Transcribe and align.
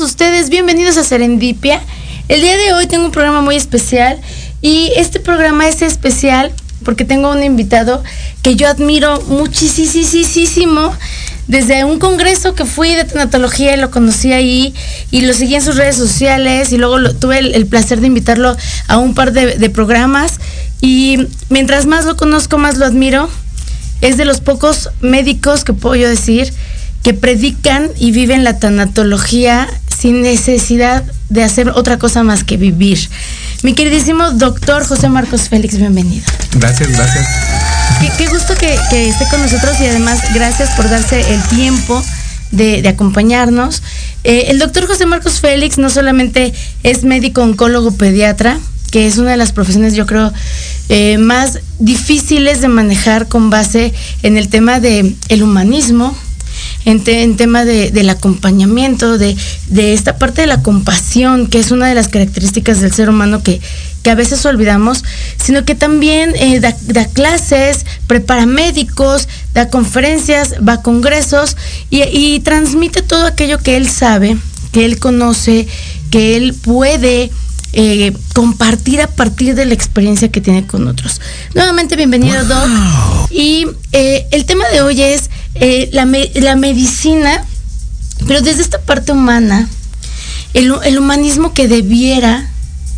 Ustedes 0.00 0.48
bienvenidos 0.48 0.96
a 0.96 1.04
Serendipia. 1.04 1.80
El 2.28 2.40
día 2.40 2.56
de 2.56 2.72
hoy 2.72 2.86
tengo 2.86 3.04
un 3.04 3.10
programa 3.10 3.42
muy 3.42 3.56
especial 3.56 4.18
y 4.62 4.92
este 4.96 5.20
programa 5.20 5.68
es 5.68 5.82
especial 5.82 6.52
porque 6.84 7.04
tengo 7.04 7.30
un 7.30 7.42
invitado 7.42 8.02
que 8.42 8.56
yo 8.56 8.68
admiro 8.68 9.20
muchísimo. 9.22 10.94
Desde 11.48 11.84
un 11.84 11.98
congreso 11.98 12.54
que 12.54 12.64
fui 12.64 12.94
de 12.94 13.04
tanatología 13.04 13.74
y 13.74 13.80
lo 13.80 13.90
conocí 13.90 14.32
ahí 14.32 14.72
y 15.10 15.22
lo 15.22 15.34
seguí 15.34 15.56
en 15.56 15.62
sus 15.62 15.76
redes 15.76 15.96
sociales 15.96 16.72
y 16.72 16.78
luego 16.78 17.12
tuve 17.14 17.38
el, 17.38 17.54
el 17.54 17.66
placer 17.66 18.00
de 18.00 18.06
invitarlo 18.06 18.56
a 18.88 18.96
un 18.96 19.14
par 19.14 19.32
de, 19.32 19.58
de 19.58 19.70
programas 19.70 20.40
y 20.80 21.26
mientras 21.50 21.84
más 21.84 22.06
lo 22.06 22.16
conozco, 22.16 22.56
más 22.56 22.78
lo 22.78 22.86
admiro. 22.86 23.28
Es 24.00 24.16
de 24.16 24.24
los 24.24 24.40
pocos 24.40 24.88
médicos 25.02 25.64
que 25.64 25.74
puedo 25.74 25.94
yo 25.96 26.08
decir 26.08 26.54
que 27.02 27.14
predican 27.14 27.90
y 27.98 28.12
viven 28.12 28.44
la 28.44 28.58
tanatología 28.58 29.68
sin 30.00 30.22
necesidad 30.22 31.04
de 31.28 31.44
hacer 31.44 31.68
otra 31.68 31.98
cosa 31.98 32.22
más 32.22 32.42
que 32.42 32.56
vivir. 32.56 32.98
Mi 33.62 33.74
queridísimo 33.74 34.30
doctor 34.30 34.86
José 34.86 35.08
Marcos 35.10 35.48
Félix, 35.48 35.76
bienvenido. 35.76 36.24
Gracias, 36.52 36.88
gracias. 36.88 37.26
Qué, 38.00 38.10
qué 38.16 38.30
gusto 38.30 38.54
que, 38.54 38.76
que 38.88 39.08
esté 39.10 39.28
con 39.28 39.42
nosotros 39.42 39.78
y 39.80 39.86
además 39.86 40.20
gracias 40.32 40.70
por 40.70 40.88
darse 40.88 41.20
el 41.34 41.42
tiempo 41.48 42.02
de, 42.50 42.80
de 42.80 42.88
acompañarnos. 42.88 43.82
Eh, 44.24 44.46
el 44.48 44.58
doctor 44.58 44.86
José 44.86 45.04
Marcos 45.06 45.40
Félix 45.40 45.76
no 45.76 45.90
solamente 45.90 46.54
es 46.82 47.04
médico 47.04 47.42
oncólogo 47.42 47.92
pediatra, 47.92 48.58
que 48.90 49.06
es 49.06 49.18
una 49.18 49.32
de 49.32 49.36
las 49.36 49.52
profesiones 49.52 49.94
yo 49.94 50.06
creo 50.06 50.32
eh, 50.88 51.18
más 51.18 51.60
difíciles 51.78 52.60
de 52.60 52.68
manejar 52.68 53.28
con 53.28 53.50
base 53.50 53.92
en 54.22 54.36
el 54.36 54.48
tema 54.48 54.80
de 54.80 55.14
el 55.28 55.42
humanismo, 55.42 56.16
en, 56.84 57.04
te- 57.04 57.22
en 57.22 57.36
tema 57.36 57.64
de, 57.64 57.90
del 57.90 58.08
acompañamiento, 58.10 59.18
de, 59.18 59.36
de 59.68 59.92
esta 59.94 60.18
parte 60.18 60.40
de 60.42 60.46
la 60.46 60.62
compasión, 60.62 61.46
que 61.46 61.58
es 61.60 61.70
una 61.70 61.88
de 61.88 61.94
las 61.94 62.08
características 62.08 62.80
del 62.80 62.92
ser 62.92 63.08
humano 63.10 63.42
que, 63.42 63.60
que 64.02 64.10
a 64.10 64.14
veces 64.14 64.44
olvidamos, 64.46 65.04
sino 65.36 65.64
que 65.64 65.74
también 65.74 66.34
eh, 66.36 66.58
da, 66.60 66.74
da 66.82 67.06
clases, 67.06 67.84
prepara 68.06 68.46
médicos, 68.46 69.28
da 69.52 69.68
conferencias, 69.68 70.54
va 70.66 70.74
a 70.74 70.82
congresos 70.82 71.56
y, 71.90 72.02
y 72.04 72.40
transmite 72.40 73.02
todo 73.02 73.26
aquello 73.26 73.58
que 73.58 73.76
él 73.76 73.88
sabe, 73.88 74.36
que 74.72 74.84
él 74.86 74.98
conoce, 74.98 75.66
que 76.10 76.36
él 76.36 76.54
puede 76.54 77.30
eh, 77.72 78.12
compartir 78.34 79.00
a 79.00 79.06
partir 79.06 79.54
de 79.54 79.66
la 79.66 79.74
experiencia 79.74 80.28
que 80.30 80.40
tiene 80.40 80.66
con 80.66 80.88
otros. 80.88 81.20
Nuevamente, 81.54 81.94
bienvenido, 81.94 82.42
Doc. 82.44 82.68
Y 83.30 83.66
eh, 83.92 84.26
el 84.32 84.44
tema 84.44 84.66
de 84.70 84.80
hoy 84.80 85.02
es 85.02 85.30
eh, 85.54 85.90
la, 85.92 86.06
la 86.34 86.56
medicina, 86.56 87.44
pero 88.26 88.40
desde 88.40 88.62
esta 88.62 88.80
parte 88.80 89.12
humana, 89.12 89.68
el, 90.54 90.72
el 90.84 90.98
humanismo 90.98 91.52
que 91.54 91.68
debiera, 91.68 92.48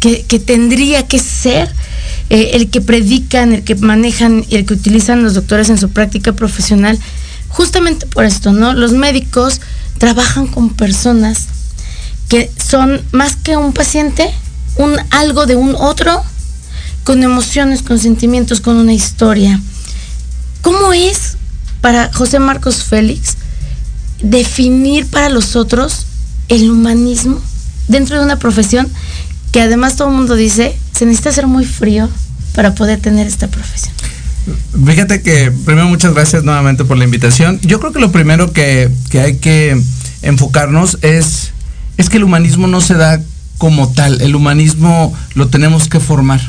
que, 0.00 0.22
que 0.22 0.38
tendría 0.38 1.06
que 1.06 1.18
ser 1.18 1.72
eh, 2.30 2.52
el 2.54 2.70
que 2.70 2.80
predican, 2.80 3.52
el 3.52 3.62
que 3.62 3.74
manejan 3.74 4.44
y 4.48 4.56
el 4.56 4.66
que 4.66 4.74
utilizan 4.74 5.22
los 5.22 5.34
doctores 5.34 5.68
en 5.68 5.78
su 5.78 5.90
práctica 5.90 6.32
profesional, 6.32 6.98
justamente 7.48 8.06
por 8.06 8.24
esto, 8.24 8.52
¿no? 8.52 8.72
Los 8.72 8.92
médicos 8.92 9.60
trabajan 9.98 10.46
con 10.46 10.70
personas 10.70 11.46
que 12.28 12.50
son 12.56 13.02
más 13.12 13.36
que 13.36 13.56
un 13.56 13.72
paciente, 13.74 14.30
un 14.76 14.96
algo 15.10 15.44
de 15.46 15.56
un 15.56 15.74
otro, 15.74 16.22
con 17.04 17.22
emociones, 17.22 17.82
con 17.82 17.98
sentimientos, 17.98 18.60
con 18.60 18.76
una 18.76 18.94
historia. 18.94 19.60
¿Cómo 20.62 20.92
es 20.92 21.36
para 21.82 22.10
José 22.10 22.38
Marcos 22.38 22.84
Félix 22.84 23.36
definir 24.22 25.06
para 25.06 25.28
los 25.28 25.56
otros 25.56 26.06
el 26.48 26.70
humanismo 26.70 27.38
dentro 27.88 28.16
de 28.16 28.24
una 28.24 28.38
profesión 28.38 28.88
que 29.50 29.60
además 29.60 29.96
todo 29.96 30.08
el 30.08 30.14
mundo 30.14 30.34
dice 30.34 30.78
se 30.96 31.04
necesita 31.04 31.32
ser 31.32 31.46
muy 31.46 31.66
frío 31.66 32.08
para 32.54 32.74
poder 32.74 33.00
tener 33.00 33.26
esta 33.26 33.48
profesión? 33.48 33.92
Fíjate 34.86 35.22
que 35.22 35.52
primero 35.64 35.86
muchas 35.86 36.14
gracias 36.14 36.44
nuevamente 36.44 36.84
por 36.84 36.96
la 36.96 37.04
invitación. 37.04 37.60
Yo 37.62 37.80
creo 37.80 37.92
que 37.92 38.00
lo 38.00 38.12
primero 38.12 38.52
que, 38.52 38.90
que 39.10 39.20
hay 39.20 39.36
que 39.36 39.80
enfocarnos 40.22 40.98
es, 41.02 41.52
es 41.96 42.08
que 42.08 42.16
el 42.16 42.24
humanismo 42.24 42.66
no 42.66 42.80
se 42.80 42.94
da 42.94 43.20
como 43.62 43.88
tal, 43.92 44.20
el 44.22 44.34
humanismo 44.34 45.14
lo 45.34 45.46
tenemos 45.46 45.86
que 45.86 46.00
formar. 46.00 46.40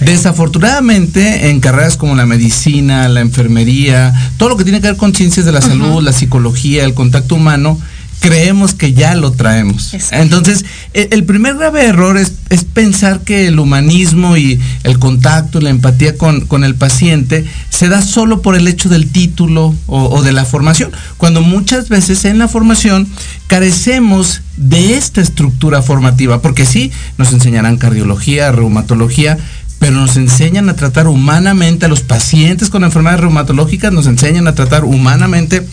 Desafortunadamente, 0.00 1.50
en 1.50 1.60
carreras 1.60 1.96
como 1.96 2.16
la 2.16 2.26
medicina, 2.26 3.08
la 3.08 3.20
enfermería, 3.20 4.12
todo 4.38 4.48
lo 4.48 4.56
que 4.56 4.64
tiene 4.64 4.80
que 4.80 4.88
ver 4.88 4.96
con 4.96 5.14
ciencias 5.14 5.46
de 5.46 5.52
la 5.52 5.62
salud, 5.62 6.02
la 6.02 6.12
psicología, 6.12 6.84
el 6.84 6.94
contacto 6.94 7.36
humano, 7.36 7.78
creemos 8.20 8.74
que 8.74 8.92
ya 8.92 9.14
lo 9.14 9.32
traemos. 9.32 9.94
Entonces, 10.10 10.64
e- 10.94 11.08
el 11.12 11.24
primer 11.24 11.56
grave 11.56 11.86
error 11.86 12.16
es, 12.16 12.32
es 12.50 12.64
pensar 12.64 13.20
que 13.20 13.46
el 13.46 13.58
humanismo 13.58 14.36
y 14.36 14.60
el 14.84 14.98
contacto, 14.98 15.60
la 15.60 15.70
empatía 15.70 16.16
con, 16.16 16.42
con 16.46 16.64
el 16.64 16.74
paciente 16.74 17.44
se 17.70 17.88
da 17.88 18.02
solo 18.02 18.42
por 18.42 18.56
el 18.56 18.66
hecho 18.68 18.88
del 18.88 19.10
título 19.10 19.74
o, 19.86 20.04
o 20.04 20.22
de 20.22 20.32
la 20.32 20.44
formación, 20.44 20.90
cuando 21.16 21.42
muchas 21.42 21.88
veces 21.88 22.24
en 22.24 22.38
la 22.38 22.48
formación 22.48 23.08
carecemos 23.46 24.42
de 24.56 24.94
esta 24.94 25.20
estructura 25.20 25.82
formativa, 25.82 26.42
porque 26.42 26.66
sí, 26.66 26.90
nos 27.16 27.32
enseñarán 27.32 27.78
cardiología, 27.78 28.52
reumatología, 28.52 29.38
pero 29.78 29.92
nos 29.92 30.16
enseñan 30.16 30.68
a 30.68 30.74
tratar 30.74 31.06
humanamente 31.06 31.86
a 31.86 31.88
los 31.88 32.00
pacientes 32.00 32.68
con 32.68 32.82
enfermedades 32.82 33.20
reumatológicas, 33.20 33.92
nos 33.92 34.06
enseñan 34.06 34.48
a 34.48 34.54
tratar 34.54 34.84
humanamente 34.84 35.64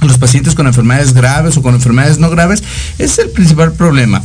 los 0.00 0.18
pacientes 0.18 0.54
con 0.54 0.66
enfermedades 0.66 1.12
graves 1.12 1.56
o 1.56 1.62
con 1.62 1.74
enfermedades 1.74 2.18
no 2.18 2.30
graves, 2.30 2.62
es 2.98 3.18
el 3.18 3.30
principal 3.30 3.72
problema. 3.72 4.22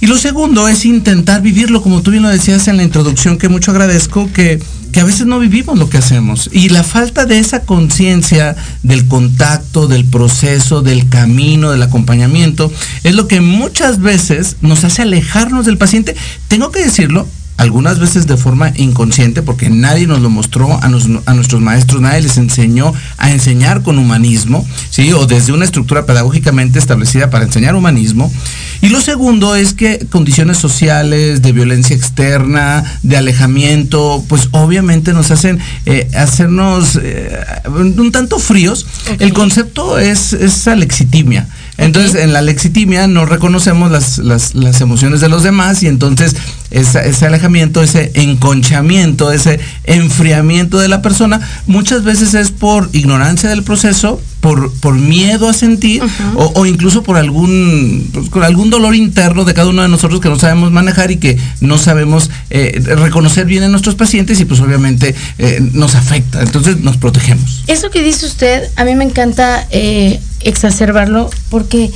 Y 0.00 0.06
lo 0.06 0.16
segundo 0.16 0.68
es 0.68 0.84
intentar 0.84 1.42
vivirlo, 1.42 1.82
como 1.82 2.02
tú 2.02 2.12
bien 2.12 2.22
lo 2.22 2.28
decías 2.28 2.68
en 2.68 2.76
la 2.76 2.84
introducción, 2.84 3.36
que 3.36 3.48
mucho 3.48 3.72
agradezco, 3.72 4.30
que, 4.32 4.60
que 4.92 5.00
a 5.00 5.04
veces 5.04 5.26
no 5.26 5.40
vivimos 5.40 5.76
lo 5.76 5.90
que 5.90 5.98
hacemos. 5.98 6.48
Y 6.52 6.68
la 6.68 6.84
falta 6.84 7.26
de 7.26 7.40
esa 7.40 7.62
conciencia 7.62 8.54
del 8.84 9.08
contacto, 9.08 9.88
del 9.88 10.04
proceso, 10.04 10.82
del 10.82 11.08
camino, 11.08 11.72
del 11.72 11.82
acompañamiento, 11.82 12.72
es 13.02 13.16
lo 13.16 13.26
que 13.26 13.40
muchas 13.40 14.00
veces 14.00 14.56
nos 14.60 14.84
hace 14.84 15.02
alejarnos 15.02 15.66
del 15.66 15.78
paciente. 15.78 16.14
Tengo 16.46 16.70
que 16.70 16.84
decirlo, 16.84 17.26
algunas 17.58 17.98
veces 17.98 18.26
de 18.26 18.36
forma 18.38 18.72
inconsciente, 18.76 19.42
porque 19.42 19.68
nadie 19.68 20.06
nos 20.06 20.20
lo 20.20 20.30
mostró 20.30 20.82
a, 20.82 20.88
nos- 20.88 21.08
a 21.26 21.34
nuestros 21.34 21.60
maestros, 21.60 22.00
nadie 22.00 22.22
les 22.22 22.38
enseñó 22.38 22.94
a 23.18 23.30
enseñar 23.30 23.82
con 23.82 23.98
humanismo, 23.98 24.66
¿sí? 24.90 25.12
O 25.12 25.26
desde 25.26 25.52
una 25.52 25.64
estructura 25.66 26.06
pedagógicamente 26.06 26.78
establecida 26.78 27.28
para 27.30 27.44
enseñar 27.44 27.74
humanismo. 27.74 28.32
Y 28.80 28.88
lo 28.90 29.00
segundo 29.00 29.56
es 29.56 29.74
que 29.74 30.06
condiciones 30.08 30.56
sociales, 30.56 31.42
de 31.42 31.52
violencia 31.52 31.96
externa, 31.96 32.84
de 33.02 33.16
alejamiento, 33.16 34.24
pues 34.28 34.48
obviamente 34.52 35.12
nos 35.12 35.30
hacen 35.32 35.58
eh, 35.84 36.08
hacernos 36.16 36.98
eh, 37.02 37.36
un 37.66 38.12
tanto 38.12 38.38
fríos. 38.38 38.86
El 39.18 39.32
concepto 39.32 39.98
es, 39.98 40.32
es 40.32 40.68
alexitimia. 40.68 41.48
Entonces, 41.78 42.20
en 42.20 42.32
la 42.32 42.42
lexitimia 42.42 43.06
no 43.06 43.24
reconocemos 43.24 43.90
las, 43.90 44.18
las, 44.18 44.54
las, 44.56 44.80
emociones 44.80 45.20
de 45.20 45.28
los 45.28 45.44
demás 45.44 45.82
y 45.84 45.86
entonces 45.86 46.34
ese 46.70 47.26
alejamiento, 47.26 47.82
ese 47.82 48.10
enconchamiento, 48.14 49.30
ese 49.32 49.60
enfriamiento 49.84 50.78
de 50.78 50.88
la 50.88 51.02
persona, 51.02 51.40
muchas 51.66 52.02
veces 52.02 52.34
es 52.34 52.50
por 52.50 52.90
ignorancia 52.92 53.48
del 53.48 53.62
proceso, 53.62 54.20
por, 54.40 54.72
por 54.80 54.94
miedo 54.94 55.48
a 55.48 55.52
sentir 55.52 56.02
o, 56.34 56.66
incluso 56.66 57.02
por 57.02 57.16
algún, 57.16 58.10
pues, 58.12 58.44
algún 58.44 58.70
dolor 58.70 58.94
interno 58.94 59.44
de 59.44 59.54
cada 59.54 59.68
uno 59.68 59.82
de 59.82 59.88
nosotros 59.88 60.20
que 60.20 60.28
no 60.28 60.38
sabemos 60.38 60.70
manejar 60.70 61.10
y 61.10 61.16
que 61.16 61.38
no 61.60 61.78
sabemos 61.78 62.30
eh, 62.50 62.80
reconocer 62.96 63.46
bien 63.46 63.62
en 63.62 63.70
nuestros 63.70 63.94
pacientes 63.94 64.40
y 64.40 64.44
pues 64.44 64.60
obviamente 64.60 65.14
eh, 65.38 65.60
nos 65.72 65.94
afecta. 65.94 66.42
Entonces 66.42 66.80
nos 66.80 66.96
protegemos. 66.96 67.64
Eso 67.66 67.90
que 67.90 68.02
dice 68.02 68.26
usted, 68.26 68.64
a 68.76 68.84
mí 68.84 68.94
me 68.94 69.04
encanta 69.04 69.66
eh, 69.70 70.20
exacerbarlo 70.40 71.30
porque 71.50 71.90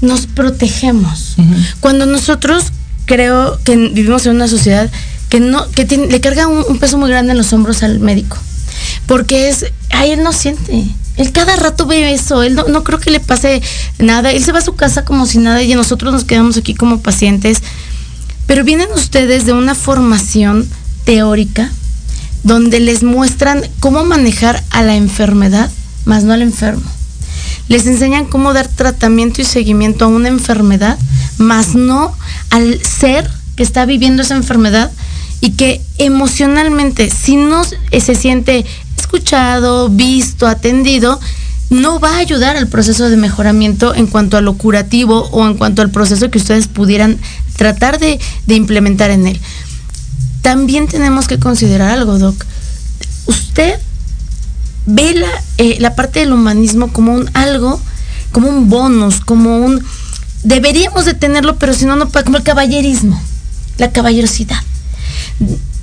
nos 0.00 0.26
protegemos. 0.26 1.36
Cuando 1.80 2.06
nosotros 2.06 2.64
creo 3.06 3.58
que 3.64 3.76
vivimos 3.76 4.26
en 4.26 4.36
una 4.36 4.48
sociedad 4.48 4.90
que 5.28 5.40
no 5.40 5.68
que 5.70 5.84
le 5.84 6.20
carga 6.20 6.46
un, 6.46 6.78
peso 6.78 6.98
muy 6.98 7.10
grande 7.10 7.32
en 7.32 7.38
los 7.38 7.52
hombros 7.52 7.82
al 7.82 8.00
médico. 8.00 8.36
Porque 9.06 9.48
es, 9.48 9.66
ay, 9.90 10.12
él 10.12 10.22
no 10.22 10.32
siente. 10.32 10.84
Él 11.16 11.32
cada 11.32 11.56
rato 11.56 11.86
ve 11.86 12.12
eso, 12.12 12.42
él 12.42 12.54
no, 12.54 12.84
creo 12.84 13.00
que 13.00 13.10
le 13.10 13.20
pase 13.20 13.62
nada, 13.98 14.32
él 14.32 14.44
se 14.44 14.52
va 14.52 14.58
a 14.58 14.62
su 14.62 14.74
casa 14.74 15.04
como 15.04 15.24
si 15.24 15.38
nada 15.38 15.62
y 15.62 15.74
nosotros 15.74 16.12
nos 16.12 16.24
quedamos 16.24 16.58
aquí 16.58 16.74
como 16.74 17.00
pacientes. 17.00 17.62
Pero 18.46 18.64
vienen 18.64 18.88
ustedes 18.94 19.46
de 19.46 19.52
una 19.52 19.74
formación 19.74 20.68
teórica 21.04 21.70
donde 22.42 22.80
les 22.80 23.02
muestran 23.02 23.62
cómo 23.80 24.04
manejar 24.04 24.62
a 24.70 24.82
la 24.82 24.94
enfermedad, 24.94 25.70
más 26.04 26.24
no 26.24 26.34
al 26.34 26.42
enfermo. 26.42 26.95
Les 27.68 27.86
enseñan 27.86 28.26
cómo 28.26 28.52
dar 28.52 28.68
tratamiento 28.68 29.42
y 29.42 29.44
seguimiento 29.44 30.04
a 30.04 30.08
una 30.08 30.28
enfermedad, 30.28 30.98
más 31.38 31.74
no 31.74 32.14
al 32.50 32.80
ser 32.82 33.30
que 33.56 33.62
está 33.62 33.86
viviendo 33.86 34.22
esa 34.22 34.36
enfermedad 34.36 34.90
y 35.40 35.52
que 35.52 35.80
emocionalmente, 35.98 37.10
si 37.10 37.36
no 37.36 37.62
se 37.64 38.14
siente 38.14 38.64
escuchado, 38.96 39.88
visto, 39.88 40.46
atendido, 40.46 41.20
no 41.70 41.98
va 41.98 42.16
a 42.16 42.18
ayudar 42.18 42.56
al 42.56 42.68
proceso 42.68 43.08
de 43.08 43.16
mejoramiento 43.16 43.94
en 43.94 44.06
cuanto 44.06 44.36
a 44.36 44.40
lo 44.40 44.54
curativo 44.54 45.28
o 45.32 45.46
en 45.46 45.54
cuanto 45.54 45.82
al 45.82 45.90
proceso 45.90 46.30
que 46.30 46.38
ustedes 46.38 46.68
pudieran 46.68 47.18
tratar 47.56 47.98
de, 47.98 48.20
implementar 48.48 49.10
en 49.10 49.26
él. 49.26 49.40
También 50.42 50.86
tenemos 50.86 51.26
que 51.26 51.38
considerar 51.38 51.90
algo, 51.90 52.18
Doc. 52.18 52.44
Usted 53.26 53.80
ve 54.86 55.14
la, 55.14 55.28
eh, 55.58 55.76
la 55.80 55.94
parte 55.94 56.20
del 56.20 56.32
humanismo 56.32 56.92
como 56.92 57.12
un 57.12 57.30
algo, 57.34 57.80
como 58.32 58.48
un 58.48 58.68
bonus, 58.68 59.20
como 59.20 59.58
un... 59.58 59.84
Deberíamos 60.42 61.04
de 61.04 61.14
tenerlo, 61.14 61.56
pero 61.56 61.74
si 61.74 61.84
no, 61.84 61.96
no 61.96 62.08
como 62.10 62.36
el 62.36 62.42
caballerismo, 62.42 63.20
la 63.78 63.90
caballerosidad 63.90 64.58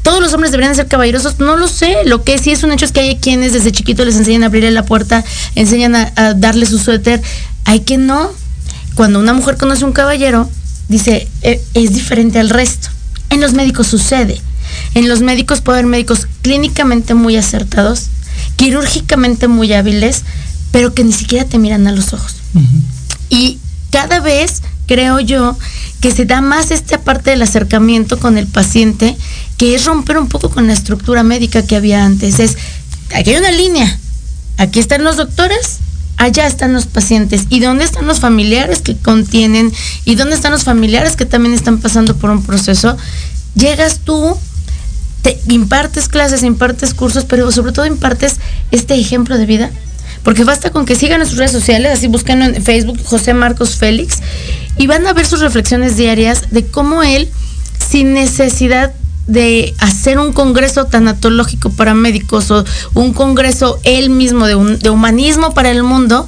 todos 0.03 0.19
los 0.19 0.33
hombres 0.33 0.51
deberían 0.51 0.75
ser 0.75 0.87
caballerosos, 0.87 1.39
no 1.39 1.55
lo 1.55 1.67
sé. 1.67 2.03
Lo 2.05 2.23
que 2.23 2.37
sí 2.37 2.51
es 2.51 2.63
un 2.63 2.71
hecho 2.71 2.85
es 2.85 2.91
que 2.91 2.99
hay 2.99 3.15
quienes 3.15 3.53
desde 3.53 3.71
chiquitos 3.71 4.05
les 4.05 4.17
enseñan 4.17 4.43
a 4.43 4.47
abrirle 4.47 4.69
la 4.71 4.85
puerta, 4.85 5.23
enseñan 5.55 5.95
a, 5.95 6.33
darle 6.35 6.65
su 6.65 6.77
suéter. 6.77 7.21
Hay 7.65 7.79
que 7.79 7.97
no. 7.97 8.29
Cuando 8.95 9.19
una 9.19 9.33
mujer 9.33 9.57
conoce 9.57 9.85
un 9.85 9.93
caballero, 9.93 10.49
dice, 10.89 11.27
e, 11.41 11.61
es 11.73 11.93
diferente 11.93 12.39
al 12.39 12.49
resto. 12.49 12.89
En 13.29 13.39
los 13.39 13.53
médicos 13.53 13.87
sucede. 13.87 14.39
En 14.93 15.07
los 15.07 15.21
médicos 15.21 15.61
puede 15.61 15.79
haber 15.79 15.89
médicos 15.89 16.27
clínicamente 16.41 17.13
muy 17.13 17.37
acertados, 17.37 18.07
quirúrgicamente 18.55 19.47
muy 19.47 19.73
hábiles, 19.73 20.23
pero 20.71 20.93
que 20.93 21.03
ni 21.03 21.13
siquiera 21.13 21.45
te 21.45 21.59
miran 21.59 21.87
a 21.87 21.91
los 21.91 22.13
ojos. 22.13 22.35
Y 23.29 23.59
cada 23.91 24.19
vez 24.19 24.61
creo 24.87 25.19
yo 25.19 25.57
que 26.01 26.11
se 26.11 26.25
da 26.25 26.41
más 26.41 26.71
esta 26.71 26.99
parte 26.99 27.29
del 27.29 27.41
acercamiento 27.41 28.19
con 28.19 28.37
el 28.37 28.47
paciente, 28.47 29.15
que 29.57 29.75
es 29.75 29.85
romper 29.85 30.17
un 30.17 30.27
poco 30.27 30.49
con 30.49 30.67
la 30.67 30.73
estructura 30.73 31.23
médica 31.23 31.65
que 31.65 31.75
había 31.75 32.03
antes. 32.03 32.39
Es, 32.39 32.57
aquí 33.15 33.31
hay 33.31 33.37
una 33.37 33.51
línea, 33.51 33.99
aquí 34.57 34.79
están 34.79 35.03
los 35.03 35.15
doctores, 35.15 35.79
allá 36.17 36.47
están 36.47 36.73
los 36.73 36.87
pacientes. 36.87 37.45
¿Y 37.49 37.59
dónde 37.59 37.85
están 37.85 38.07
los 38.07 38.19
familiares 38.19 38.81
que 38.81 38.97
contienen? 38.97 39.71
¿Y 40.05 40.15
dónde 40.15 40.35
están 40.35 40.51
los 40.51 40.63
familiares 40.63 41.15
que 41.15 41.25
también 41.25 41.53
están 41.53 41.79
pasando 41.79 42.15
por 42.15 42.29
un 42.29 42.43
proceso? 42.43 42.97
Llegas 43.55 43.99
tú, 43.99 44.37
te 45.23 45.39
impartes 45.47 46.07
clases, 46.07 46.43
impartes 46.43 46.93
cursos, 46.93 47.25
pero 47.25 47.51
sobre 47.51 47.71
todo 47.71 47.87
impartes 47.87 48.35
este 48.71 48.93
ejemplo 48.93 49.37
de 49.39 49.47
vida 49.47 49.71
porque 50.23 50.43
basta 50.45 50.71
con 50.71 50.85
que 50.85 50.95
sigan 50.95 51.21
en 51.21 51.27
sus 51.27 51.37
redes 51.37 51.51
sociales, 51.51 51.91
así 51.91 52.07
búsquenlo 52.07 52.45
en 52.45 52.63
Facebook, 52.63 52.99
José 53.03 53.33
Marcos 53.33 53.75
Félix, 53.75 54.19
y 54.77 54.87
van 54.87 55.05
a 55.05 55.13
ver 55.13 55.25
sus 55.25 55.41
reflexiones 55.41 55.97
diarias 55.97 56.51
de 56.51 56.65
cómo 56.65 57.03
él, 57.03 57.29
sin 57.89 58.13
necesidad 58.13 58.93
de 59.27 59.73
hacer 59.79 60.19
un 60.19 60.33
congreso 60.33 60.85
tanatológico 60.85 61.69
para 61.71 61.93
médicos 61.93 62.51
o 62.51 62.65
un 62.93 63.13
congreso 63.13 63.79
él 63.83 64.09
mismo 64.09 64.47
de, 64.47 64.55
un, 64.55 64.79
humanismo 64.87 65.53
para 65.53 65.71
el 65.71 65.83
mundo, 65.83 66.27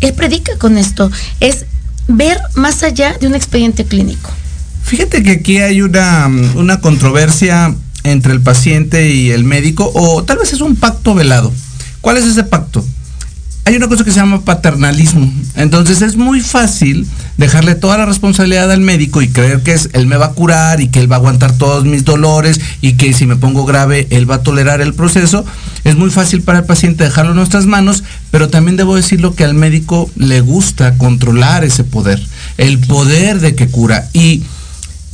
él 0.00 0.12
predica 0.14 0.56
con 0.58 0.76
esto. 0.76 1.10
Es 1.40 1.64
ver 2.08 2.38
más 2.54 2.82
allá 2.82 3.16
de 3.18 3.26
un 3.26 3.34
expediente 3.34 3.84
clínico. 3.84 4.30
Fíjate 4.84 5.22
que 5.22 5.32
aquí 5.32 5.58
hay 5.58 5.80
una, 5.80 6.28
una 6.54 6.80
controversia 6.80 7.74
entre 8.04 8.32
el 8.32 8.40
paciente 8.40 9.10
y 9.10 9.30
el 9.30 9.44
médico, 9.44 9.90
o 9.94 10.24
tal 10.24 10.38
vez 10.38 10.52
es 10.52 10.60
un 10.60 10.76
pacto 10.76 11.14
velado. 11.14 11.52
¿Cuál 12.00 12.16
es 12.16 12.24
ese 12.24 12.44
pacto? 12.44 12.84
hay 13.64 13.76
una 13.76 13.88
cosa 13.88 14.02
que 14.02 14.10
se 14.10 14.18
llama 14.18 14.44
paternalismo. 14.44 15.32
Entonces 15.54 16.02
es 16.02 16.16
muy 16.16 16.40
fácil 16.40 17.06
dejarle 17.36 17.76
toda 17.76 17.96
la 17.96 18.06
responsabilidad 18.06 18.70
al 18.72 18.80
médico 18.80 19.22
y 19.22 19.28
creer 19.28 19.62
que 19.62 19.72
es, 19.72 19.88
él 19.92 20.08
me 20.08 20.16
va 20.16 20.26
a 20.26 20.32
curar 20.32 20.80
y 20.80 20.88
que 20.88 20.98
él 20.98 21.10
va 21.10 21.16
a 21.16 21.18
aguantar 21.20 21.52
todos 21.52 21.84
mis 21.84 22.04
dolores 22.04 22.60
y 22.80 22.94
que 22.94 23.12
si 23.12 23.24
me 23.24 23.36
pongo 23.36 23.64
grave 23.64 24.08
él 24.10 24.28
va 24.28 24.36
a 24.36 24.42
tolerar 24.42 24.80
el 24.80 24.94
proceso. 24.94 25.44
Es 25.84 25.94
muy 25.96 26.10
fácil 26.10 26.42
para 26.42 26.60
el 26.60 26.64
paciente 26.64 27.04
dejarlo 27.04 27.32
en 27.32 27.36
nuestras 27.36 27.66
manos, 27.66 28.02
pero 28.32 28.48
también 28.48 28.76
debo 28.76 28.96
decirlo 28.96 29.36
que 29.36 29.44
al 29.44 29.54
médico 29.54 30.10
le 30.16 30.40
gusta 30.40 30.98
controlar 30.98 31.64
ese 31.64 31.84
poder, 31.84 32.20
el 32.58 32.80
poder 32.80 33.38
de 33.40 33.54
que 33.54 33.68
cura. 33.68 34.08
Y 34.12 34.42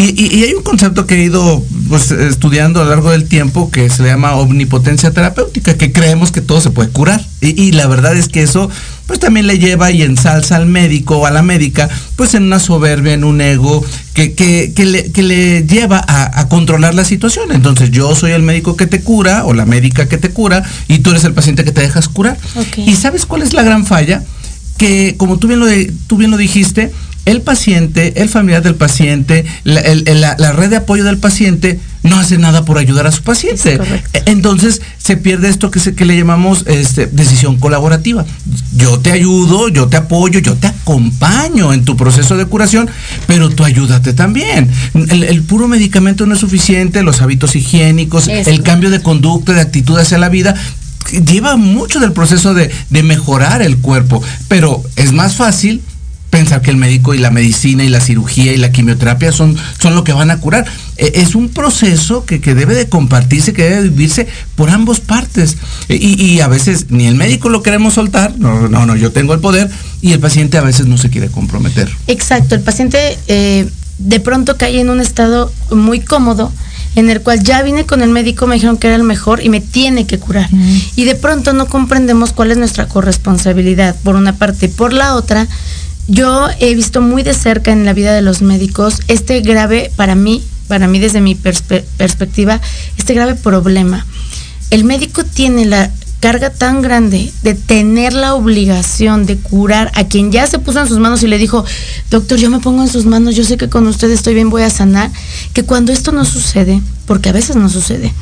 y, 0.00 0.44
hay 0.44 0.54
un 0.54 0.62
concepto 0.62 1.06
que 1.06 1.16
he 1.16 1.24
ido 1.24 1.64
pues, 1.88 2.12
estudiando 2.12 2.80
a 2.80 2.84
lo 2.84 2.90
largo 2.90 3.10
del 3.10 3.28
tiempo 3.28 3.68
que 3.72 3.90
se 3.90 4.04
llama 4.04 4.36
omnipotencia 4.36 5.10
terapéutica, 5.10 5.76
que 5.76 5.90
creemos 5.90 6.30
que 6.30 6.40
todo 6.40 6.60
se 6.60 6.70
puede 6.70 6.88
curar. 6.90 7.20
Y, 7.40 7.72
la 7.72 7.88
verdad 7.88 8.16
es 8.16 8.28
que 8.28 8.42
eso 8.42 8.70
pues 9.06 9.18
también 9.18 9.48
le 9.48 9.58
lleva 9.58 9.90
y 9.90 10.02
ensalza 10.02 10.54
al 10.54 10.66
médico 10.66 11.16
o 11.16 11.26
a 11.26 11.30
la 11.30 11.42
médica 11.42 11.88
pues 12.14 12.34
en 12.34 12.44
una 12.44 12.60
soberbia, 12.60 13.14
en 13.14 13.24
un 13.24 13.40
ego 13.40 13.84
que, 14.14 14.34
que, 14.34 14.72
le, 14.84 15.66
lleva 15.66 16.04
a, 16.06 16.48
controlar 16.48 16.94
la 16.94 17.04
situación. 17.04 17.50
Entonces 17.50 17.90
yo 17.90 18.14
soy 18.14 18.32
el 18.32 18.42
médico 18.42 18.76
que 18.76 18.86
te 18.86 19.00
cura 19.00 19.46
o 19.46 19.52
la 19.52 19.66
médica 19.66 20.06
que 20.06 20.18
te 20.18 20.30
cura 20.30 20.62
y 20.86 21.00
tú 21.00 21.10
eres 21.10 21.24
el 21.24 21.34
paciente 21.34 21.64
que 21.64 21.72
te 21.72 21.80
dejas 21.80 22.08
curar. 22.08 22.38
¿Y 22.76 22.94
sabes 22.94 23.26
cuál 23.26 23.42
es 23.42 23.52
la 23.52 23.64
gran 23.64 23.84
falla? 23.84 24.22
Que 24.76 25.16
como 25.16 25.38
tú 25.38 25.48
bien 25.48 25.58
lo, 25.58 25.66
tú 26.06 26.18
bien 26.18 26.30
lo 26.30 26.36
dijiste, 26.36 26.92
el 27.28 27.42
paciente, 27.42 28.22
el 28.22 28.30
familiar 28.30 28.62
del 28.62 28.74
paciente, 28.74 29.44
la, 29.64 30.52
red 30.52 30.70
de 30.70 30.76
apoyo 30.76 31.04
del 31.04 31.18
paciente 31.18 31.78
no 32.02 32.18
hace 32.18 32.38
nada 32.38 32.64
por 32.64 32.78
ayudar 32.78 33.06
a 33.06 33.12
su 33.12 33.22
paciente. 33.22 33.78
Entonces 34.24 34.80
se 34.96 35.18
pierde 35.18 35.50
esto 35.50 35.70
que, 35.70 35.78
se, 35.78 35.94
que 35.94 36.06
le 36.06 36.16
llamamos 36.16 36.64
este, 36.66 37.06
decisión 37.06 37.58
colaborativa. 37.58 38.24
Yo 38.74 38.98
te 39.00 39.12
ayudo, 39.12 39.68
yo 39.68 39.88
te 39.88 39.98
apoyo, 39.98 40.38
yo 40.40 40.54
te 40.54 40.68
acompaño 40.68 41.74
en 41.74 41.84
tu 41.84 41.98
proceso 41.98 42.38
de 42.38 42.46
curación, 42.46 42.88
pero 43.26 43.50
tú 43.50 43.62
ayúdate 43.64 44.14
también. 44.14 44.70
El, 44.94 45.42
puro 45.42 45.68
medicamento 45.68 46.24
no 46.24 46.32
es 46.32 46.40
suficiente, 46.40 47.02
los 47.02 47.20
hábitos 47.20 47.56
higiénicos, 47.56 48.28
el 48.28 48.62
cambio 48.62 48.88
de 48.88 49.02
conducta, 49.02 49.52
de 49.52 49.60
actitud 49.60 49.98
hacia 49.98 50.16
la 50.16 50.30
vida, 50.30 50.54
lleva 51.26 51.56
mucho 51.56 52.00
del 52.00 52.12
proceso 52.12 52.54
de, 52.54 52.70
de 52.88 53.02
mejorar 53.02 53.60
el 53.60 53.76
cuerpo, 53.78 54.22
pero 54.48 54.82
es 54.96 55.12
más 55.12 55.36
fácil 55.36 55.82
pensar 56.30 56.60
que 56.60 56.70
el 56.70 56.76
médico 56.76 57.14
y 57.14 57.18
la 57.18 57.30
medicina 57.30 57.84
y 57.84 57.88
la 57.88 58.00
cirugía 58.00 58.52
y 58.52 58.56
la 58.56 58.70
quimioterapia 58.70 59.32
son, 59.32 59.56
son 59.80 59.94
lo 59.94 60.04
que 60.04 60.12
van 60.12 60.30
a 60.30 60.38
curar. 60.38 60.66
E, 60.96 61.12
es 61.16 61.34
un 61.34 61.48
proceso 61.48 62.24
que, 62.24 62.38
debe 62.38 62.74
de 62.74 62.88
compartirse, 62.88 63.52
que 63.52 63.64
debe 63.64 63.88
vivirse 63.88 64.28
por 64.54 64.70
ambas 64.70 65.00
partes. 65.00 65.56
E, 65.88 65.96
y, 65.96 66.40
a 66.40 66.48
veces 66.48 66.86
ni 66.90 67.06
el 67.06 67.14
médico 67.14 67.48
lo 67.48 67.62
queremos 67.62 67.94
soltar, 67.94 68.38
no, 68.38 68.68
no, 68.68 68.86
no, 68.86 68.96
yo 68.96 69.12
tengo 69.12 69.34
el 69.34 69.40
poder, 69.40 69.70
y 70.00 70.12
el 70.12 70.20
paciente 70.20 70.58
a 70.58 70.62
veces 70.62 70.86
no 70.86 70.98
se 70.98 71.10
quiere 71.10 71.28
comprometer. 71.28 71.88
Exacto, 72.06 72.54
el 72.54 72.60
paciente 72.60 73.18
eh, 73.28 73.68
de 73.98 74.20
pronto 74.20 74.56
cae 74.56 74.80
en 74.80 74.90
un 74.90 75.00
estado 75.00 75.52
muy 75.70 76.00
cómodo 76.00 76.52
en 76.94 77.10
el 77.10 77.20
cual 77.20 77.42
ya 77.42 77.62
vine 77.62 77.86
con 77.86 78.02
el 78.02 78.10
médico, 78.10 78.46
me 78.46 78.56
dijeron 78.56 78.76
que 78.76 78.88
era 78.88 78.96
el 78.96 79.04
mejor 79.04 79.44
y 79.44 79.48
me 79.48 79.60
tiene 79.60 80.06
que 80.06 80.18
curar. 80.18 80.48
Y 80.96 81.04
de 81.04 81.14
pronto 81.14 81.52
no 81.52 81.66
comprendemos 81.66 82.32
cuál 82.32 82.50
es 82.50 82.58
nuestra 82.58 82.88
corresponsabilidad, 82.88 83.94
por 84.02 84.16
una 84.16 84.34
parte. 84.34 84.66
Y 84.66 84.68
por 84.68 84.92
la 84.92 85.14
otra, 85.14 85.46
yo 86.08 86.48
he 86.58 86.74
visto 86.74 87.00
muy 87.00 87.22
de 87.22 87.34
cerca 87.34 87.70
en 87.70 87.84
la 87.84 87.92
vida 87.92 88.14
de 88.14 88.22
los 88.22 88.42
médicos 88.42 89.00
este 89.08 89.40
grave, 89.40 89.92
para 89.94 90.14
mí, 90.14 90.42
para 90.66 90.88
mí 90.88 90.98
desde 90.98 91.20
mi 91.20 91.34
perspectiva, 91.34 92.60
este 92.96 93.14
grave 93.14 93.34
problema. 93.34 94.06
El 94.70 94.84
médico 94.84 95.22
tiene 95.24 95.66
la 95.66 95.90
carga 96.20 96.50
tan 96.50 96.82
grande 96.82 97.30
de 97.42 97.54
tener 97.54 98.12
la 98.12 98.34
obligación 98.34 99.24
de 99.26 99.36
curar 99.36 99.92
a 99.94 100.04
quien 100.08 100.32
ya 100.32 100.46
se 100.46 100.58
puso 100.58 100.80
en 100.80 100.88
sus 100.88 100.98
manos 100.98 101.22
y 101.22 101.28
le 101.28 101.38
dijo, 101.38 101.64
doctor, 102.10 102.38
yo 102.38 102.50
me 102.50 102.58
pongo 102.58 102.82
en 102.82 102.88
sus 102.88 103.06
manos, 103.06 103.36
yo 103.36 103.44
sé 103.44 103.56
que 103.56 103.68
con 103.68 103.86
usted 103.86 104.10
estoy 104.10 104.34
bien, 104.34 104.50
voy 104.50 104.62
a 104.62 104.70
sanar, 104.70 105.12
que 105.52 105.62
cuando 105.62 105.92
esto 105.92 106.10
no 106.10 106.24
sucede, 106.24 106.80
porque 107.06 107.28
a 107.28 107.32
veces 107.32 107.54
no 107.54 107.68
sucede, 107.68 108.12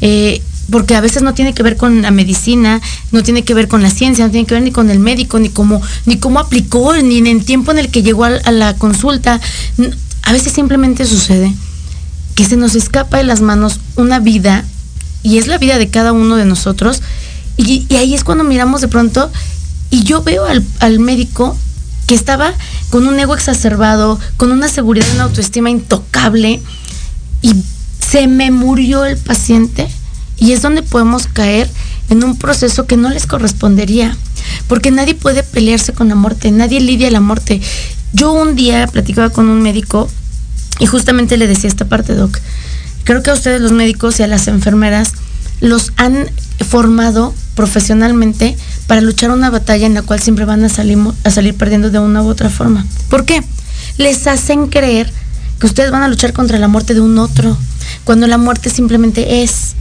eh, 0.00 0.40
porque 0.70 0.94
a 0.94 1.00
veces 1.00 1.22
no 1.22 1.34
tiene 1.34 1.54
que 1.54 1.62
ver 1.62 1.76
con 1.76 2.02
la 2.02 2.10
medicina, 2.10 2.80
no 3.10 3.22
tiene 3.22 3.44
que 3.44 3.54
ver 3.54 3.68
con 3.68 3.82
la 3.82 3.90
ciencia, 3.90 4.24
no 4.24 4.30
tiene 4.30 4.46
que 4.46 4.54
ver 4.54 4.62
ni 4.62 4.70
con 4.70 4.90
el 4.90 4.98
médico, 4.98 5.38
ni 5.38 5.48
cómo, 5.48 5.82
ni 6.06 6.18
cómo 6.18 6.40
aplicó, 6.40 6.94
ni 6.96 7.18
en 7.18 7.26
el 7.26 7.44
tiempo 7.44 7.72
en 7.72 7.78
el 7.78 7.90
que 7.90 8.02
llegó 8.02 8.24
a, 8.24 8.50
la 8.50 8.74
consulta. 8.76 9.40
A 10.22 10.32
veces 10.32 10.52
simplemente 10.52 11.04
sucede 11.04 11.52
que 12.34 12.44
se 12.44 12.56
nos 12.56 12.74
escapa 12.74 13.18
de 13.18 13.24
las 13.24 13.40
manos 13.40 13.80
una 13.96 14.18
vida, 14.18 14.64
y 15.22 15.38
es 15.38 15.46
la 15.46 15.58
vida 15.58 15.78
de 15.78 15.88
cada 15.88 16.12
uno 16.12 16.36
de 16.36 16.44
nosotros, 16.44 17.02
y, 17.56 17.86
ahí 17.94 18.14
es 18.14 18.24
cuando 18.24 18.44
miramos 18.44 18.80
de 18.80 18.88
pronto 18.88 19.30
y 19.90 20.04
yo 20.04 20.22
veo 20.22 20.44
al, 20.46 20.98
médico 20.98 21.56
que 22.06 22.14
estaba 22.14 22.54
con 22.90 23.06
un 23.06 23.18
ego 23.20 23.34
exacerbado, 23.34 24.18
con 24.38 24.52
una 24.52 24.68
seguridad, 24.68 25.06
una 25.14 25.24
autoestima 25.24 25.68
intocable 25.68 26.62
y 27.42 27.54
se 28.00 28.26
me 28.26 28.50
murió 28.50 29.04
el 29.04 29.18
paciente 29.18 29.88
y 30.42 30.52
es 30.52 30.60
donde 30.60 30.82
podemos 30.82 31.28
caer 31.28 31.70
en 32.10 32.24
un 32.24 32.36
proceso 32.36 32.84
que 32.84 32.96
no 32.96 33.10
les 33.10 33.26
correspondería, 33.26 34.16
porque 34.66 34.90
nadie 34.90 35.14
puede 35.14 35.44
pelearse 35.44 35.92
con 35.92 36.08
la 36.08 36.16
muerte, 36.16 36.50
nadie 36.50 36.80
lidia 36.80 37.12
la 37.12 37.20
muerte. 37.20 37.60
Yo 38.12 38.32
un 38.32 38.56
día 38.56 38.88
platicaba 38.88 39.30
con 39.30 39.48
un 39.48 39.62
médico 39.62 40.10
y 40.80 40.86
justamente 40.86 41.36
le 41.36 41.46
decía 41.46 41.68
esta 41.68 41.84
parte, 41.84 42.16
doc, 42.16 42.40
creo 43.04 43.22
que 43.22 43.30
a 43.30 43.34
ustedes 43.34 43.60
los 43.60 43.70
médicos 43.70 44.18
y 44.18 44.24
a 44.24 44.26
las 44.26 44.48
enfermeras 44.48 45.12
los 45.60 45.92
han 45.96 46.28
formado 46.68 47.32
profesionalmente 47.54 48.56
para 48.88 49.00
luchar 49.00 49.30
una 49.30 49.48
batalla 49.48 49.86
en 49.86 49.94
la 49.94 50.02
cual 50.02 50.18
siempre 50.18 50.44
van 50.44 50.64
a 50.64 50.68
salir, 50.68 50.98
a 51.22 51.30
salir 51.30 51.54
perdiendo 51.54 51.90
de 51.90 52.00
una 52.00 52.20
u 52.20 52.26
otra 52.26 52.50
forma. 52.50 52.84
¿Por 53.08 53.24
qué? 53.24 53.44
Les 53.96 54.26
hacen 54.26 54.66
creer 54.66 55.12
que 55.60 55.66
ustedes 55.66 55.92
van 55.92 56.02
a 56.02 56.08
luchar 56.08 56.32
contra 56.32 56.58
la 56.58 56.66
muerte 56.66 56.94
de 56.94 57.00
un 57.00 57.16
otro, 57.20 57.56
cuando 58.02 58.26
la 58.26 58.38
muerte 58.38 58.70
simplemente 58.70 59.44
es. 59.44 59.76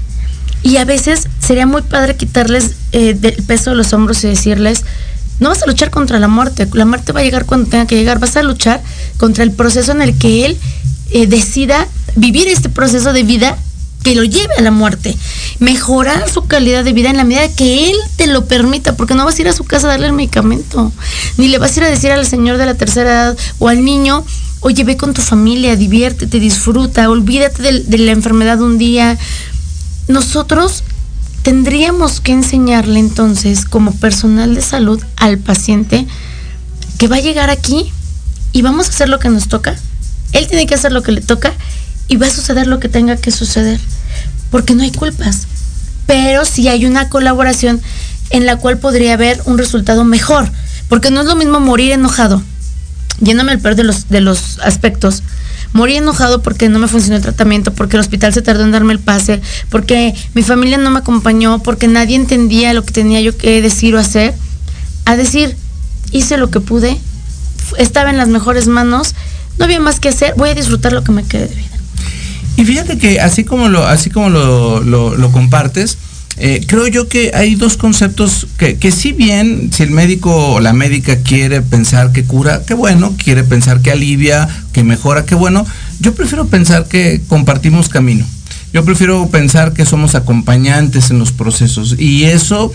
Y 0.63 0.77
a 0.77 0.85
veces 0.85 1.27
sería 1.39 1.65
muy 1.65 1.81
padre 1.81 2.15
quitarles 2.15 2.71
eh, 2.91 3.13
del 3.13 3.35
peso 3.43 3.71
de 3.71 3.75
los 3.75 3.93
hombros 3.93 4.23
y 4.23 4.27
decirles, 4.27 4.83
no 5.39 5.49
vas 5.49 5.63
a 5.63 5.65
luchar 5.65 5.89
contra 5.89 6.19
la 6.19 6.27
muerte, 6.27 6.67
la 6.73 6.85
muerte 6.85 7.11
va 7.13 7.21
a 7.21 7.23
llegar 7.23 7.45
cuando 7.45 7.69
tenga 7.69 7.87
que 7.87 7.95
llegar, 7.95 8.19
vas 8.19 8.37
a 8.37 8.43
luchar 8.43 8.81
contra 9.17 9.43
el 9.43 9.51
proceso 9.51 9.91
en 9.91 10.01
el 10.03 10.17
que 10.17 10.45
él 10.45 10.57
eh, 11.09 11.25
decida 11.25 11.87
vivir 12.15 12.47
este 12.47 12.69
proceso 12.69 13.11
de 13.11 13.23
vida 13.23 13.57
que 14.03 14.15
lo 14.15 14.23
lleve 14.23 14.53
a 14.57 14.61
la 14.61 14.71
muerte. 14.71 15.15
Mejorar 15.59 16.29
su 16.29 16.45
calidad 16.45 16.83
de 16.83 16.93
vida 16.93 17.09
en 17.09 17.17
la 17.17 17.23
medida 17.23 17.47
que 17.55 17.89
él 17.89 17.97
te 18.15 18.27
lo 18.27 18.45
permita, 18.45 18.95
porque 18.95 19.15
no 19.15 19.25
vas 19.25 19.37
a 19.37 19.41
ir 19.41 19.47
a 19.47 19.53
su 19.53 19.63
casa 19.63 19.87
a 19.87 19.91
darle 19.91 20.07
el 20.07 20.13
medicamento, 20.13 20.91
ni 21.37 21.47
le 21.47 21.57
vas 21.57 21.75
a 21.75 21.79
ir 21.79 21.83
a 21.85 21.89
decir 21.89 22.11
al 22.11 22.25
señor 22.25 22.57
de 22.57 22.65
la 22.65 22.75
tercera 22.75 23.11
edad 23.11 23.37
o 23.59 23.67
al 23.67 23.83
niño, 23.83 24.23
oye, 24.61 24.83
ve 24.83 24.97
con 24.97 25.13
tu 25.13 25.21
familia, 25.21 25.75
diviértete, 25.75 26.39
disfruta, 26.39 27.09
olvídate 27.09 27.61
de, 27.63 27.79
de 27.79 27.97
la 27.97 28.11
enfermedad 28.11 28.61
un 28.61 28.77
día. 28.77 29.17
Nosotros 30.07 30.83
tendríamos 31.43 32.19
que 32.21 32.33
enseñarle 32.33 32.99
entonces 32.99 33.65
como 33.65 33.93
personal 33.95 34.55
de 34.55 34.61
salud 34.61 35.01
al 35.17 35.37
paciente 35.37 36.05
que 36.97 37.07
va 37.07 37.17
a 37.17 37.21
llegar 37.21 37.49
aquí 37.49 37.91
y 38.51 38.61
vamos 38.61 38.87
a 38.87 38.89
hacer 38.89 39.09
lo 39.09 39.19
que 39.19 39.29
nos 39.29 39.47
toca. 39.47 39.75
Él 40.33 40.47
tiene 40.47 40.67
que 40.67 40.75
hacer 40.75 40.91
lo 40.91 41.01
que 41.03 41.11
le 41.11 41.21
toca 41.21 41.53
y 42.07 42.17
va 42.17 42.27
a 42.27 42.31
suceder 42.31 42.67
lo 42.67 42.79
que 42.79 42.89
tenga 42.89 43.15
que 43.17 43.31
suceder, 43.31 43.79
porque 44.49 44.75
no 44.75 44.83
hay 44.83 44.91
culpas. 44.91 45.47
Pero 46.05 46.45
sí 46.45 46.67
hay 46.67 46.85
una 46.85 47.09
colaboración 47.09 47.81
en 48.29 48.45
la 48.45 48.57
cual 48.57 48.77
podría 48.77 49.13
haber 49.13 49.41
un 49.45 49.57
resultado 49.57 50.03
mejor, 50.03 50.51
porque 50.89 51.11
no 51.11 51.21
es 51.21 51.27
lo 51.27 51.35
mismo 51.35 51.59
morir 51.59 51.91
enojado, 51.91 52.41
yéndome 53.19 53.53
el 53.53 53.59
peor 53.59 53.75
de 53.75 53.83
los, 53.83 54.09
de 54.09 54.21
los 54.21 54.59
aspectos, 54.59 55.23
morir 55.73 55.97
enojado 55.97 56.41
porque 56.41 56.69
no 56.69 56.79
me 56.79 56.87
funcionó 56.87 57.15
el 57.15 57.21
tratamiento, 57.21 57.73
porque 57.73 57.95
el 57.97 58.01
hospital 58.01 58.33
se 58.33 58.41
tardó 58.41 58.63
en 58.63 58.71
darme 58.71 58.93
el 58.93 58.99
pase, 58.99 59.41
porque 59.69 60.13
mi 60.33 60.43
familia 60.43 60.77
no 60.77 60.91
me 60.91 60.99
acompañó, 60.99 61.59
porque 61.59 61.87
nadie 61.87 62.15
entendía 62.15 62.73
lo 62.73 62.83
que 62.83 62.91
tenía 62.91 63.21
yo 63.21 63.37
que 63.37 63.61
decir 63.61 63.95
o 63.95 63.99
hacer, 63.99 64.33
a 65.05 65.15
decir, 65.15 65.55
hice 66.11 66.37
lo 66.37 66.49
que 66.49 66.59
pude, 66.59 66.97
estaba 67.77 68.09
en 68.09 68.17
las 68.17 68.27
mejores 68.27 68.67
manos, 68.67 69.15
no 69.57 69.65
había 69.65 69.79
más 69.79 69.99
que 69.99 70.09
hacer, 70.09 70.33
voy 70.37 70.49
a 70.49 70.55
disfrutar 70.55 70.93
lo 70.93 71.03
que 71.03 71.11
me 71.11 71.23
quede 71.23 71.47
de 71.47 71.55
vida. 71.55 71.67
Y 72.57 72.65
fíjate 72.65 72.97
que 72.97 73.19
así 73.19 73.43
como 73.43 73.69
lo, 73.69 73.85
así 73.85 74.09
como 74.09 74.29
lo, 74.29 75.31
compartes, 75.31 75.97
eh, 76.37 76.63
creo 76.65 76.87
yo 76.87 77.07
que 77.07 77.31
hay 77.33 77.55
dos 77.55 77.77
conceptos 77.77 78.47
que, 78.57 78.77
que 78.77 78.91
si 78.91 79.11
bien, 79.11 79.69
si 79.73 79.83
el 79.83 79.91
médico 79.91 80.53
o 80.53 80.59
la 80.59 80.73
médica 80.73 81.17
quiere 81.17 81.61
pensar 81.61 82.11
que 82.11 82.23
cura, 82.23 82.63
qué 82.65 82.73
bueno, 82.73 83.13
quiere 83.21 83.43
pensar 83.43 83.81
que 83.81 83.91
alivia, 83.91 84.47
que 84.71 84.83
mejora, 84.83 85.25
qué 85.25 85.35
bueno, 85.35 85.65
yo 85.99 86.15
prefiero 86.15 86.47
pensar 86.47 86.87
que 86.87 87.21
compartimos 87.27 87.89
camino. 87.89 88.25
Yo 88.73 88.85
prefiero 88.85 89.27
pensar 89.29 89.73
que 89.73 89.85
somos 89.85 90.15
acompañantes 90.15 91.11
en 91.11 91.19
los 91.19 91.33
procesos 91.33 91.95
y 91.99 92.23
eso 92.23 92.71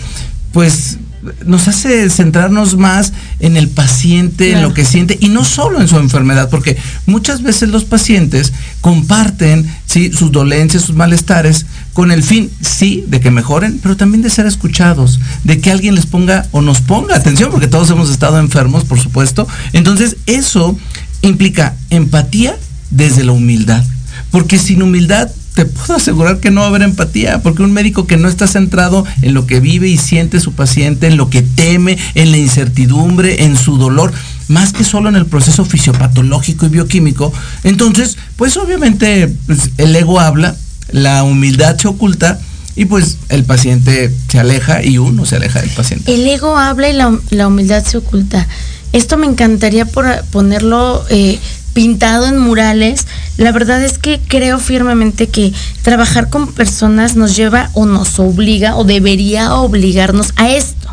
pues 0.51 0.97
nos 1.45 1.67
hace 1.67 2.09
centrarnos 2.09 2.77
más 2.77 3.13
en 3.39 3.57
el 3.57 3.67
paciente, 3.69 4.53
en 4.53 4.61
lo 4.61 4.73
que 4.73 4.85
siente, 4.85 5.17
y 5.19 5.29
no 5.29 5.43
solo 5.43 5.81
en 5.81 5.87
su 5.87 5.97
enfermedad, 5.97 6.49
porque 6.49 6.77
muchas 7.05 7.41
veces 7.41 7.69
los 7.69 7.85
pacientes 7.85 8.53
comparten 8.81 9.69
¿sí? 9.85 10.11
sus 10.13 10.31
dolencias, 10.31 10.83
sus 10.83 10.95
malestares, 10.95 11.65
con 11.97 12.11
el 12.11 12.21
fin, 12.21 12.51
sí, 12.61 13.03
de 13.07 13.19
que 13.19 13.31
mejoren, 13.31 13.79
pero 13.81 13.97
también 13.97 14.21
de 14.21 14.29
ser 14.29 14.45
escuchados, 14.45 15.19
de 15.43 15.59
que 15.59 15.71
alguien 15.71 15.95
les 15.95 16.05
ponga 16.05 16.45
o 16.51 16.61
nos 16.61 16.79
ponga 16.79 17.15
atención, 17.15 17.49
porque 17.49 17.65
todos 17.65 17.89
hemos 17.89 18.11
estado 18.11 18.39
enfermos, 18.39 18.83
por 18.83 18.99
supuesto. 18.99 19.47
Entonces, 19.73 20.15
eso 20.27 20.77
implica 21.23 21.75
empatía 21.89 22.55
desde 22.91 23.23
la 23.23 23.31
humildad, 23.31 23.83
porque 24.29 24.59
sin 24.59 24.83
humildad 24.83 25.31
te 25.55 25.65
puedo 25.65 25.95
asegurar 25.95 26.39
que 26.39 26.51
no 26.51 26.61
va 26.61 26.67
a 26.67 26.69
haber 26.69 26.83
empatía, 26.83 27.41
porque 27.41 27.63
un 27.63 27.73
médico 27.73 28.05
que 28.05 28.15
no 28.15 28.27
está 28.29 28.45
centrado 28.45 29.03
en 29.23 29.33
lo 29.33 29.47
que 29.47 29.59
vive 29.59 29.87
y 29.89 29.97
siente 29.97 30.39
su 30.39 30.53
paciente, 30.53 31.07
en 31.07 31.17
lo 31.17 31.31
que 31.31 31.41
teme, 31.41 31.97
en 32.13 32.29
la 32.29 32.37
incertidumbre, 32.37 33.45
en 33.45 33.57
su 33.57 33.79
dolor, 33.79 34.13
más 34.49 34.71
que 34.71 34.83
solo 34.83 35.09
en 35.09 35.15
el 35.15 35.25
proceso 35.25 35.65
fisiopatológico 35.65 36.67
y 36.67 36.69
bioquímico, 36.69 37.33
entonces, 37.63 38.19
pues 38.35 38.55
obviamente 38.55 39.33
pues, 39.47 39.71
el 39.79 39.95
ego 39.95 40.19
habla, 40.19 40.55
la 40.91 41.23
humildad 41.23 41.77
se 41.77 41.87
oculta 41.87 42.39
y 42.75 42.85
pues 42.85 43.17
el 43.29 43.43
paciente 43.43 44.13
se 44.29 44.39
aleja 44.39 44.83
y 44.83 44.99
uno 44.99 45.25
se 45.25 45.35
aleja 45.35 45.61
del 45.61 45.71
paciente. 45.71 46.13
El 46.13 46.27
ego 46.27 46.57
habla 46.57 46.89
y 46.89 46.93
la, 46.93 47.47
humildad 47.47 47.83
se 47.83 47.97
oculta. 47.97 48.47
Esto 48.93 49.17
me 49.17 49.25
encantaría 49.25 49.85
por 49.85 50.05
ponerlo 50.25 51.03
eh, 51.09 51.39
pintado 51.73 52.27
en 52.27 52.37
murales. 52.37 53.07
La 53.37 53.51
verdad 53.51 53.83
es 53.83 53.97
que 53.97 54.19
creo 54.27 54.59
firmemente 54.59 55.27
que 55.27 55.53
trabajar 55.81 56.29
con 56.29 56.53
personas 56.53 57.15
nos 57.15 57.35
lleva 57.35 57.71
o 57.73 57.85
nos 57.85 58.19
obliga 58.19 58.75
o 58.75 58.83
debería 58.83 59.55
obligarnos 59.55 60.33
a 60.35 60.51
esto. 60.51 60.87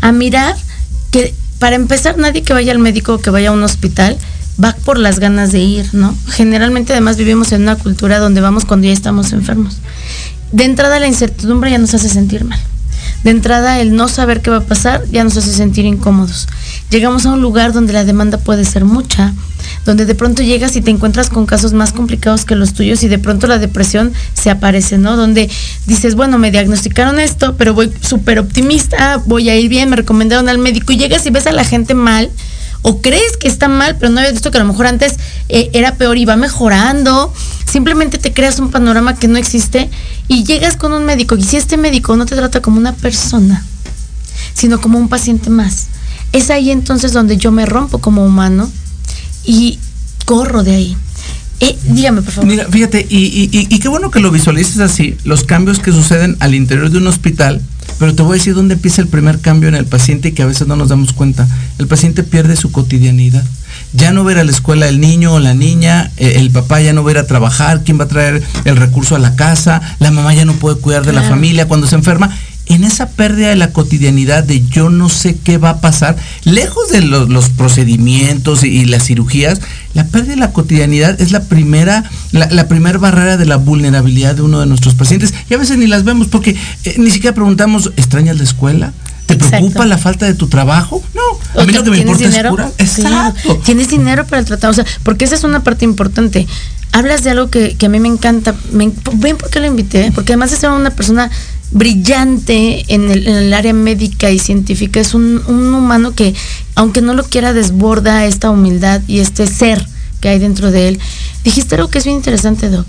A 0.00 0.12
mirar 0.12 0.56
que 1.10 1.34
para 1.58 1.76
empezar 1.76 2.16
nadie 2.18 2.42
que 2.42 2.54
vaya 2.54 2.72
al 2.72 2.78
médico 2.78 3.14
o 3.14 3.20
que 3.20 3.30
vaya 3.30 3.50
a 3.50 3.52
un 3.52 3.62
hospital 3.62 4.18
va 4.62 4.74
por 4.84 4.98
las 4.98 5.18
ganas 5.18 5.52
de 5.52 5.60
ir, 5.60 5.88
¿no? 5.92 6.14
Generalmente 6.28 6.92
además 6.92 7.16
vivimos 7.16 7.52
en 7.52 7.62
una 7.62 7.76
cultura 7.76 8.18
donde 8.18 8.40
vamos 8.40 8.64
cuando 8.64 8.86
ya 8.86 8.92
estamos 8.92 9.32
enfermos. 9.32 9.78
De 10.52 10.64
entrada 10.64 10.98
la 10.98 11.06
incertidumbre 11.06 11.70
ya 11.70 11.78
nos 11.78 11.94
hace 11.94 12.08
sentir 12.08 12.44
mal. 12.44 12.60
De 13.24 13.30
entrada 13.30 13.80
el 13.80 13.94
no 13.94 14.08
saber 14.08 14.42
qué 14.42 14.50
va 14.50 14.58
a 14.58 14.64
pasar 14.64 15.04
ya 15.10 15.24
nos 15.24 15.36
hace 15.36 15.52
sentir 15.52 15.84
incómodos. 15.84 16.48
Llegamos 16.90 17.24
a 17.24 17.32
un 17.32 17.40
lugar 17.40 17.72
donde 17.72 17.92
la 17.92 18.04
demanda 18.04 18.36
puede 18.36 18.64
ser 18.64 18.84
mucha, 18.84 19.32
donde 19.86 20.04
de 20.04 20.14
pronto 20.14 20.42
llegas 20.42 20.76
y 20.76 20.82
te 20.82 20.90
encuentras 20.90 21.30
con 21.30 21.46
casos 21.46 21.72
más 21.72 21.92
complicados 21.92 22.44
que 22.44 22.56
los 22.56 22.74
tuyos 22.74 23.02
y 23.02 23.08
de 23.08 23.18
pronto 23.18 23.46
la 23.46 23.58
depresión 23.58 24.12
se 24.34 24.50
aparece, 24.50 24.98
¿no? 24.98 25.16
Donde 25.16 25.48
dices, 25.86 26.16
bueno, 26.16 26.38
me 26.38 26.50
diagnosticaron 26.50 27.18
esto, 27.18 27.56
pero 27.56 27.74
voy 27.74 27.92
súper 28.02 28.38
optimista, 28.38 29.22
voy 29.24 29.48
a 29.48 29.56
ir 29.56 29.68
bien, 29.68 29.88
me 29.88 29.96
recomendaron 29.96 30.48
al 30.48 30.58
médico 30.58 30.92
y 30.92 30.98
llegas 30.98 31.24
y 31.24 31.30
ves 31.30 31.46
a 31.46 31.52
la 31.52 31.64
gente 31.64 31.94
mal 31.94 32.28
o 32.82 33.00
crees 33.00 33.36
que 33.38 33.48
está 33.48 33.68
mal, 33.68 33.96
pero 33.98 34.12
no 34.12 34.18
habías 34.18 34.34
visto 34.34 34.50
que 34.50 34.58
a 34.58 34.60
lo 34.60 34.66
mejor 34.66 34.86
antes 34.86 35.14
eh, 35.48 35.70
era 35.72 35.94
peor 35.94 36.18
y 36.18 36.24
va 36.24 36.36
mejorando, 36.36 37.32
simplemente 37.70 38.18
te 38.18 38.32
creas 38.32 38.58
un 38.58 38.70
panorama 38.70 39.14
que 39.14 39.28
no 39.28 39.38
existe 39.38 39.88
y 40.28 40.44
llegas 40.44 40.76
con 40.76 40.92
un 40.92 41.04
médico 41.04 41.36
y 41.36 41.42
si 41.42 41.56
este 41.56 41.76
médico 41.76 42.16
no 42.16 42.26
te 42.26 42.36
trata 42.36 42.60
como 42.60 42.78
una 42.78 42.92
persona, 42.94 43.64
sino 44.54 44.80
como 44.80 44.98
un 44.98 45.08
paciente 45.08 45.48
más, 45.48 45.86
es 46.32 46.50
ahí 46.50 46.70
entonces 46.70 47.12
donde 47.12 47.36
yo 47.36 47.52
me 47.52 47.66
rompo 47.66 47.98
como 47.98 48.24
humano 48.24 48.70
y 49.44 49.78
corro 50.24 50.62
de 50.62 50.74
ahí. 50.74 50.96
Eh, 51.60 51.78
dígame, 51.84 52.22
por 52.22 52.32
favor. 52.32 52.50
Mira, 52.50 52.66
fíjate, 52.68 53.06
y, 53.08 53.48
y, 53.52 53.78
qué 53.78 53.86
bueno 53.86 54.10
que 54.10 54.18
lo 54.18 54.32
visualices 54.32 54.80
así, 54.80 55.16
los 55.22 55.44
cambios 55.44 55.78
que 55.78 55.92
suceden 55.92 56.36
al 56.40 56.56
interior 56.56 56.90
de 56.90 56.98
un 56.98 57.06
hospital, 57.06 57.62
pero 57.98 58.14
te 58.14 58.22
voy 58.22 58.32
a 58.32 58.38
decir 58.38 58.54
dónde 58.54 58.74
empieza 58.74 59.02
el 59.02 59.08
primer 59.08 59.40
cambio 59.40 59.68
en 59.68 59.74
el 59.74 59.86
paciente 59.86 60.28
y 60.28 60.32
que 60.32 60.42
a 60.42 60.46
veces 60.46 60.66
no 60.66 60.76
nos 60.76 60.88
damos 60.88 61.12
cuenta. 61.12 61.46
El 61.78 61.86
paciente 61.86 62.22
pierde 62.22 62.56
su 62.56 62.72
cotidianidad. 62.72 63.44
Ya 63.92 64.12
no 64.12 64.24
ver 64.24 64.38
a 64.38 64.44
la 64.44 64.50
escuela 64.50 64.88
el 64.88 65.00
niño 65.00 65.34
o 65.34 65.38
la 65.38 65.54
niña, 65.54 66.10
eh, 66.16 66.34
el 66.36 66.50
papá 66.50 66.80
ya 66.80 66.92
no 66.92 67.04
ver 67.04 67.18
a 67.18 67.26
trabajar, 67.26 67.82
quién 67.84 67.98
va 67.98 68.04
a 68.04 68.08
traer 68.08 68.42
el 68.64 68.76
recurso 68.76 69.16
a 69.16 69.18
la 69.18 69.34
casa, 69.34 69.80
la 69.98 70.10
mamá 70.10 70.34
ya 70.34 70.44
no 70.44 70.54
puede 70.54 70.76
cuidar 70.76 71.04
de 71.04 71.12
la 71.12 71.22
familia 71.22 71.68
cuando 71.68 71.86
se 71.86 71.94
enferma 71.94 72.30
en 72.74 72.84
esa 72.84 73.10
pérdida 73.10 73.48
de 73.48 73.56
la 73.56 73.72
cotidianidad 73.72 74.44
de 74.44 74.66
yo 74.66 74.88
no 74.88 75.10
sé 75.10 75.36
qué 75.36 75.58
va 75.58 75.70
a 75.70 75.80
pasar, 75.80 76.16
lejos 76.44 76.88
de 76.88 77.02
los, 77.02 77.50
procedimientos 77.50 78.64
y, 78.64 78.86
las 78.86 79.04
cirugías, 79.04 79.60
la 79.92 80.06
pérdida 80.06 80.34
de 80.34 80.40
la 80.40 80.52
cotidianidad 80.52 81.20
es 81.20 81.32
la 81.32 81.44
primera, 81.44 82.04
la, 82.32 82.68
primera 82.68 82.98
barrera 82.98 83.36
de 83.36 83.44
la 83.44 83.56
vulnerabilidad 83.56 84.36
de 84.36 84.42
uno 84.42 84.58
de 84.60 84.66
nuestros 84.66 84.94
pacientes. 84.94 85.34
Y 85.50 85.54
a 85.54 85.58
veces 85.58 85.76
ni 85.76 85.86
las 85.86 86.04
vemos 86.04 86.28
porque 86.28 86.56
eh, 86.84 86.94
ni 86.98 87.10
siquiera 87.10 87.34
preguntamos, 87.34 87.92
¿extrañas 87.96 88.38
la 88.38 88.44
escuela? 88.44 88.92
¿Te 89.26 89.36
preocupa 89.36 89.84
la 89.84 89.98
falta 89.98 90.24
de 90.24 90.34
tu 90.34 90.48
trabajo? 90.48 91.02
No, 91.14 91.60
a 91.60 91.64
mí 91.64 91.72
lo 91.72 91.84
que 91.84 91.90
me 91.90 91.98
importa 91.98 92.24
es 92.24 92.44
curar. 92.46 92.72
Exacto. 92.78 93.60
Tienes 93.64 93.88
dinero 93.88 94.26
para 94.26 94.40
el 94.40 94.46
tratado, 94.46 94.70
o 94.70 94.74
sea, 94.74 94.86
porque 95.02 95.26
esa 95.26 95.34
es 95.34 95.44
una 95.44 95.62
parte 95.62 95.84
importante. 95.84 96.46
Hablas 96.92 97.22
de 97.22 97.30
algo 97.30 97.48
que, 97.48 97.76
a 97.82 97.88
mí 97.88 98.00
me 98.00 98.08
encanta. 98.08 98.54
ven 98.72 98.92
por 99.36 99.50
qué 99.50 99.60
lo 99.60 99.66
invité, 99.66 100.10
porque 100.12 100.32
además 100.32 100.52
es 100.52 100.62
una 100.64 100.90
persona 100.90 101.30
brillante 101.72 102.84
en 102.88 103.10
el, 103.10 103.52
área 103.52 103.72
médica 103.72 104.30
y 104.30 104.38
científica. 104.38 105.00
Es 105.00 105.14
un, 105.14 105.42
un, 105.46 105.74
humano 105.74 106.14
que, 106.14 106.34
aunque 106.74 107.00
no 107.00 107.14
lo 107.14 107.24
quiera, 107.24 107.52
desborda 107.52 108.26
esta 108.26 108.50
humildad 108.50 109.00
y 109.06 109.20
este 109.20 109.46
ser 109.46 109.86
que 110.20 110.28
hay 110.28 110.38
dentro 110.38 110.70
de 110.70 110.88
él. 110.88 111.00
Dijiste 111.44 111.74
algo 111.74 111.88
que 111.88 111.98
es 111.98 112.04
bien 112.04 112.16
interesante, 112.16 112.68
Doc. 112.68 112.86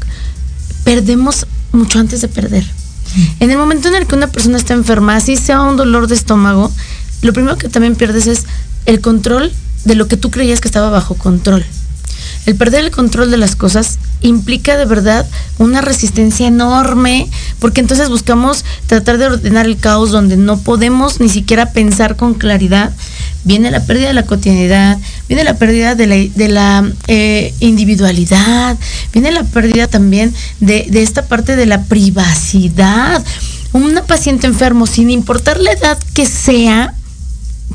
Perdemos 0.84 1.48
mucho 1.72 2.00
antes 2.00 2.22
de 2.22 2.28
perder. 2.28 2.65
En 3.39 3.52
el 3.52 3.58
momento 3.58 3.89
en 3.89 3.96
el 3.96 4.08
que 4.08 4.15
una 4.15 4.28
persona 4.28 4.58
está 4.58 4.74
enferma, 4.74 5.15
así 5.15 5.38
sea 5.38 5.62
un 5.62 5.78
dolor 5.78 6.08
de 6.08 6.15
estómago, 6.15 6.72
lo 7.22 7.34
primero 7.34 7.58
que 7.58 7.69
también 7.69 7.96
pierdes 7.96 8.28
es 8.28 8.46
el 8.86 9.02
control 9.02 9.52
de 9.86 9.96
lo 9.96 10.08
que 10.08 10.17
tú 10.17 10.32
creías 10.32 10.62
que 10.62 10.67
estaba 10.67 10.89
bajo 10.89 11.15
control. 11.15 11.65
El 12.45 12.56
perder 12.56 12.84
el 12.84 12.91
control 12.91 13.32
de 13.32 13.38
las 13.38 13.56
cosas 13.56 13.99
implica 14.21 14.75
de 14.75 14.86
verdad 14.86 15.25
una 15.60 15.82
resistencia 15.82 16.47
enorme, 16.47 17.29
porque 17.60 17.79
entonces 17.79 18.10
buscamos 18.10 18.65
tratar 18.88 19.17
de 19.17 19.27
ordenar 19.27 19.65
el 19.65 19.77
caos 19.77 20.12
donde 20.12 20.36
no 20.36 20.60
podemos 20.60 21.21
ni 21.21 21.29
siquiera 21.29 21.71
pensar 21.71 22.17
con 22.17 22.34
claridad. 22.34 22.91
Viene 23.45 23.71
la 23.71 23.86
pérdida 23.86 24.08
de 24.08 24.13
la 24.13 24.25
cotidianidad, 24.25 24.97
viene 25.27 25.43
la 25.43 25.56
pérdida 25.56 25.95
de 25.95 26.08
la, 26.49 26.91
eh, 27.08 27.53
individualidad, 27.60 28.77
viene 29.13 29.32
la 29.32 29.43
pérdida 29.43 29.88
también 29.88 30.34
de, 30.60 30.88
de 30.89 31.01
esta 31.01 31.25
parte 31.25 31.56
de 31.56 31.65
la 31.65 31.84
privacidad. 31.84 33.23
Un 33.71 33.99
paciente 34.06 34.47
enfermo, 34.47 34.86
sin 34.86 35.10
importar 35.10 35.60
la 35.60 35.71
edad 35.71 35.97
que 36.13 36.25
sea, 36.25 36.93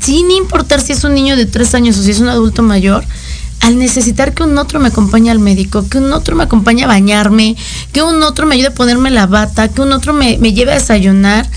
sin 0.01 0.31
importar 0.31 0.79
si 0.81 0.93
es 0.93 1.03
un 1.03 1.13
niño 1.13 1.35
de 1.35 1.45
tres 1.45 1.73
años 1.75 1.97
o 1.97 2.03
si 2.03 2.11
es 2.11 2.19
un 2.19 2.29
adulto 2.29 2.63
mayor, 2.63 3.03
al 3.61 3.77
necesitar 3.77 4.33
que 4.33 4.43
un 4.43 4.57
otro 4.57 4.79
me 4.79 4.87
acompañe 4.87 5.31
al 5.31 5.39
médico, 5.39 5.87
que 5.89 5.97
un 5.97 6.11
otro 6.13 6.35
me 6.35 6.43
acompañe 6.43 6.83
a 6.83 6.87
bañarme, 6.87 7.55
que 7.91 8.01
un 8.01 8.21
otro 8.23 8.45
me 8.45 8.55
ayude 8.55 8.67
a 8.67 8.73
ponerme 8.73 9.09
la 9.09 9.27
bata, 9.27 9.67
que 9.67 9.81
un 9.81 9.91
otro 9.91 10.13
me, 10.13 10.37
lleve 10.37 10.71
a 10.71 10.75
desayunar, 10.75 11.47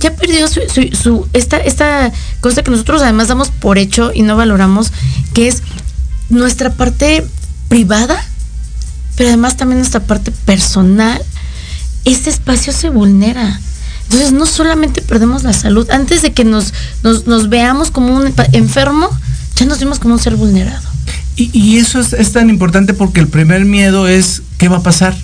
ya 0.00 0.14
perdió 0.14 0.48
su, 0.48 1.28
esta, 1.32 1.58
esta 1.58 2.12
cosa 2.40 2.62
que 2.62 2.70
nosotros 2.70 3.02
además 3.02 3.28
damos 3.28 3.50
por 3.50 3.78
hecho 3.78 4.10
y 4.14 4.22
no 4.22 4.36
valoramos, 4.36 4.92
que 5.34 5.48
es 5.48 5.62
nuestra 6.30 6.72
parte 6.72 7.26
privada, 7.68 8.24
pero 9.16 9.28
además 9.28 9.56
también 9.56 9.78
nuestra 9.78 10.00
parte 10.00 10.30
personal. 10.30 11.22
Este 12.04 12.30
espacio 12.30 12.72
se 12.72 12.88
vulnera. 12.88 13.60
Entonces 14.04 14.32
no 14.32 14.46
solamente 14.46 15.02
perdemos 15.02 15.44
la 15.44 15.52
salud, 15.52 15.88
antes 15.90 16.22
de 16.22 16.32
que 16.32 16.44
nos, 16.44 16.74
nos, 17.02 17.26
nos 17.26 17.48
veamos 17.48 17.90
como 17.90 18.16
un 18.16 18.34
enfermo, 18.52 19.08
ya 19.54 19.66
nos 19.66 19.78
vemos 19.78 20.00
como 20.00 20.14
un 20.14 20.20
ser 20.20 20.36
vulnerado. 20.36 20.91
Y, 21.34 21.78
eso 21.78 22.00
es, 22.00 22.32
tan 22.32 22.50
importante 22.50 22.92
porque 22.92 23.20
el 23.20 23.28
primer 23.28 23.64
miedo 23.64 24.06
es 24.06 24.42
qué 24.58 24.68
va 24.68 24.78
a 24.78 24.82
pasar. 24.82 25.16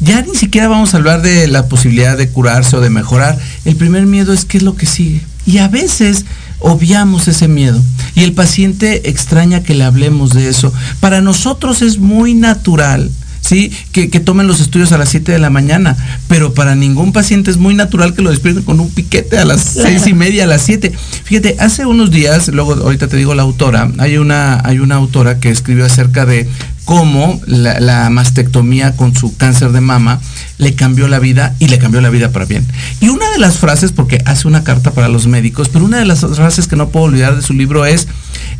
Ya 0.00 0.20
ni 0.22 0.34
siquiera 0.34 0.68
vamos 0.68 0.92
a 0.92 0.96
hablar 0.98 1.22
de 1.22 1.46
la 1.46 1.68
posibilidad 1.68 2.18
de 2.18 2.28
curarse 2.28 2.76
o 2.76 2.80
de 2.80 2.90
mejorar. 2.90 3.38
El 3.64 3.76
primer 3.76 4.06
miedo 4.06 4.32
es 4.32 4.44
qué 4.44 4.58
es 4.58 4.64
lo 4.64 4.74
que 4.74 4.86
sigue. 4.86 5.22
Y 5.46 5.58
a 5.58 5.68
veces 5.68 6.24
obviamos 6.58 7.28
ese 7.28 7.48
miedo. 7.48 7.80
Y 8.14 8.24
el 8.24 8.32
paciente 8.32 9.08
extraña 9.08 9.62
que 9.62 9.74
le 9.74 9.84
hablemos 9.84 10.32
de 10.32 10.48
eso. 10.48 10.72
Para 11.00 11.20
nosotros 11.20 11.80
es 11.80 11.98
muy 11.98 12.34
natural 12.34 13.10
¿sí? 13.46 13.70
Que, 13.92 14.08
tomen 14.20 14.46
los 14.46 14.60
estudios 14.60 14.92
a 14.92 14.98
las 14.98 15.08
7 15.10 15.32
de 15.32 15.38
la 15.38 15.50
mañana, 15.50 15.96
pero 16.28 16.52
para 16.52 16.74
ningún 16.74 17.12
paciente 17.12 17.50
es 17.50 17.58
muy 17.58 17.74
natural 17.74 18.14
que 18.14 18.22
lo 18.22 18.30
despierten 18.30 18.64
con 18.64 18.80
un 18.80 18.90
piquete 18.90 19.38
a 19.38 19.44
las 19.44 19.60
seis 19.60 20.06
y 20.06 20.14
media, 20.14 20.44
a 20.44 20.46
las 20.46 20.62
7. 20.62 20.92
Fíjate, 21.24 21.56
hace 21.60 21.86
unos 21.86 22.10
días, 22.10 22.48
luego 22.48 22.74
ahorita 22.74 23.08
te 23.08 23.16
digo 23.16 23.34
la 23.34 23.42
autora, 23.42 23.90
hay 23.98 24.18
una, 24.18 24.60
hay 24.64 24.80
una 24.80 24.96
autora 24.96 25.38
que 25.38 25.50
escribió 25.50 25.84
acerca 25.84 26.26
de 26.26 26.48
cómo 26.84 27.40
la, 27.46 28.08
mastectomía 28.10 28.96
con 28.96 29.14
su 29.14 29.36
cáncer 29.36 29.72
de 29.72 29.80
mama 29.80 30.20
le 30.58 30.74
cambió 30.74 31.08
la 31.08 31.18
vida 31.18 31.54
y 31.58 31.68
le 31.68 31.78
cambió 31.78 32.00
la 32.00 32.10
vida 32.10 32.30
para 32.30 32.46
bien. 32.46 32.64
Y 33.00 33.08
una 33.08 33.28
de 33.30 33.38
las 33.38 33.58
frases, 33.58 33.92
porque 33.92 34.22
hace 34.24 34.48
una 34.48 34.64
carta 34.64 34.92
para 34.92 35.08
los 35.08 35.26
médicos, 35.26 35.68
pero 35.68 35.84
una 35.84 35.98
de 35.98 36.06
las 36.06 36.20
frases 36.20 36.66
que 36.66 36.76
no 36.76 36.88
puedo 36.88 37.06
olvidar 37.06 37.36
de 37.36 37.42
su 37.42 37.52
libro 37.52 37.84
es, 37.84 38.08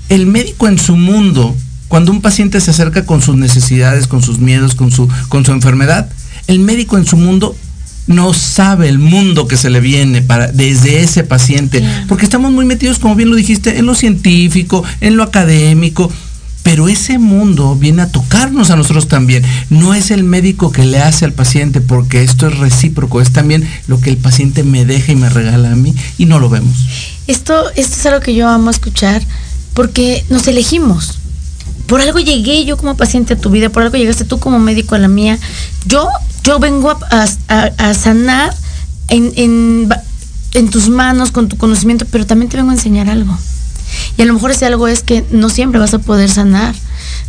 el 0.09 0.27
médico 0.27 0.69
en 0.69 0.79
su 0.79 0.97
mundo 0.97 1.57
cuando 1.89 2.13
un 2.13 2.21
paciente 2.21 2.61
se 2.61 2.71
acerca 2.71 3.07
con 3.07 3.23
sus 3.23 3.37
necesidades, 3.37 4.07
con 4.07 4.23
sus 4.23 4.39
miedos, 4.39 4.75
con 4.75 4.91
su, 4.91 5.09
con 5.29 5.45
su 5.45 5.53
enfermedad, 5.53 6.09
el 6.47 6.59
médico 6.59 6.99
en 6.99 7.07
su 7.07 7.17
mundo 7.17 7.57
no 8.07 8.35
sabe 8.35 8.89
el 8.89 8.99
mundo 8.99 9.49
que 9.49 9.57
se 9.57 9.71
le 9.71 9.81
viene 9.81 10.23
para, 10.23 10.49
desde 10.49 11.03
ese 11.03 11.25
paciente, 11.25 11.83
porque 12.09 12.25
estamos 12.25 12.53
muy 12.53 12.65
metidos, 12.65 12.99
como 12.99 13.15
bien 13.15 13.31
lo 13.31 13.37
dijiste, 13.37 13.79
en 13.79 13.87
lo 13.87 13.95
científico, 13.95 14.85
en 15.01 15.17
lo 15.17 15.23
académico, 15.23 16.11
pero 16.63 16.89
ese 16.89 17.19
mundo 17.19 17.77
viene 17.77 18.03
a 18.03 18.11
tocarnos 18.11 18.71
a 18.71 18.77
nosotros 18.77 19.07
también. 19.07 19.45
No 19.71 19.95
es 19.95 20.11
el 20.11 20.25
médico 20.25 20.73
que 20.73 20.85
le 20.85 20.99
hace 20.99 21.25
al 21.25 21.33
paciente, 21.33 21.81
porque 21.81 22.23
esto 22.23 22.49
es 22.49 22.59
recíproco, 22.59 23.21
es 23.21 23.33
también 23.33 23.69
lo 23.87 24.01
que 24.01 24.11
el 24.11 24.17
paciente 24.17 24.65
me 24.65 24.85
deja 24.85 25.13
y 25.13 25.17
me 25.17 25.29
regala 25.29 25.73
a 25.73 25.77
mí 25.77 25.95
y 26.19 26.27
no 26.27 26.41
lo 26.41 26.49
vemos. 26.49 26.77
Esto, 27.29 27.71
esto 27.77 27.95
es 27.95 28.07
algo 28.07 28.21
que 28.21 28.35
yo 28.35 28.49
amo 28.49 28.71
escuchar, 28.71 29.23
porque 29.75 30.25
nos 30.29 30.49
elegimos 30.49 31.19
por 31.87 32.01
algo 32.01 32.19
llegué 32.19 32.65
yo 32.65 32.77
como 32.77 32.97
paciente 32.97 33.35
a 33.35 33.37
tu 33.39 33.51
vida, 33.51 33.69
por 33.69 33.83
algo 33.83 33.97
llegaste 33.97 34.25
tú 34.25 34.39
como 34.39 34.59
médico 34.59 34.95
a 34.95 34.99
la 34.99 35.09
mía. 35.09 35.39
Yo, 35.87 36.09
yo 36.43 36.59
vengo 36.59 36.99
a, 37.11 37.95
sanar 37.95 38.55
en, 39.09 39.33
en, 39.37 39.89
en, 40.53 40.71
tus 40.71 40.89
manos, 40.89 41.31
con 41.31 41.49
tu 41.49 41.57
conocimiento, 41.57 42.07
pero 42.11 42.27
también 42.27 42.49
te 42.49 42.57
vengo 42.57 42.71
a 42.71 42.75
enseñar 42.75 43.09
algo. 43.09 43.37
Y 44.17 44.23
a 44.23 44.25
lo 44.25 44.35
mejor 44.35 44.51
ese 44.51 44.67
algo 44.67 44.89
es 44.89 45.03
que 45.03 45.25
no 45.31 45.49
siempre 45.49 45.79
vas 45.79 45.95
a 45.95 45.99
poder 45.99 46.31
sanar. 46.31 46.75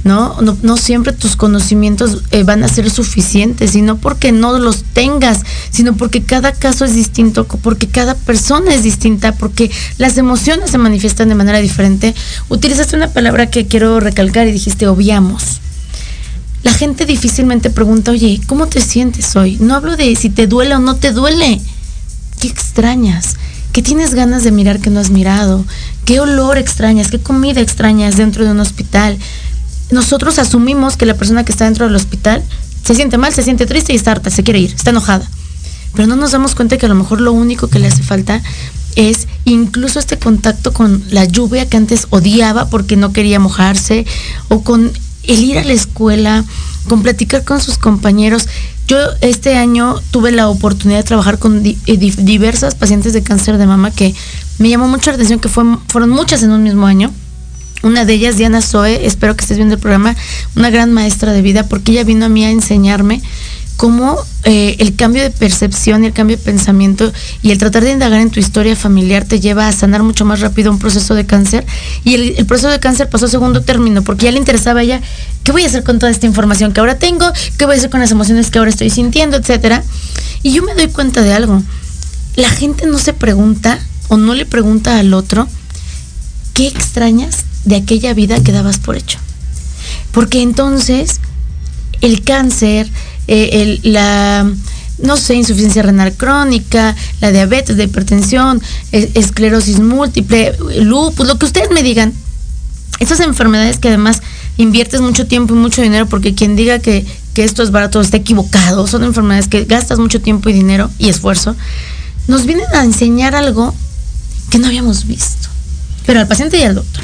¿No? 0.08 0.38
No, 0.42 0.78
siempre 0.78 1.14
tus 1.14 1.36
conocimientos 1.36 2.24
eh, 2.32 2.44
van 2.44 2.64
a 2.64 2.68
ser 2.68 2.90
suficientes, 2.90 3.72
sino 3.72 3.98
porque 3.98 4.32
no 4.32 4.58
los 4.58 4.84
tengas, 4.84 5.42
sino 5.70 5.96
porque 5.96 6.24
cada 6.24 6.54
caso 6.54 6.86
es 6.86 6.96
distinto, 6.96 7.46
porque 7.46 7.88
cada 7.88 8.16
persona 8.16 8.74
es 8.74 8.84
distinta, 8.84 9.34
porque 9.34 9.70
las 9.98 10.18
emociones 10.18 10.72
se 10.72 10.78
manifiestan 10.78 11.30
de 11.30 11.36
manera 11.36 11.60
diferente. 11.60 12.16
Utilizaste 12.50 12.96
una 12.96 13.10
palabra 13.10 13.52
que 13.52 13.68
quiero 13.68 14.00
recalcar 14.00 14.48
y 14.48 14.54
dijiste 14.54 14.88
obviamos. 14.88 15.60
La 16.64 16.74
gente 16.74 17.06
difícilmente 17.06 17.70
pregunta, 17.70 18.12
oye, 18.12 18.42
¿cómo 18.48 18.68
te 18.68 18.82
sientes 18.82 19.36
hoy? 19.36 19.58
No 19.60 19.76
hablo 19.76 19.96
de 19.96 20.16
si 20.16 20.30
te 20.30 20.48
duele 20.48 20.76
o 20.76 20.80
no 20.80 20.96
te 20.96 21.12
duele. 21.12 21.62
¿Qué 22.40 22.48
extrañas? 22.48 23.36
¿Qué 23.72 23.82
tienes 23.84 24.16
ganas 24.16 24.44
de 24.44 24.52
mirar 24.52 24.80
que 24.80 24.90
no 24.90 25.00
has 25.00 25.12
mirado? 25.12 25.64
¿Qué 26.04 26.20
olor 26.20 26.58
extrañas? 26.58 27.12
¿Qué 27.12 27.20
comida 27.20 27.62
extrañas 27.62 28.18
dentro 28.18 28.44
de 28.44 28.52
un 28.52 28.60
hospital? 28.60 29.18
Nosotros 29.92 30.40
asumimos 30.40 30.98
que 30.98 31.06
la 31.06 31.16
persona 31.16 31.46
que 31.46 31.52
está 31.52 31.66
dentro 31.66 31.86
del 31.86 31.96
hospital 31.96 32.44
se 32.84 32.96
siente 32.96 33.18
mal, 33.18 33.34
se 33.34 33.44
siente 33.44 33.66
triste 33.66 33.94
y 33.94 33.96
está 33.96 34.12
harta, 34.12 34.30
se 34.30 34.44
quiere 34.44 34.60
ir, 34.60 34.74
está 34.74 34.92
enojada. 34.92 35.30
Pero 35.94 36.08
no 36.08 36.16
nos 36.16 36.32
damos 36.32 36.56
cuenta 36.56 36.78
que 36.78 36.86
a 36.86 36.90
lo 36.90 36.96
mejor 36.96 37.22
lo 37.22 37.32
único 37.32 37.68
que 37.68 37.80
le 37.80 37.88
hace 37.88 38.04
falta 38.04 38.42
es 38.96 39.28
incluso 39.46 40.00
este 40.00 40.18
contacto 40.18 40.74
con 40.74 41.04
la 41.10 41.26
lluvia 41.26 41.68
que 41.68 41.78
antes 41.78 42.08
odiaba 42.10 42.70
porque 42.70 42.96
no 42.96 43.14
quería 43.14 43.40
mojarse, 43.40 44.06
o 44.50 44.64
con 44.64 44.92
el 45.24 45.44
ir 45.44 45.58
a 45.58 45.64
la 45.64 45.74
escuela, 45.74 46.44
con 46.88 47.04
platicar 47.04 47.44
con 47.44 47.62
sus 47.62 47.78
compañeros. 47.78 48.48
Yo 48.88 48.98
este 49.22 49.56
año 49.56 49.96
tuve 50.12 50.32
la 50.32 50.48
oportunidad 50.50 51.00
de 51.00 51.04
trabajar 51.04 51.40
con 51.40 51.62
eh, 51.66 51.76
diversas 51.86 52.76
pacientes 52.76 53.14
de 53.14 53.22
cáncer 53.22 53.58
de 53.58 53.68
mama 53.68 53.92
que 53.92 54.16
me 54.60 54.70
llamó 54.70 54.88
mucho 54.88 55.12
la 55.12 55.16
atención 55.16 55.40
que 55.40 55.50
fueron 55.50 56.10
muchas 56.10 56.42
en 56.44 56.52
un 56.52 56.64
mismo 56.64 56.88
año 56.88 57.12
una 57.84 58.06
de 58.06 58.14
ellas, 58.14 58.38
Diana 58.38 58.62
Zoe, 58.62 59.06
espero 59.06 59.36
que 59.36 59.44
estés 59.44 59.58
viendo 59.58 59.76
el 59.76 59.82
programa, 59.82 60.16
una 60.56 60.70
gran 60.70 60.92
maestra 60.92 61.32
de 61.32 61.42
vida, 61.42 61.68
porque 61.68 61.92
ella 61.92 62.04
vino 62.04 62.26
a 62.26 62.30
mí 62.30 62.44
a 62.44 62.50
enseñarme 62.50 63.22
cómo 63.78 64.18
eh, 64.44 64.76
el 64.80 64.96
cambio 64.96 65.22
de 65.22 65.30
percepción 65.30 66.04
y 66.04 66.08
el 66.08 66.14
cambio 66.14 66.36
de 66.36 66.44
pensamiento 66.44 67.14
y 67.44 67.52
el 67.52 67.60
tratar 67.60 67.84
de 67.84 67.92
indagar 67.92 68.20
en 68.20 68.32
tu 68.32 68.40
historia 68.40 68.76
familiar 68.76 69.24
te 69.24 69.40
lleva 69.40 69.68
a 69.68 69.72
sanar 69.72 70.02
mucho 70.02 70.26
más 70.26 70.42
rápido 70.42 70.72
un 70.72 70.80
proceso 70.80 71.14
de 71.14 71.26
cáncer. 71.26 71.66
Y 72.04 72.16
el, 72.16 72.46
proceso 72.48 72.70
de 72.70 72.80
cáncer 72.80 73.08
pasó 73.08 73.28
a 73.28 73.30
segundo 73.30 73.62
término, 73.62 74.02
porque 74.02 74.26
ya 74.26 74.32
le 74.32 74.40
interesaba 74.40 74.80
a 74.82 74.84
ella, 74.84 75.02
¿qué 75.44 75.52
voy 75.52 75.64
a 75.64 75.68
hacer 75.68 75.84
con 75.84 76.00
toda 76.00 76.12
esta 76.12 76.26
información 76.26 76.74
que 76.74 76.80
ahora 76.80 76.98
tengo? 76.98 77.32
¿Qué 77.58 77.66
voy 77.66 77.76
a 77.76 77.78
hacer 77.78 77.92
con 77.92 78.00
las 78.00 78.12
emociones 78.12 78.50
que 78.50 78.58
ahora 78.58 78.72
estoy 78.72 78.90
sintiendo? 78.90 79.38
Etcétera. 79.38 79.84
Y 80.42 80.52
yo 80.52 80.64
me 80.64 80.74
doy 80.74 80.88
cuenta 80.88 81.22
de 81.22 81.34
algo. 81.34 81.62
La 82.36 82.50
gente 82.50 82.88
no 82.88 82.98
se 82.98 83.14
pregunta 83.14 83.80
o 84.08 84.18
no 84.18 84.34
le 84.34 84.46
pregunta 84.46 84.98
al 84.98 85.14
otro, 85.14 85.48
¿qué 86.54 86.68
extrañas 86.68 87.47
de 87.68 87.76
aquella 87.76 88.14
vida 88.14 88.42
que 88.42 88.52
dabas 88.52 88.80
por 88.80 88.96
hecho. 88.96 89.20
Porque 90.12 90.42
entonces 90.42 91.20
el 92.02 92.24
cáncer, 92.24 92.90
eh, 93.28 93.80
la 93.84 94.50
no 95.04 95.16
sé, 95.16 95.36
insuficiencia 95.36 95.84
renal 95.84 96.14
crónica, 96.14 96.96
la 97.22 97.32
diabetes, 97.32 97.78
la 97.78 97.84
hipertensión, 97.84 98.62
esclerosis 98.92 99.80
múltiple, 99.80 100.56
lupus, 100.82 101.28
lo 101.28 101.38
que 101.38 101.46
ustedes 101.46 101.70
me 101.70 101.84
digan. 101.84 102.14
Estas 103.00 103.20
enfermedades 103.20 103.78
que 103.78 103.90
además 103.90 104.24
inviertes 104.58 105.02
mucho 105.02 105.28
tiempo 105.28 105.54
y 105.54 105.58
mucho 105.58 105.84
dinero, 105.84 106.08
porque 106.08 106.34
quien 106.34 106.56
diga 106.56 106.80
que, 106.80 107.06
que 107.36 107.44
esto 107.44 107.62
es 107.62 107.70
barato 107.70 108.02
está 108.02 108.18
equivocado, 108.18 108.88
son 108.88 109.04
enfermedades 109.04 109.48
que 109.48 109.66
gastas 109.66 110.00
mucho 110.00 110.20
tiempo 110.20 110.50
y 110.50 110.54
dinero 110.54 110.90
y 110.98 111.10
esfuerzo, 111.10 111.56
nos 112.28 112.48
vienen 112.48 112.66
a 112.74 112.84
enseñar 112.84 113.36
algo 113.36 113.76
que 114.50 114.58
no 114.58 114.66
habíamos 114.66 115.06
visto, 115.06 115.48
pero 116.08 116.20
al 116.20 116.28
paciente 116.28 116.58
y 116.58 116.64
al 116.64 116.74
doctor. 116.74 117.04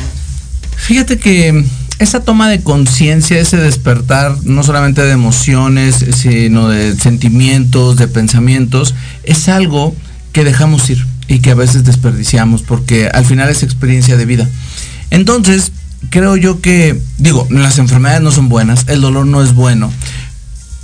Fíjate 0.78 1.18
que 1.18 1.64
esa 2.00 2.24
toma 2.24 2.50
de 2.50 2.62
conciencia, 2.62 3.40
ese 3.40 3.58
despertar, 3.58 4.36
no 4.44 4.64
solamente 4.64 5.02
de 5.04 5.12
emociones, 5.12 6.06
sino 6.16 6.68
de 6.70 6.96
sentimientos, 6.96 7.98
de 7.98 8.08
pensamientos, 8.08 8.96
es 9.24 9.48
algo 9.48 9.96
que 10.32 10.44
dejamos 10.44 10.90
ir 10.90 11.06
y 11.28 11.40
que 11.40 11.52
a 11.52 11.56
veces 11.56 11.84
desperdiciamos 11.84 12.64
porque 12.64 13.08
al 13.08 13.26
final 13.26 13.50
es 13.50 13.64
experiencia 13.64 14.18
de 14.18 14.26
vida. 14.26 14.50
Entonces, 15.12 15.72
creo 16.10 16.36
yo 16.36 16.60
que, 16.60 17.00
digo, 17.18 17.48
las 17.50 17.78
enfermedades 17.78 18.22
no 18.22 18.32
son 18.32 18.50
buenas, 18.50 18.86
el 18.88 19.02
dolor 19.02 19.26
no 19.26 19.42
es 19.44 19.54
bueno, 19.54 19.92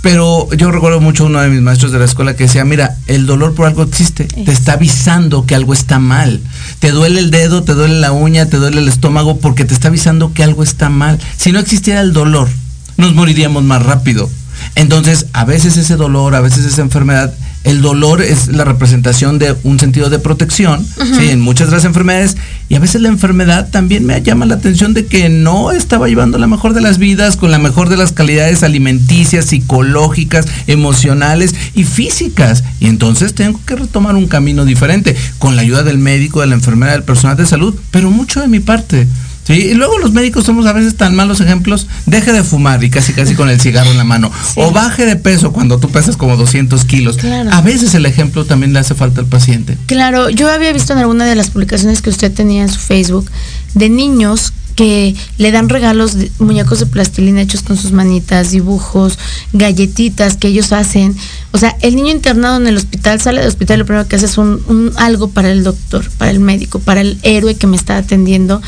pero 0.02 0.48
yo 0.54 0.70
recuerdo 0.70 1.00
mucho 1.00 1.26
uno 1.26 1.40
de 1.40 1.48
mis 1.48 1.60
maestros 1.60 1.92
de 1.92 1.98
la 1.98 2.06
escuela 2.06 2.34
que 2.34 2.44
decía, 2.44 2.64
mira, 2.64 2.96
el 3.06 3.26
dolor 3.26 3.54
por 3.54 3.66
algo 3.66 3.82
existe, 3.82 4.24
te 4.24 4.50
está 4.50 4.74
avisando 4.74 5.44
que 5.44 5.54
algo 5.54 5.74
está 5.74 5.98
mal. 5.98 6.40
Te 6.78 6.90
duele 6.90 7.20
el 7.20 7.30
dedo, 7.30 7.62
te 7.62 7.74
duele 7.74 8.00
la 8.00 8.12
uña, 8.12 8.46
te 8.46 8.56
duele 8.56 8.80
el 8.80 8.88
estómago 8.88 9.38
porque 9.38 9.66
te 9.66 9.74
está 9.74 9.88
avisando 9.88 10.32
que 10.32 10.42
algo 10.42 10.62
está 10.62 10.88
mal. 10.88 11.18
Si 11.36 11.52
no 11.52 11.58
existiera 11.58 12.00
el 12.00 12.14
dolor, 12.14 12.48
nos 12.96 13.14
moriríamos 13.14 13.62
más 13.62 13.82
rápido. 13.82 14.30
Entonces, 14.74 15.26
a 15.32 15.44
veces 15.44 15.76
ese 15.76 15.96
dolor, 15.96 16.34
a 16.34 16.40
veces 16.40 16.64
esa 16.64 16.82
enfermedad 16.82 17.34
el 17.64 17.82
dolor 17.82 18.22
es 18.22 18.48
la 18.48 18.64
representación 18.64 19.38
de 19.38 19.54
un 19.64 19.78
sentido 19.78 20.08
de 20.08 20.18
protección 20.18 20.86
en 21.20 21.40
muchas 21.40 21.68
de 21.68 21.76
las 21.76 21.84
enfermedades 21.84 22.36
y 22.70 22.74
a 22.74 22.78
veces 22.78 23.02
la 23.02 23.08
enfermedad 23.08 23.68
también 23.70 24.06
me 24.06 24.22
llama 24.22 24.46
la 24.46 24.54
atención 24.54 24.94
de 24.94 25.06
que 25.06 25.28
no 25.28 25.70
estaba 25.70 26.08
llevando 26.08 26.38
la 26.38 26.46
mejor 26.46 26.72
de 26.72 26.80
las 26.80 26.98
vidas 26.98 27.36
con 27.36 27.50
la 27.50 27.58
mejor 27.58 27.88
de 27.88 27.96
las 27.96 28.12
calidades 28.12 28.62
alimenticias, 28.62 29.46
psicológicas, 29.46 30.46
emocionales 30.66 31.54
y 31.74 31.84
físicas. 31.84 32.64
Y 32.78 32.86
entonces 32.86 33.34
tengo 33.34 33.60
que 33.66 33.76
retomar 33.76 34.14
un 34.14 34.26
camino 34.26 34.64
diferente 34.64 35.14
con 35.38 35.56
la 35.56 35.62
ayuda 35.62 35.82
del 35.82 35.98
médico, 35.98 36.40
de 36.40 36.46
la 36.46 36.54
enfermera, 36.54 36.92
del 36.92 37.02
personal 37.02 37.36
de 37.36 37.46
salud, 37.46 37.74
pero 37.90 38.10
mucho 38.10 38.40
de 38.40 38.48
mi 38.48 38.60
parte. 38.60 39.06
Y 39.50 39.74
luego 39.74 39.98
los 39.98 40.12
médicos 40.12 40.44
somos 40.44 40.66
a 40.66 40.72
veces 40.72 40.96
tan 40.96 41.14
malos 41.14 41.40
ejemplos. 41.40 41.86
Deje 42.06 42.32
de 42.32 42.44
fumar 42.44 42.82
y 42.84 42.90
casi 42.90 43.12
casi 43.12 43.34
con 43.34 43.48
el 43.48 43.60
cigarro 43.60 43.90
en 43.90 43.98
la 43.98 44.04
mano. 44.04 44.30
O 44.56 44.70
baje 44.70 45.06
de 45.06 45.16
peso 45.16 45.52
cuando 45.52 45.78
tú 45.78 45.90
pesas 45.90 46.16
como 46.16 46.36
200 46.36 46.84
kilos. 46.84 47.18
A 47.50 47.60
veces 47.62 47.94
el 47.94 48.06
ejemplo 48.06 48.44
también 48.44 48.72
le 48.72 48.78
hace 48.78 48.94
falta 48.94 49.20
al 49.20 49.26
paciente. 49.26 49.76
Claro, 49.86 50.30
yo 50.30 50.50
había 50.50 50.72
visto 50.72 50.92
en 50.92 51.00
alguna 51.00 51.24
de 51.24 51.34
las 51.34 51.50
publicaciones 51.50 52.02
que 52.02 52.10
usted 52.10 52.32
tenía 52.32 52.62
en 52.62 52.68
su 52.68 52.78
Facebook 52.80 53.30
de 53.74 53.88
niños 53.88 54.52
que 54.76 55.14
le 55.36 55.52
dan 55.52 55.68
regalos 55.68 56.14
de 56.14 56.30
muñecos 56.38 56.80
de 56.80 56.86
plastilina 56.86 57.42
hechos 57.42 57.62
con 57.62 57.76
sus 57.76 57.92
manitas, 57.92 58.50
dibujos, 58.50 59.18
galletitas 59.52 60.36
que 60.36 60.48
ellos 60.48 60.72
hacen. 60.72 61.14
O 61.52 61.58
sea, 61.58 61.76
el 61.82 61.96
niño 61.96 62.12
internado 62.12 62.56
en 62.56 62.66
el 62.66 62.76
hospital 62.76 63.20
sale 63.20 63.40
del 63.40 63.48
hospital 63.48 63.76
y 63.76 63.78
lo 63.80 63.86
primero 63.86 64.08
que 64.08 64.16
hace 64.16 64.26
es 64.26 64.38
un 64.38 64.92
algo 64.96 65.28
para 65.28 65.50
el 65.50 65.64
doctor, 65.64 66.08
para 66.16 66.30
el 66.30 66.40
médico, 66.40 66.78
para 66.78 67.02
el 67.02 67.18
héroe 67.22 67.56
que 67.56 67.66
me 67.66 67.76
está 67.76 67.98
atendiendo. 67.98 68.62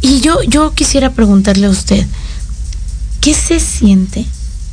Y 0.00 0.20
yo, 0.20 0.42
yo 0.42 0.74
quisiera 0.74 1.10
preguntarle 1.10 1.66
a 1.66 1.70
usted, 1.70 2.06
¿qué 3.20 3.34
se 3.34 3.60
siente? 3.60 4.24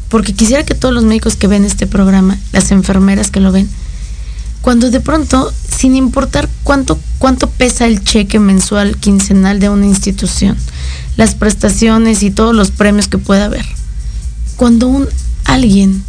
Porque 0.09 0.33
quisiera 0.33 0.63
que 0.63 0.75
todos 0.75 0.93
los 0.93 1.03
médicos 1.03 1.35
que 1.35 1.47
ven 1.47 1.65
este 1.65 1.87
programa, 1.87 2.37
las 2.51 2.71
enfermeras 2.71 3.31
que 3.31 3.39
lo 3.39 3.51
ven, 3.51 3.67
cuando 4.61 4.89
de 4.89 4.99
pronto, 4.99 5.53
sin 5.69 5.95
importar 5.95 6.49
cuánto, 6.63 6.99
cuánto 7.19 7.49
pesa 7.49 7.85
el 7.85 8.03
cheque 8.03 8.39
mensual, 8.39 8.97
quincenal 8.97 9.59
de 9.59 9.69
una 9.69 9.85
institución, 9.85 10.57
las 11.17 11.35
prestaciones 11.35 12.23
y 12.23 12.31
todos 12.31 12.55
los 12.55 12.71
premios 12.71 13.07
que 13.07 13.17
pueda 13.17 13.45
haber, 13.45 13.65
cuando 14.55 14.87
un 14.87 15.07
alguien 15.43 16.03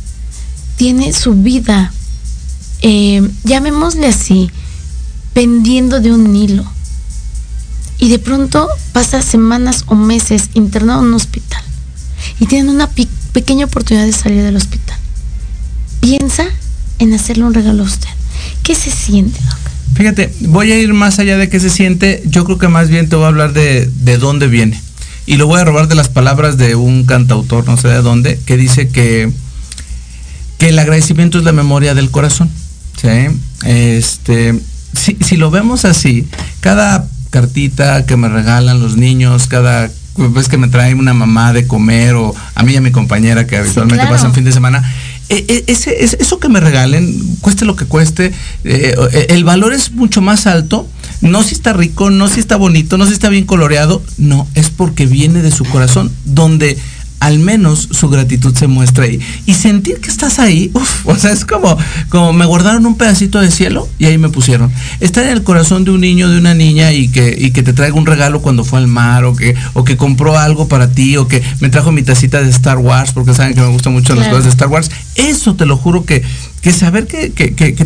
tiene 0.76 1.12
su 1.12 1.34
vida, 1.34 1.92
eh, 2.82 3.28
llamémosle 3.44 4.06
así, 4.06 4.50
pendiendo 5.32 6.00
de 6.00 6.12
un 6.12 6.34
hilo, 6.34 6.64
y 7.98 8.08
de 8.08 8.18
pronto 8.18 8.68
pasa 8.92 9.22
semanas 9.22 9.84
o 9.86 9.94
meses 9.94 10.50
internado 10.54 11.00
en 11.00 11.08
un 11.08 11.14
hospital 11.14 11.62
y 12.40 12.46
tienen 12.46 12.68
una 12.68 12.90
pequeña 13.32 13.66
oportunidad 13.66 14.04
de 14.04 14.12
salir 14.12 14.42
del 14.42 14.56
hospital. 14.56 14.98
Piensa 16.00 16.46
en 16.98 17.14
hacerle 17.14 17.44
un 17.44 17.54
regalo 17.54 17.82
a 17.82 17.86
usted. 17.86 18.08
¿Qué 18.62 18.74
se 18.74 18.90
siente, 18.90 19.38
Doc? 19.42 19.58
Fíjate, 19.94 20.32
voy 20.40 20.72
a 20.72 20.78
ir 20.78 20.92
más 20.92 21.18
allá 21.18 21.38
de 21.38 21.48
qué 21.48 21.58
se 21.58 21.70
siente. 21.70 22.22
Yo 22.26 22.44
creo 22.44 22.58
que 22.58 22.68
más 22.68 22.88
bien 22.88 23.08
te 23.08 23.16
voy 23.16 23.24
a 23.24 23.28
hablar 23.28 23.52
de, 23.52 23.90
de 24.00 24.18
dónde 24.18 24.46
viene. 24.46 24.80
Y 25.24 25.36
lo 25.36 25.46
voy 25.46 25.60
a 25.60 25.64
robar 25.64 25.88
de 25.88 25.94
las 25.94 26.08
palabras 26.08 26.56
de 26.56 26.74
un 26.74 27.04
cantautor, 27.04 27.66
no 27.66 27.76
sé 27.76 27.88
de 27.88 28.02
dónde, 28.02 28.38
que 28.46 28.56
dice 28.56 28.88
que, 28.88 29.32
que 30.58 30.68
el 30.68 30.78
agradecimiento 30.78 31.38
es 31.38 31.44
la 31.44 31.52
memoria 31.52 31.94
del 31.94 32.10
corazón. 32.10 32.50
¿sí? 33.00 33.08
Este, 33.64 34.58
si, 34.94 35.16
si 35.20 35.36
lo 35.36 35.50
vemos 35.50 35.84
así, 35.84 36.28
cada 36.60 37.08
cartita 37.36 38.06
que 38.06 38.16
me 38.16 38.30
regalan 38.30 38.80
los 38.80 38.96
niños 38.96 39.46
cada 39.46 39.90
vez 40.16 40.48
que 40.48 40.56
me 40.56 40.68
traen 40.68 40.98
una 40.98 41.12
mamá 41.12 41.52
de 41.52 41.66
comer 41.66 42.14
o 42.14 42.34
a 42.54 42.62
mí 42.62 42.72
y 42.72 42.76
a 42.76 42.80
mi 42.80 42.92
compañera 42.92 43.46
que 43.46 43.58
habitualmente 43.58 44.06
pasan 44.06 44.32
fin 44.32 44.44
de 44.44 44.52
semana. 44.52 44.82
E, 45.28 45.44
e, 45.46 45.64
ese, 45.66 46.02
eso 46.02 46.38
que 46.38 46.48
me 46.48 46.60
regalen, 46.60 47.36
cueste 47.42 47.66
lo 47.66 47.76
que 47.76 47.84
cueste, 47.84 48.32
eh, 48.64 48.94
el 49.28 49.44
valor 49.44 49.74
es 49.74 49.92
mucho 49.92 50.22
más 50.22 50.46
alto. 50.46 50.88
No 51.20 51.42
si 51.42 51.54
está 51.54 51.74
rico, 51.74 52.08
no 52.08 52.26
si 52.28 52.40
está 52.40 52.56
bonito, 52.56 52.96
no 52.96 53.06
si 53.06 53.12
está 53.12 53.28
bien 53.28 53.44
coloreado, 53.44 54.02
no, 54.16 54.48
es 54.54 54.70
porque 54.70 55.04
viene 55.04 55.42
de 55.42 55.50
su 55.50 55.66
corazón, 55.66 56.10
donde 56.24 56.78
al 57.20 57.38
menos 57.38 57.88
su 57.90 58.08
gratitud 58.08 58.54
se 58.54 58.66
muestra 58.66 59.04
ahí. 59.04 59.20
Y 59.46 59.54
sentir 59.54 60.00
que 60.00 60.10
estás 60.10 60.38
ahí, 60.38 60.70
uff, 60.74 61.06
o 61.06 61.16
sea, 61.16 61.32
es 61.32 61.44
como, 61.44 61.76
como 62.08 62.32
me 62.32 62.44
guardaron 62.44 62.86
un 62.86 62.96
pedacito 62.96 63.40
de 63.40 63.50
cielo 63.50 63.88
y 63.98 64.06
ahí 64.06 64.18
me 64.18 64.28
pusieron. 64.28 64.70
Estar 65.00 65.24
en 65.24 65.30
el 65.30 65.42
corazón 65.42 65.84
de 65.84 65.90
un 65.90 66.00
niño, 66.00 66.28
de 66.28 66.38
una 66.38 66.54
niña 66.54 66.92
y 66.92 67.08
que, 67.08 67.36
y 67.38 67.50
que 67.50 67.62
te 67.62 67.72
traiga 67.72 67.96
un 67.96 68.06
regalo 68.06 68.42
cuando 68.42 68.64
fue 68.64 68.78
al 68.78 68.86
mar 68.86 69.24
o 69.24 69.34
que, 69.34 69.54
o 69.72 69.84
que 69.84 69.96
compró 69.96 70.38
algo 70.38 70.68
para 70.68 70.90
ti 70.90 71.16
o 71.16 71.28
que 71.28 71.42
me 71.60 71.68
trajo 71.68 71.92
mi 71.92 72.02
tacita 72.02 72.42
de 72.42 72.50
Star 72.50 72.78
Wars 72.78 73.12
porque 73.12 73.34
saben 73.34 73.54
que 73.54 73.60
me 73.60 73.68
gustan 73.68 73.92
mucho 73.92 74.14
las 74.14 74.28
cosas 74.28 74.44
de 74.44 74.50
Star 74.50 74.68
Wars. 74.68 74.90
Eso 75.14 75.54
te 75.54 75.66
lo 75.66 75.76
juro 75.76 76.04
que, 76.04 76.22
que 76.60 76.72
saber 76.72 77.06
que, 77.06 77.30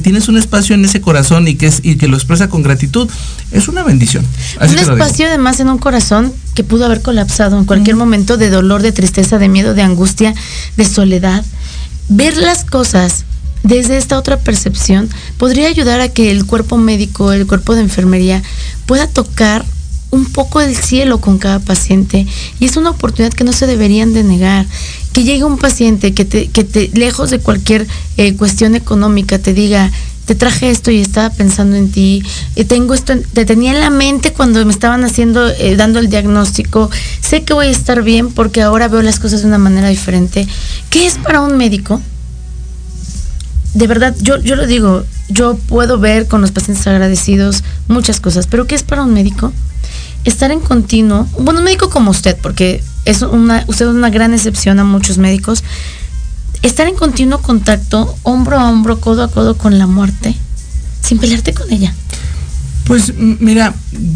tienes 0.02 0.28
un 0.28 0.38
espacio 0.38 0.74
en 0.74 0.84
ese 0.84 1.00
corazón 1.00 1.46
y 1.48 1.54
que, 1.54 1.66
es, 1.66 1.80
y 1.82 1.96
que 1.96 2.08
lo 2.08 2.16
expresa 2.16 2.48
con 2.48 2.62
gratitud 2.62 3.08
es 3.52 3.68
una 3.68 3.82
bendición. 3.82 4.26
un 4.60 4.78
espacio 4.78 5.26
además 5.26 5.60
en 5.60 5.68
un 5.68 5.78
corazón 5.78 6.32
que 6.54 6.64
pudo 6.64 6.84
haber 6.84 7.02
colapsado 7.02 7.58
en 7.58 7.64
cualquier 7.64 7.96
momento 7.96 8.36
de 8.36 8.50
dolor, 8.50 8.82
de 8.82 8.92
tristeza, 8.92 9.38
de 9.38 9.48
miedo, 9.48 9.74
de 9.74 9.82
angustia, 9.82 10.34
de 10.76 10.84
soledad. 10.84 11.44
Ver 12.08 12.36
las 12.36 12.64
cosas 12.64 13.24
desde 13.62 13.98
esta 13.98 14.18
otra 14.18 14.38
percepción 14.38 15.08
podría 15.38 15.68
ayudar 15.68 16.00
a 16.00 16.08
que 16.08 16.30
el 16.30 16.46
cuerpo 16.46 16.76
médico, 16.78 17.32
el 17.32 17.46
cuerpo 17.46 17.74
de 17.74 17.82
enfermería 17.82 18.42
pueda 18.86 19.06
tocar 19.06 19.64
un 20.10 20.24
poco 20.24 20.58
del 20.60 20.76
cielo 20.76 21.20
con 21.20 21.38
cada 21.38 21.60
paciente 21.60 22.26
y 22.58 22.64
es 22.64 22.76
una 22.76 22.90
oportunidad 22.90 23.32
que 23.32 23.44
no 23.44 23.52
se 23.52 23.66
deberían 23.66 24.12
de 24.12 24.24
negar. 24.24 24.66
Que 25.12 25.24
llegue 25.24 25.44
un 25.44 25.58
paciente 25.58 26.14
que 26.14 26.24
te, 26.24 26.48
que 26.48 26.62
te 26.62 26.90
lejos 26.94 27.30
de 27.30 27.40
cualquier 27.40 27.86
eh, 28.16 28.36
cuestión 28.36 28.74
económica 28.74 29.38
te 29.38 29.52
diga, 29.52 29.90
te 30.26 30.34
traje 30.34 30.70
esto 30.70 30.90
y 30.90 31.00
estaba 31.00 31.30
pensando 31.30 31.76
en 31.76 31.90
ti, 31.90 32.22
y 32.54 32.64
tengo 32.64 32.94
esto, 32.94 33.14
te 33.32 33.44
tenía 33.44 33.72
en 33.72 33.80
la 33.80 33.90
mente 33.90 34.32
cuando 34.32 34.64
me 34.64 34.72
estaban 34.72 35.04
haciendo, 35.04 35.48
eh, 35.48 35.76
dando 35.76 35.98
el 35.98 36.08
diagnóstico, 36.08 36.90
sé 37.20 37.42
que 37.42 37.52
voy 37.52 37.66
a 37.66 37.70
estar 37.70 38.02
bien 38.02 38.32
porque 38.32 38.62
ahora 38.62 38.88
veo 38.88 39.02
las 39.02 39.18
cosas 39.18 39.40
de 39.42 39.48
una 39.48 39.58
manera 39.58 39.88
diferente. 39.88 40.46
¿Qué 40.88 41.06
es 41.06 41.18
para 41.18 41.40
un 41.40 41.56
médico? 41.56 42.00
De 43.74 43.86
verdad, 43.86 44.14
yo, 44.20 44.38
yo 44.38 44.56
lo 44.56 44.66
digo, 44.66 45.04
yo 45.28 45.56
puedo 45.56 45.98
ver 45.98 46.26
con 46.26 46.40
los 46.40 46.50
pacientes 46.50 46.86
agradecidos 46.86 47.62
muchas 47.88 48.20
cosas, 48.20 48.46
pero 48.46 48.66
¿qué 48.66 48.74
es 48.74 48.82
para 48.82 49.02
un 49.02 49.14
médico? 49.14 49.52
Estar 50.24 50.50
en 50.50 50.60
continuo, 50.60 51.26
bueno, 51.38 51.60
un 51.60 51.64
médico 51.64 51.88
como 51.88 52.10
usted, 52.10 52.36
porque 52.40 52.82
es 53.04 53.22
una, 53.22 53.64
usted 53.68 53.86
es 53.86 53.94
una 53.94 54.10
gran 54.10 54.34
excepción 54.34 54.78
a 54.78 54.84
muchos 54.84 55.18
médicos, 55.18 55.64
estar 56.62 56.86
en 56.86 56.94
continuo 56.94 57.40
contacto, 57.40 58.16
hombro 58.22 58.58
a 58.58 58.70
hombro, 58.70 59.00
codo 59.00 59.24
a 59.24 59.30
codo 59.30 59.56
con 59.56 59.78
la 59.78 59.86
muerte, 59.86 60.34
sin 61.02 61.18
pelearte 61.18 61.54
con 61.54 61.72
ella. 61.72 61.94
Pues 62.84 63.14
mira, 63.16 63.74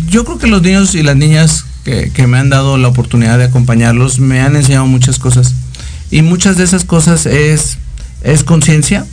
yo 0.08 0.24
creo 0.24 0.38
que 0.38 0.46
los 0.46 0.62
niños 0.62 0.94
y 0.94 1.02
las 1.02 1.16
niñas 1.16 1.64
que, 1.84 2.26
me 2.26 2.38
han 2.38 2.50
dado 2.50 2.78
la 2.78 2.88
oportunidad 2.88 3.38
de 3.38 3.44
acompañarlos 3.44 4.18
me 4.18 4.40
han 4.40 4.56
enseñado 4.56 4.86
muchas 4.86 5.18
cosas. 5.18 5.54
Y 6.10 6.22
muchas 6.22 6.56
de 6.56 6.64
esas 6.64 6.84
cosas 6.84 7.26
es, 7.26 7.78
es 8.22 8.44
conciencia, 8.44 9.06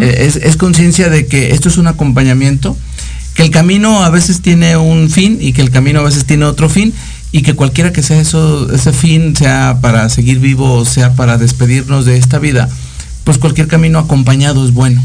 eh, 0.00 0.14
es, 0.18 0.36
es 0.36 0.56
conciencia 0.56 1.08
de 1.08 1.26
que 1.26 1.52
esto 1.52 1.68
es 1.68 1.78
un 1.78 1.86
acompañamiento, 1.86 2.76
que 3.34 3.42
el 3.42 3.50
camino 3.50 4.04
a 4.04 4.10
veces 4.10 4.42
tiene 4.42 4.76
un 4.76 5.08
fin 5.08 5.38
y 5.40 5.52
que 5.52 5.62
el 5.62 5.70
camino 5.70 6.00
a 6.00 6.04
veces 6.04 6.26
tiene 6.26 6.44
otro 6.44 6.68
fin 6.68 6.92
y 7.32 7.42
que 7.42 7.54
cualquiera 7.54 7.92
que 7.92 8.02
sea 8.02 8.20
eso, 8.20 8.70
ese 8.72 8.92
fin, 8.92 9.34
sea 9.34 9.78
para 9.80 10.08
seguir 10.10 10.38
vivo 10.38 10.74
o 10.74 10.84
sea 10.84 11.14
para 11.14 11.38
despedirnos 11.38 12.04
de 12.04 12.18
esta 12.18 12.38
vida, 12.38 12.68
pues 13.24 13.38
cualquier 13.38 13.66
camino 13.66 13.98
acompañado 13.98 14.64
es 14.64 14.72
bueno. 14.72 15.02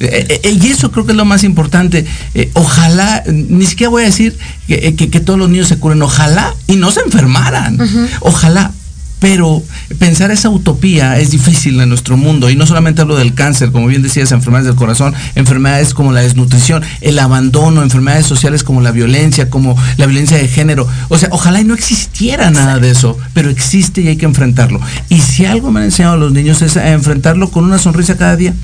Eh, 0.00 0.40
eh, 0.42 0.58
y 0.60 0.66
eso 0.66 0.90
creo 0.90 1.06
que 1.06 1.12
es 1.12 1.16
lo 1.16 1.24
más 1.24 1.44
importante. 1.44 2.04
ojalá, 2.54 3.22
ni 3.26 3.64
siquiera 3.66 3.90
voy 3.90 4.02
a 4.02 4.06
decir 4.06 4.36
que, 4.66 5.20
todos 5.20 5.38
los 5.38 5.48
niños 5.48 5.68
se 5.68 5.78
curen, 5.78 6.02
ojalá 6.02 6.54
y 6.66 6.76
no 6.76 6.90
se 6.90 7.00
enfermaran. 7.00 7.78
Ojalá, 8.20 8.72
pero 9.18 9.62
pensar 9.98 10.30
esa 10.30 10.50
utopía 10.50 11.18
es 11.18 11.30
difícil 11.30 11.80
en 11.80 11.88
nuestro 11.88 12.16
mundo 12.16 12.50
y 12.50 12.56
no 12.56 12.66
solamente 12.66 13.02
hablo 13.02 13.16
del 13.16 13.34
cáncer, 13.34 13.72
como 13.72 13.86
bien 13.86 14.02
decías, 14.02 14.32
enfermedades 14.32 14.66
del 14.66 14.76
corazón, 14.76 15.14
enfermedades 15.34 15.94
como 15.94 16.12
la 16.12 16.20
desnutrición, 16.20 16.82
el 17.00 17.18
abandono, 17.18 17.82
enfermedades 17.82 18.26
sociales 18.26 18.62
como 18.62 18.80
la 18.80 18.92
violencia, 18.92 19.48
como 19.48 19.76
la 19.96 20.06
violencia 20.06 20.36
de 20.36 20.48
género. 20.48 20.86
O 21.08 21.18
sea, 21.18 21.28
ojalá 21.32 21.60
y 21.60 21.64
no 21.64 21.74
existiera 21.74 22.50
nada 22.50 22.78
de 22.78 22.90
eso, 22.90 23.18
pero 23.32 23.50
existe 23.50 24.02
y 24.02 24.08
hay 24.08 24.16
que 24.16 24.26
enfrentarlo. 24.26 24.80
Y 25.08 25.20
si 25.20 25.46
algo 25.46 25.70
me 25.70 25.80
han 25.80 25.86
enseñado 25.86 26.16
los 26.16 26.32
niños 26.32 26.62
es 26.62 26.76
a 26.76 26.92
enfrentarlo 26.92 27.50
con 27.50 27.64
una 27.64 27.78
sonrisa 27.78 28.16
cada 28.16 28.36
día 28.36 28.54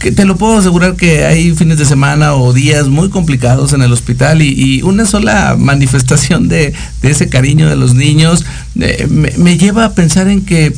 que 0.00 0.10
te 0.10 0.24
lo 0.24 0.36
puedo 0.36 0.56
asegurar 0.56 0.96
que 0.96 1.26
hay 1.26 1.54
fines 1.54 1.76
de 1.78 1.84
semana 1.84 2.34
o 2.34 2.54
días 2.54 2.88
muy 2.88 3.10
complicados 3.10 3.74
en 3.74 3.82
el 3.82 3.92
hospital 3.92 4.40
y, 4.40 4.80
una 4.82 5.04
sola 5.04 5.56
manifestación 5.58 6.48
de, 6.48 6.72
ese 7.02 7.28
cariño 7.28 7.68
de 7.68 7.76
los 7.76 7.94
niños 7.94 8.46
eh, 8.80 9.06
me, 9.10 9.58
lleva 9.58 9.84
a 9.84 9.92
pensar 9.92 10.28
en 10.28 10.40
que, 10.40 10.74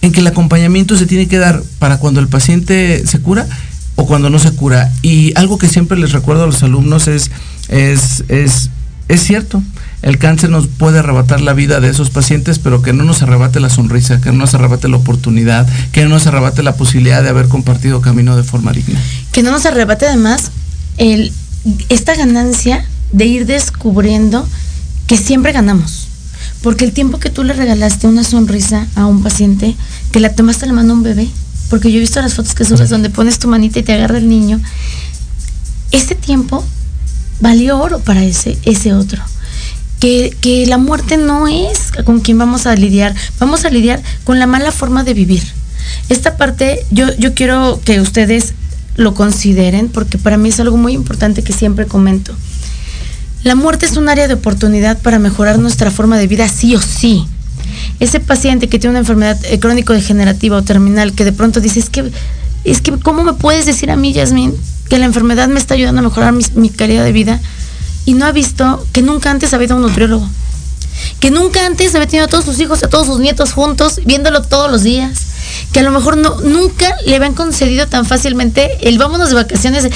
en 0.00 0.12
que 0.12 0.20
el 0.20 0.26
acompañamiento 0.26 0.96
se 0.96 1.04
tiene 1.04 1.28
que 1.28 1.36
dar 1.36 1.62
para 1.78 1.98
cuando 1.98 2.20
el 2.20 2.28
paciente 2.28 3.06
se 3.06 3.20
cura 3.20 3.46
o 3.96 4.06
cuando 4.06 4.30
no 4.30 4.38
se 4.38 4.52
cura. 4.52 4.90
Y 5.02 5.36
algo 5.36 5.58
que 5.58 5.68
siempre 5.68 5.98
les 5.98 6.12
recuerdo 6.12 6.44
a 6.44 6.46
los 6.46 6.62
alumnos 6.62 7.06
es, 7.06 7.30
es, 7.68 8.24
es, 8.28 8.70
es 9.08 9.22
cierto, 9.22 9.62
el 10.04 10.18
cáncer 10.18 10.50
nos 10.50 10.66
puede 10.66 10.98
arrebatar 10.98 11.40
la 11.40 11.54
vida 11.54 11.80
de 11.80 11.88
esos 11.88 12.10
pacientes, 12.10 12.58
pero 12.58 12.82
que 12.82 12.92
no 12.92 13.04
nos 13.04 13.22
arrebate 13.22 13.58
la 13.58 13.70
sonrisa, 13.70 14.20
que 14.20 14.32
no 14.32 14.36
nos 14.36 14.52
arrebate 14.52 14.86
la 14.86 14.98
oportunidad, 14.98 15.66
que 15.92 16.02
no 16.04 16.10
nos 16.10 16.26
arrebate 16.26 16.62
la 16.62 16.76
posibilidad 16.76 17.22
de 17.22 17.30
haber 17.30 17.48
compartido 17.48 18.02
camino 18.02 18.36
de 18.36 18.42
forma 18.42 18.72
digna. 18.72 19.00
Que 19.32 19.42
no 19.42 19.50
nos 19.50 19.64
arrebate 19.64 20.06
además 20.06 20.50
el, 20.98 21.32
esta 21.88 22.14
ganancia 22.16 22.84
de 23.12 23.24
ir 23.24 23.46
descubriendo 23.46 24.46
que 25.06 25.16
siempre 25.16 25.52
ganamos. 25.52 26.08
Porque 26.62 26.84
el 26.84 26.92
tiempo 26.92 27.18
que 27.18 27.30
tú 27.30 27.42
le 27.42 27.54
regalaste 27.54 28.06
una 28.06 28.24
sonrisa 28.24 28.86
a 28.96 29.06
un 29.06 29.22
paciente, 29.22 29.74
que 30.12 30.20
la 30.20 30.34
tomaste 30.34 30.66
la 30.66 30.74
mano 30.74 30.92
a 30.92 30.96
un 30.96 31.02
bebé, 31.02 31.28
porque 31.70 31.90
yo 31.90 31.96
he 31.96 32.00
visto 32.00 32.20
las 32.20 32.34
fotos 32.34 32.54
que 32.54 32.66
subes 32.66 32.90
donde 32.90 33.08
pones 33.08 33.38
tu 33.38 33.48
manita 33.48 33.78
y 33.78 33.82
te 33.82 33.94
agarra 33.94 34.18
el 34.18 34.28
niño, 34.28 34.60
ese 35.92 36.14
tiempo 36.14 36.62
valió 37.40 37.78
oro 37.78 38.00
para 38.00 38.22
ese, 38.22 38.58
ese 38.66 38.92
otro 38.92 39.22
que, 40.40 40.64
la 40.66 40.78
muerte 40.78 41.16
no 41.16 41.48
es 41.48 41.92
con 42.04 42.20
quien 42.20 42.36
vamos 42.36 42.66
a 42.66 42.74
lidiar, 42.74 43.14
vamos 43.38 43.64
a 43.64 43.70
lidiar 43.70 44.02
con 44.24 44.38
la 44.38 44.46
mala 44.46 44.70
forma 44.70 45.02
de 45.02 45.14
vivir. 45.14 45.42
Esta 46.08 46.36
parte 46.36 46.84
yo, 46.90 47.14
yo 47.16 47.34
quiero 47.34 47.80
que 47.84 48.00
ustedes 48.00 48.52
lo 48.96 49.14
consideren 49.14 49.88
porque 49.88 50.18
para 50.18 50.36
mí 50.36 50.50
es 50.50 50.60
algo 50.60 50.76
muy 50.76 50.92
importante 50.92 51.42
que 51.42 51.52
siempre 51.52 51.86
comento. 51.86 52.34
La 53.44 53.54
muerte 53.54 53.86
es 53.86 53.96
un 53.96 54.08
área 54.08 54.28
de 54.28 54.34
oportunidad 54.34 55.00
para 55.00 55.18
mejorar 55.18 55.58
nuestra 55.58 55.90
forma 55.90 56.18
de 56.18 56.26
vida 56.26 56.48
sí 56.48 56.74
o 56.76 56.80
sí. 56.80 57.26
Ese 58.00 58.20
paciente 58.20 58.68
que 58.68 58.78
tiene 58.78 58.92
una 58.92 59.00
enfermedad 59.00 59.38
eh, 59.44 59.58
crónico-degenerativa 59.58 60.56
o 60.56 60.62
terminal 60.62 61.12
que 61.12 61.24
de 61.24 61.32
pronto 61.32 61.60
dice, 61.60 61.80
es 61.80 61.88
que, 61.88 62.10
es 62.64 62.80
que, 62.80 62.92
¿cómo 62.98 63.22
me 63.22 63.34
puedes 63.34 63.66
decir 63.66 63.90
a 63.90 63.96
mí, 63.96 64.12
Yasmin, 64.12 64.54
que 64.88 64.98
la 64.98 65.06
enfermedad 65.06 65.48
me 65.48 65.58
está 65.58 65.74
ayudando 65.74 66.00
a 66.00 66.04
mejorar 66.04 66.32
mi, 66.32 66.44
mi 66.54 66.68
calidad 66.68 67.04
de 67.04 67.12
vida? 67.12 67.40
Y 68.04 68.14
no 68.14 68.26
ha 68.26 68.32
visto 68.32 68.86
que 68.92 69.02
nunca 69.02 69.30
antes 69.30 69.54
había 69.54 69.66
ido 69.66 69.74
a 69.74 69.78
un 69.78 69.82
nutriólogo. 69.82 70.28
Que 71.20 71.30
nunca 71.30 71.66
antes 71.66 71.94
había 71.94 72.06
tenido 72.06 72.26
a 72.26 72.28
todos 72.28 72.44
sus 72.44 72.60
hijos, 72.60 72.82
a 72.82 72.88
todos 72.88 73.06
sus 73.06 73.18
nietos 73.18 73.52
juntos, 73.52 74.00
viéndolo 74.04 74.42
todos 74.42 74.70
los 74.70 74.82
días. 74.82 75.18
Que 75.72 75.80
a 75.80 75.82
lo 75.82 75.90
mejor 75.90 76.16
no, 76.16 76.40
nunca 76.40 76.94
le 77.06 77.16
habían 77.16 77.34
concedido 77.34 77.86
tan 77.86 78.04
fácilmente 78.04 78.88
el 78.88 78.98
vámonos 78.98 79.30
de 79.30 79.34
vacaciones. 79.34 79.88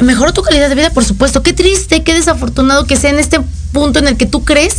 Mejoró 0.00 0.32
tu 0.32 0.42
calidad 0.42 0.68
de 0.68 0.74
vida, 0.74 0.90
por 0.90 1.04
supuesto. 1.04 1.42
Qué 1.42 1.52
triste, 1.52 2.02
qué 2.02 2.14
desafortunado 2.14 2.86
que 2.86 2.96
sea 2.96 3.10
en 3.10 3.18
este 3.18 3.40
punto 3.72 3.98
en 3.98 4.08
el 4.08 4.16
que 4.16 4.26
tú 4.26 4.44
crees 4.44 4.76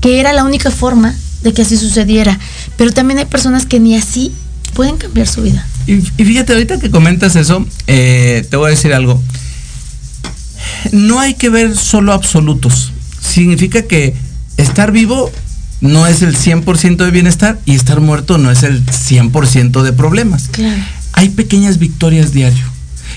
que 0.00 0.20
era 0.20 0.32
la 0.32 0.44
única 0.44 0.70
forma 0.70 1.14
de 1.42 1.52
que 1.52 1.62
así 1.62 1.76
sucediera. 1.76 2.38
Pero 2.76 2.92
también 2.92 3.18
hay 3.18 3.26
personas 3.26 3.66
que 3.66 3.80
ni 3.80 3.96
así 3.96 4.32
pueden 4.74 4.96
cambiar 4.96 5.28
su 5.28 5.42
vida. 5.42 5.66
Y, 5.86 6.00
fíjate, 6.00 6.52
ahorita 6.52 6.80
que 6.80 6.90
comentas 6.90 7.36
eso, 7.36 7.64
eh, 7.86 8.46
te 8.50 8.56
voy 8.56 8.68
a 8.68 8.70
decir 8.70 8.92
algo 8.92 9.20
no 10.92 11.20
hay 11.20 11.34
que 11.34 11.50
ver 11.50 11.76
solo 11.76 12.12
absolutos. 12.12 12.92
Significa 13.20 13.82
que 13.82 14.14
estar 14.56 14.92
vivo 14.92 15.30
no 15.80 16.06
es 16.06 16.22
el 16.22 16.36
100% 16.36 16.96
de 16.96 17.10
bienestar 17.10 17.58
y 17.64 17.74
estar 17.74 18.00
muerto 18.00 18.38
no 18.38 18.50
es 18.50 18.62
el 18.62 18.84
100% 18.84 19.82
de 19.82 19.92
problemas. 19.92 20.50
Hay 21.12 21.30
pequeñas 21.30 21.78
victorias 21.78 22.32
diario. 22.32 22.64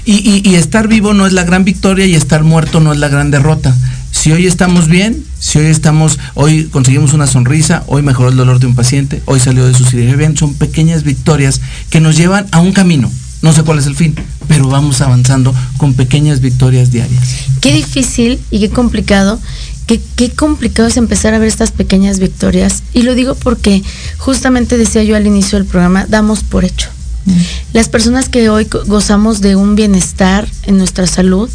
Y, 0.05 0.55
estar 0.55 0.87
vivo 0.87 1.13
no 1.13 1.27
es 1.27 1.33
la 1.33 1.43
gran 1.43 1.65
victoria 1.65 2.05
y 2.05 2.15
estar 2.15 2.43
muerto 2.43 2.79
no 2.79 2.93
es 2.93 2.99
la 2.99 3.09
gran 3.09 3.31
derrota. 3.31 3.75
Si 4.11 4.31
hoy 4.31 4.47
estamos 4.47 4.87
bien, 4.87 5.23
si 5.39 5.59
hoy 5.59 5.67
estamos, 5.67 6.17
hoy 6.33 6.65
conseguimos 6.65 7.13
una 7.13 7.27
sonrisa, 7.27 7.83
hoy 7.87 8.01
mejoró 8.01 8.29
el 8.29 8.35
dolor 8.35 8.59
de 8.59 8.65
un 8.65 8.75
paciente, 8.75 9.21
hoy 9.25 9.39
salió 9.39 9.65
de 9.67 9.73
su 9.73 9.85
cirugía 9.85 10.15
bien, 10.15 10.35
son 10.35 10.55
pequeñas 10.55 11.03
victorias 11.03 11.61
que 11.89 11.99
nos 11.99 12.17
llevan 12.17 12.47
a 12.51 12.59
un 12.59 12.71
camino. 12.71 13.11
No 13.41 13.53
sé 13.53 13.63
cuál 13.63 13.79
es 13.79 13.85
el 13.85 13.95
fin, 13.95 14.15
pero 14.49 14.67
vamos 14.67 14.99
avanzando 14.99 15.53
con 15.77 15.93
pequeñas 15.93 16.41
victorias 16.41 16.91
diarias. 16.91 17.23
Qué 17.61 17.71
difícil 17.71 18.39
y 18.49 18.59
qué 18.59 18.69
complicado, 18.71 19.39
qué, 19.85 20.01
qué 20.15 20.31
complicado 20.31 20.89
es 20.89 20.97
empezar 20.97 21.35
a 21.35 21.39
ver 21.39 21.47
estas 21.47 21.71
pequeñas 21.71 22.19
victorias. 22.19 22.81
Y 22.93 23.03
lo 23.03 23.13
digo 23.13 23.35
porque 23.35 23.83
justamente 24.17 24.77
decía 24.77 25.03
yo 25.03 25.15
al 25.15 25.27
inicio 25.27 25.59
del 25.59 25.67
programa, 25.67 26.07
damos 26.09 26.43
por 26.43 26.65
hecho. 26.65 26.89
Mm. 27.25 27.33
Las 27.73 27.89
personas 27.89 28.27
que 28.27 28.49
hoy 28.49 28.67
gozamos 28.87 29.39
de 29.39 29.55
un 29.55 29.75
bienestar 29.75 30.49
en 30.63 30.79
nuestra 30.79 31.05
salud, 31.05 31.47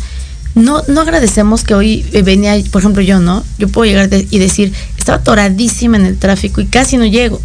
no, 0.55 0.83
no 0.87 1.01
agradecemos 1.01 1.65
que 1.65 1.75
hoy 1.75 2.07
venía, 2.25 2.55
por 2.71 2.81
ejemplo 2.81 3.03
yo, 3.03 3.19
¿no? 3.19 3.43
Yo 3.59 3.67
puedo 3.67 3.91
llegar 3.91 4.09
y 4.31 4.39
decir, 4.39 4.73
estaba 4.97 5.19
atoradísima 5.19 5.97
en 5.97 6.07
el 6.07 6.17
tráfico 6.17 6.61
y 6.61 6.67
casi 6.67 6.97
no 6.97 7.07
llego 7.07 7.41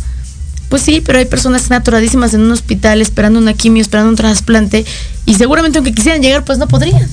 pues 0.69 0.83
sí, 0.83 1.01
pero 1.03 1.17
hay 1.17 1.25
personas 1.25 1.69
atoradísimas 1.71 2.33
en 2.35 2.41
un 2.41 2.51
hospital 2.51 3.01
esperando 3.01 3.39
una 3.39 3.53
quimio, 3.53 3.81
esperando 3.81 4.11
un 4.11 4.15
trasplante 4.15 4.85
y 5.25 5.33
seguramente 5.33 5.79
aunque 5.79 5.93
quisieran 5.93 6.21
llegar 6.21 6.45
pues 6.45 6.59
no 6.59 6.67
podrían. 6.67 7.09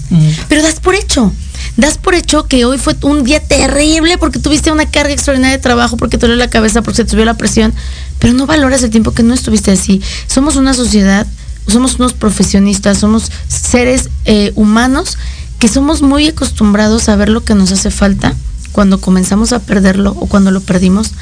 Pero 0.49 0.63
das 0.63 0.79
por 0.81 0.95
hecho. 0.95 1.33
Das 1.77 1.99
por 1.99 2.15
hecho 2.15 2.47
que 2.47 2.65
hoy 2.65 2.79
fue 2.79 2.95
un 3.03 3.25
día 3.25 3.41
terrible 3.41 4.19
porque 4.19 4.39
tuviste 4.39 4.71
una 4.71 4.91
carga 4.91 5.13
extraordinaria 5.13 5.57
de 5.57 5.63
trabajo, 5.63 5.97
porque 5.97 6.17
te 6.17 6.27
dolió 6.27 6.37
la 6.37 6.49
cabeza, 6.49 6.83
porque 6.83 6.97
se 6.97 7.05
te 7.05 7.11
subió 7.11 7.25
la 7.25 7.35
presión, 7.35 7.75
pero 8.19 8.33
no 8.33 8.47
valoras 8.47 8.83
el 8.83 8.91
tiempo 8.91 9.13
que 9.13 9.23
no 9.23 9.35
estuviste 9.35 9.73
así. 9.73 10.01
Somos 10.27 10.57
una 10.57 10.73
sociedad, 10.73 11.27
somos 11.67 11.97
unos 11.99 12.13
profesionistas, 12.13 12.99
somos 12.99 13.31
seres 13.49 14.11
eh, 14.25 14.53
humanos 14.55 15.19
que 15.59 15.69
somos 15.69 16.03
muy 16.03 16.29
acostumbrados 16.29 17.09
a 17.09 17.17
ver 17.17 17.31
lo 17.31 17.43
que 17.43 17.55
nos 17.55 17.73
hace 17.73 17.91
falta 17.91 18.35
cuando 18.73 19.01
comenzamos 19.01 19.53
a 19.53 19.59
perderlo 19.61 20.13
o 20.21 20.27
cuando 20.27 20.51
lo 20.51 20.61
perdimos 20.61 21.13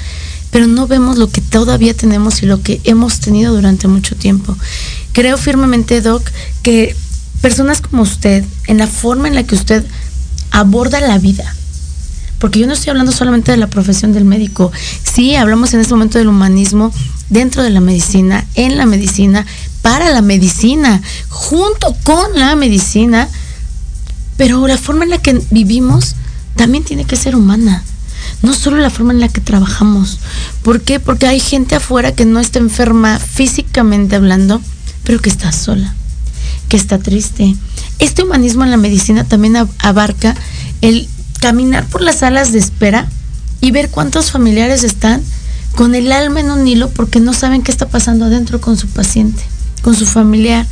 pero 0.50 0.66
no 0.66 0.86
vemos 0.86 1.18
lo 1.18 1.28
que 1.28 1.40
todavía 1.40 1.94
tenemos 1.94 2.42
y 2.42 2.46
lo 2.46 2.62
que 2.62 2.80
hemos 2.84 3.20
tenido 3.20 3.54
durante 3.54 3.88
mucho 3.88 4.14
tiempo. 4.16 4.56
Creo 5.12 5.36
firmemente, 5.36 6.00
Doc, 6.00 6.22
que 6.62 6.96
personas 7.40 7.80
como 7.80 8.02
usted, 8.02 8.44
en 8.66 8.78
la 8.78 8.86
forma 8.86 9.28
en 9.28 9.34
la 9.34 9.42
que 9.42 9.54
usted 9.54 9.84
aborda 10.50 11.00
la 11.00 11.18
vida, 11.18 11.54
porque 12.38 12.60
yo 12.60 12.66
no 12.66 12.72
estoy 12.72 12.90
hablando 12.90 13.12
solamente 13.12 13.50
de 13.50 13.58
la 13.58 13.68
profesión 13.68 14.12
del 14.12 14.24
médico, 14.24 14.70
sí 15.02 15.34
hablamos 15.34 15.74
en 15.74 15.80
este 15.80 15.94
momento 15.94 16.18
del 16.18 16.28
humanismo 16.28 16.92
dentro 17.30 17.62
de 17.62 17.70
la 17.70 17.80
medicina, 17.80 18.46
en 18.54 18.76
la 18.76 18.86
medicina, 18.86 19.46
para 19.82 20.10
la 20.10 20.22
medicina, 20.22 21.02
junto 21.28 21.96
con 22.04 22.38
la 22.38 22.54
medicina, 22.56 23.28
pero 24.36 24.66
la 24.66 24.78
forma 24.78 25.04
en 25.04 25.10
la 25.10 25.18
que 25.18 25.40
vivimos 25.50 26.16
también 26.56 26.84
tiene 26.84 27.04
que 27.04 27.16
ser 27.16 27.34
humana 27.34 27.82
no 28.42 28.54
solo 28.54 28.78
la 28.78 28.90
forma 28.90 29.12
en 29.12 29.20
la 29.20 29.28
que 29.28 29.40
trabajamos. 29.40 30.18
¿Por 30.62 30.80
qué? 30.82 31.00
Porque 31.00 31.26
hay 31.26 31.40
gente 31.40 31.76
afuera 31.76 32.12
que 32.12 32.24
no 32.24 32.40
está 32.40 32.58
enferma 32.58 33.18
físicamente 33.18 34.16
hablando, 34.16 34.60
pero 35.04 35.20
que 35.20 35.30
está 35.30 35.52
sola, 35.52 35.94
que 36.68 36.76
está 36.76 36.98
triste. 36.98 37.54
Este 37.98 38.22
humanismo 38.22 38.64
en 38.64 38.70
la 38.70 38.76
medicina 38.76 39.24
también 39.24 39.56
abarca 39.78 40.34
el 40.80 41.08
caminar 41.40 41.86
por 41.86 42.00
las 42.00 42.20
salas 42.20 42.52
de 42.52 42.58
espera 42.58 43.08
y 43.60 43.70
ver 43.70 43.90
cuántos 43.90 44.30
familiares 44.30 44.84
están 44.84 45.22
con 45.74 45.94
el 45.94 46.12
alma 46.12 46.40
en 46.40 46.50
un 46.50 46.66
hilo 46.66 46.90
porque 46.90 47.20
no 47.20 47.32
saben 47.32 47.62
qué 47.62 47.70
está 47.70 47.88
pasando 47.88 48.26
adentro 48.26 48.60
con 48.60 48.76
su 48.76 48.88
paciente, 48.88 49.42
con 49.82 49.94
su 49.94 50.06
familiar. 50.06 50.66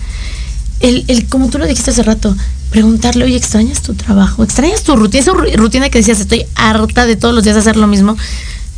El, 0.81 1.05
el, 1.09 1.27
como 1.27 1.49
tú 1.49 1.59
lo 1.59 1.67
dijiste 1.67 1.91
hace 1.91 2.03
rato, 2.03 2.37
preguntarle, 2.73 3.27
oye, 3.27 3.37
¿extrañas 3.37 3.83
tu 3.83 3.95
trabajo? 3.95 4.43
¿Extrañas 4.43 4.83
tu 4.83 4.97
rutina? 4.97 5.21
Esa 5.21 5.33
rutina 5.33 5.91
que 5.91 5.99
decías, 5.99 6.21
estoy 6.21 6.47
harta 6.55 7.05
de 7.05 7.17
todos 7.17 7.35
los 7.35 7.45
días 7.45 7.57
hacer 7.57 7.77
lo 7.77 7.87
mismo. 7.87 8.17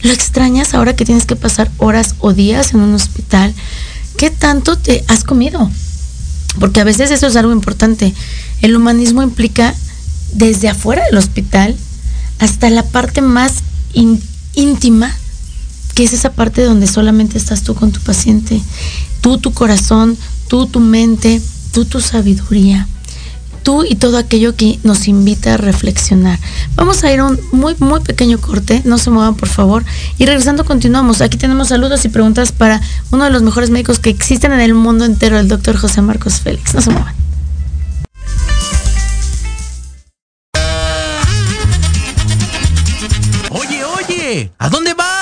¿Lo 0.03 0.13
extrañas 0.13 0.75
ahora 0.75 0.97
que 0.97 1.05
tienes 1.05 1.25
que 1.25 1.37
pasar 1.37 1.71
horas 1.79 2.17
o 2.19 2.33
días 2.33 2.75
en 2.75 2.81
un 2.81 2.93
hospital? 2.93 3.55
¿Qué 4.19 4.31
tanto 4.31 4.77
te 4.77 5.05
has 5.07 5.23
comido? 5.23 5.71
Porque 6.59 6.81
a 6.81 6.85
veces 6.85 7.13
eso 7.13 7.29
es 7.29 7.37
algo 7.37 7.53
importante. 7.53 8.13
El 8.63 8.77
humanismo 8.77 9.23
implica 9.23 9.75
desde 10.33 10.69
afuera 10.69 11.05
del 11.07 11.17
hospital 11.17 11.77
hasta 12.41 12.69
la 12.71 12.83
parte 12.83 13.23
más 13.23 13.55
íntima, 14.55 15.17
que 15.95 16.03
es 16.03 16.13
esa 16.13 16.33
parte 16.33 16.65
donde 16.65 16.89
solamente 16.89 17.39
estás 17.39 17.63
tú 17.63 17.77
con 17.77 17.93
tu 17.93 18.01
paciente. 18.01 18.61
Tú, 19.21 19.39
tu 19.39 19.53
corazón, 19.53 20.19
tú 20.49 20.67
tu 20.67 20.81
mente, 20.81 21.41
tú 21.73 21.85
tu 21.85 22.01
sabiduría, 22.01 22.89
tú 23.65 23.83
y 23.83 23.97
todo 23.97 24.19
aquello 24.19 24.55
que 24.55 24.79
nos 24.85 25.09
invita 25.09 25.55
a 25.55 25.57
reflexionar. 25.57 26.39
Vamos 26.77 27.03
a 27.03 27.13
ir 27.13 27.19
a 27.19 27.25
un 27.25 27.41
muy, 27.51 27.75
muy 27.81 28.01
pequeño 28.01 28.39
corte, 28.39 28.83
no 28.85 28.99
se 28.99 29.11
muevan 29.11 29.35
por 29.35 29.49
favor, 29.49 29.85
y 30.19 30.27
regresando 30.27 30.65
continuamos. 30.65 31.21
Aquí 31.21 31.37
tenemos 31.37 31.69
saludos 31.69 32.05
y 32.05 32.09
preguntas 32.11 32.53
para 32.53 32.81
uno 33.11 33.25
de 33.25 33.31
los 33.31 33.43
mejores 33.43 33.71
médicos 33.71 33.99
que 33.99 34.11
existen 34.11 34.53
en 34.53 34.61
el 34.61 34.75
mundo 34.75 35.05
entero, 35.05 35.39
el 35.39 35.49
doctor 35.49 35.77
José 35.77 36.03
Marcos 36.03 36.41
Félix. 36.41 36.75
No 36.75 36.83
se 36.83 36.91
muevan. 36.91 37.15
Oye, 43.51 43.85
oye, 43.85 44.53
¿a 44.59 44.69
dónde 44.69 44.95
vas? 44.95 45.14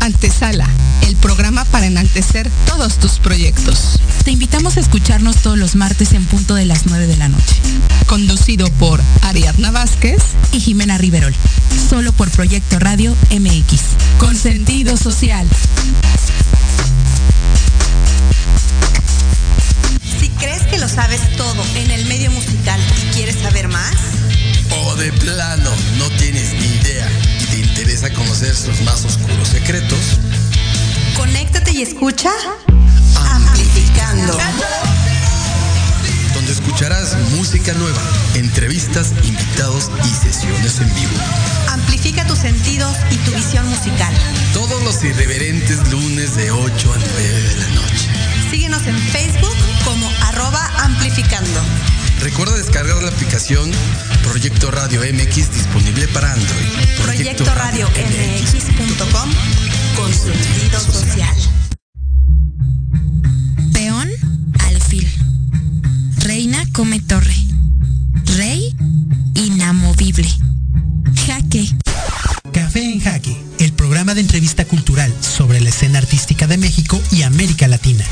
Antesala, 0.00 0.68
el 1.02 1.16
programa 1.16 1.64
para 1.66 1.86
enaltecer 1.86 2.50
todos 2.66 2.98
tus 2.98 3.18
proyectos. 3.18 3.98
Te 4.24 4.30
invitamos 4.30 4.76
a 4.76 4.80
escucharnos 4.80 5.36
todos 5.36 5.58
los 5.58 5.76
martes 5.76 6.12
en 6.12 6.24
punto 6.24 6.54
de 6.54 6.66
las 6.66 6.86
9 6.86 7.06
de 7.06 7.16
la 7.16 7.28
noche. 7.28 7.56
Conducido 8.06 8.70
por 8.72 9.00
Ariadna 9.22 9.70
Vázquez 9.70 10.22
y 10.52 10.60
Jimena 10.60 10.98
Riverol. 10.98 11.34
Solo 11.88 12.12
por 12.12 12.30
Proyecto 12.30 12.78
Radio 12.78 13.16
MX. 13.30 13.80
Con 14.18 14.36
sentido 14.36 14.96
social. 14.96 15.46
Si 20.20 20.28
crees 20.30 20.62
que 20.62 20.78
lo 20.78 20.88
sabes 20.88 21.20
todo 21.36 21.62
en 21.76 21.90
el 21.90 22.06
medio 22.06 22.30
musical 22.30 22.80
y 23.02 23.14
quieres 23.14 23.36
saber 23.36 23.68
más, 23.68 23.94
o 24.94 24.96
de 24.96 25.12
plano 25.12 25.70
no 25.98 26.08
tienes 26.18 26.52
ni 26.52 26.66
idea 26.66 27.08
y 27.40 27.44
te 27.46 27.58
interesa 27.58 28.12
conocer 28.12 28.54
sus 28.54 28.80
más 28.82 29.04
oscuros 29.04 29.48
secretos, 29.48 29.98
conéctate 31.16 31.72
y 31.72 31.82
escucha 31.82 32.30
Amplificando. 33.16 34.36
Donde 36.34 36.52
escucharás 36.52 37.16
música 37.36 37.72
nueva, 37.74 38.00
entrevistas, 38.34 39.12
invitados 39.22 39.90
y 40.04 40.26
sesiones 40.26 40.80
en 40.80 40.94
vivo. 40.94 41.12
Amplifica 41.70 42.26
tus 42.26 42.38
sentidos 42.38 42.96
y 43.10 43.16
tu 43.18 43.30
visión 43.32 43.66
musical. 43.68 44.12
Todos 44.52 44.82
los 44.82 45.02
irreverentes 45.04 45.88
lunes 45.90 46.34
de 46.36 46.50
8 46.50 46.92
a 46.92 46.98
9 46.98 47.42
de 47.42 47.56
la 47.56 47.68
noche. 47.68 48.08
Síguenos 48.50 48.86
en 48.86 48.98
Facebook 48.98 49.56
como 49.84 50.10
arroba 50.28 50.72
amplificando. 50.78 51.60
Recuerda 52.20 52.56
descargar 52.56 53.02
la 53.02 53.10
aplicación 53.10 53.70
Proyecto 54.24 54.70
Radio 54.70 55.00
MX 55.00 55.52
disponible 55.54 56.08
para 56.08 56.32
Android. 56.32 56.66
Proyecto, 57.02 57.44
Radio 57.54 57.88
MX.com 57.88 59.30
con 59.96 60.12
sentido 60.12 60.80
social. 60.80 61.36
Peón, 63.72 64.08
alfil. 64.60 65.08
Reina 66.18 66.64
come 66.72 67.00
torre. 67.00 67.36
Rey, 68.36 68.74
inamovible. 69.34 70.28
Jaque. 71.26 71.68
Café 72.52 72.92
en 72.92 73.00
Jaque, 73.00 73.36
el 73.58 73.72
programa 73.72 74.14
de 74.14 74.22
entrevista 74.22 74.64
cultural 74.64 75.12
sobre 75.20 75.60
la 75.60 75.68
escena 75.68 75.98
artística 75.98 76.46
de 76.46 76.56
México 76.56 77.00
y 77.10 77.22
América 77.22 77.68
Latina. 77.68 78.04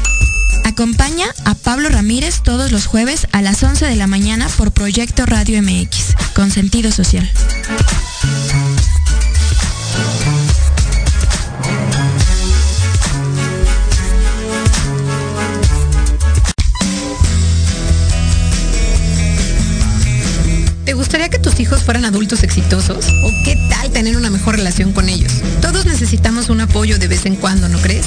Acompaña 0.64 1.26
a 1.44 1.55
Pablo 1.55 1.88
Ramírez 1.88 2.42
todos 2.42 2.72
los 2.72 2.86
jueves 2.86 3.26
a 3.32 3.42
las 3.42 3.62
11 3.62 3.86
de 3.86 3.96
la 3.96 4.07
mañana 4.07 4.48
por 4.57 4.72
Proyecto 4.72 5.26
Radio 5.26 5.62
MX, 5.62 6.16
con 6.34 6.50
sentido 6.50 6.90
social. 6.90 7.30
¿Te 20.84 20.94
gustaría 20.94 21.28
que 21.28 21.38
tus 21.38 21.61
hijos 21.61 21.82
fueran 21.82 22.05
adultos 22.05 22.42
exitosos? 22.42 23.07
¿O 23.24 23.30
qué 23.44 23.57
tal 23.68 23.90
tener 23.90 24.16
una 24.16 24.30
mejor 24.30 24.57
relación 24.57 24.92
con 24.92 25.09
ellos? 25.09 25.32
Todos 25.61 25.86
necesitamos 25.86 26.48
un 26.48 26.61
apoyo 26.61 26.98
de 26.98 27.09
vez 27.09 27.26
en 27.26 27.36
cuando, 27.36 27.68
¿no 27.68 27.78
crees? 27.78 28.07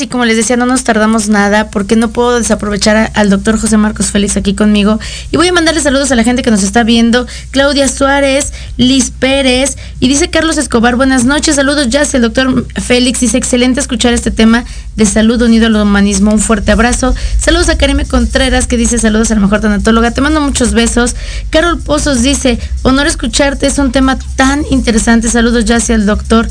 Y 0.00 0.08
como 0.08 0.24
les 0.24 0.36
decía, 0.36 0.56
no 0.56 0.66
nos 0.66 0.82
tardamos 0.82 1.28
nada 1.28 1.70
porque 1.70 1.94
no 1.94 2.10
puedo 2.10 2.36
desaprovechar 2.36 3.12
al 3.14 3.30
doctor 3.30 3.60
José 3.60 3.76
Marcos 3.76 4.06
Félix 4.06 4.36
aquí 4.36 4.54
conmigo. 4.54 4.98
Y 5.30 5.36
voy 5.36 5.46
a 5.46 5.52
mandarle 5.52 5.80
saludos 5.80 6.10
a 6.10 6.16
la 6.16 6.24
gente 6.24 6.42
que 6.42 6.50
nos 6.50 6.64
está 6.64 6.82
viendo. 6.82 7.28
Claudia 7.52 7.86
Suárez, 7.86 8.52
Liz 8.76 9.12
Pérez 9.16 9.76
y 10.00 10.08
dice 10.08 10.30
Carlos 10.30 10.58
Escobar, 10.58 10.96
buenas 10.96 11.24
noches, 11.26 11.54
saludos 11.54 11.88
ya 11.90 12.02
el 12.12 12.22
doctor 12.22 12.66
Félix. 12.74 13.20
Dice, 13.20 13.38
excelente 13.38 13.78
escuchar 13.78 14.12
este 14.12 14.32
tema 14.32 14.64
de 14.96 15.06
salud 15.06 15.40
unido 15.40 15.66
al 15.66 15.76
humanismo. 15.76 16.32
Un 16.32 16.40
fuerte 16.40 16.72
abrazo. 16.72 17.14
Saludos 17.38 17.68
a 17.68 17.78
Karime 17.78 18.04
Contreras 18.04 18.66
que 18.66 18.76
dice 18.76 18.98
saludos 18.98 19.30
a 19.30 19.34
la 19.34 19.42
mejor 19.42 19.60
tanatóloga. 19.60 20.10
Te 20.10 20.20
mando 20.22 20.40
muchos 20.40 20.72
besos. 20.72 21.14
Carol 21.50 21.78
Pozos 21.78 22.22
dice, 22.22 22.58
honor 22.82 23.06
escucharte, 23.06 23.68
es 23.68 23.78
un 23.78 23.92
tema 23.92 24.18
tan 24.34 24.64
interesante. 24.70 25.28
Saludos 25.28 25.66
ya 25.66 25.78
el 25.88 26.04
doctor 26.04 26.48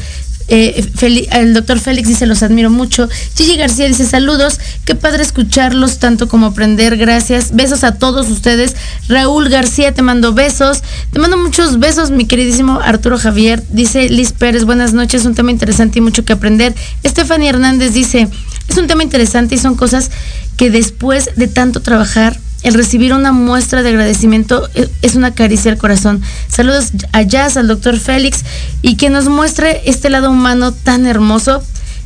eh, 0.54 0.86
el 1.32 1.54
doctor 1.54 1.80
Félix 1.80 2.10
dice, 2.10 2.26
los 2.26 2.43
admiro 2.43 2.70
mucho. 2.70 3.08
Gigi 3.38 3.56
García 3.56 3.88
dice, 3.88 4.06
saludos, 4.06 4.60
qué 4.84 4.95
padre 4.95 5.24
escucharlos 5.24 5.97
tanto 5.97 6.28
como 6.28 6.47
aprender, 6.47 6.97
gracias. 6.97 7.56
Besos 7.56 7.86
a 7.86 7.95
todos 7.95 8.30
ustedes. 8.30 8.76
Raúl 9.08 9.47
García, 9.47 9.93
te 9.93 10.02
mando 10.02 10.34
besos. 10.34 10.84
Te 11.14 11.20
mando 11.20 11.38
muchos 11.38 11.80
besos, 11.80 12.12
mi 12.12 12.26
queridísimo 12.26 12.82
Arturo 12.84 13.18
Javier. 13.18 13.64
Dice 13.70 14.10
Liz 14.10 14.34
Pérez, 14.34 14.66
buenas 14.66 14.91
noches, 14.91 15.24
un 15.24 15.36
tema 15.36 15.52
interesante 15.52 15.99
y 15.99 16.02
mucho 16.02 16.26
que 16.26 16.34
aprender. 16.34 16.76
Stephanie 17.06 17.47
Hernández 17.47 17.93
dice, 17.93 18.28
es 18.68 18.78
un 18.78 18.88
tema 18.88 19.04
interesante 19.04 19.56
y 19.56 19.58
son 19.58 19.76
cosas 19.76 20.12
que 20.58 20.70
después 20.70 21.30
de 21.38 21.47
tanto 21.47 21.82
trabajar, 21.82 22.38
el 22.64 22.74
recibir 22.74 23.14
una 23.14 23.32
muestra 23.32 23.82
de 23.84 23.89
agradecimiento 23.89 24.70
e- 24.76 24.89
es 25.01 25.16
una 25.16 25.34
caricia 25.34 25.72
al 25.72 25.78
corazón. 25.78 26.22
Saludos 26.47 26.91
a 27.12 27.22
Jazz, 27.24 27.57
al 27.57 27.68
doctor 27.68 27.97
Félix, 27.97 28.43
y 28.82 28.95
que 28.95 29.09
nos 29.09 29.28
muestre 29.28 29.82
este 29.86 30.09
lado 30.09 30.32
humano 30.32 30.72
tan 30.72 31.07
hermoso. 31.07 31.64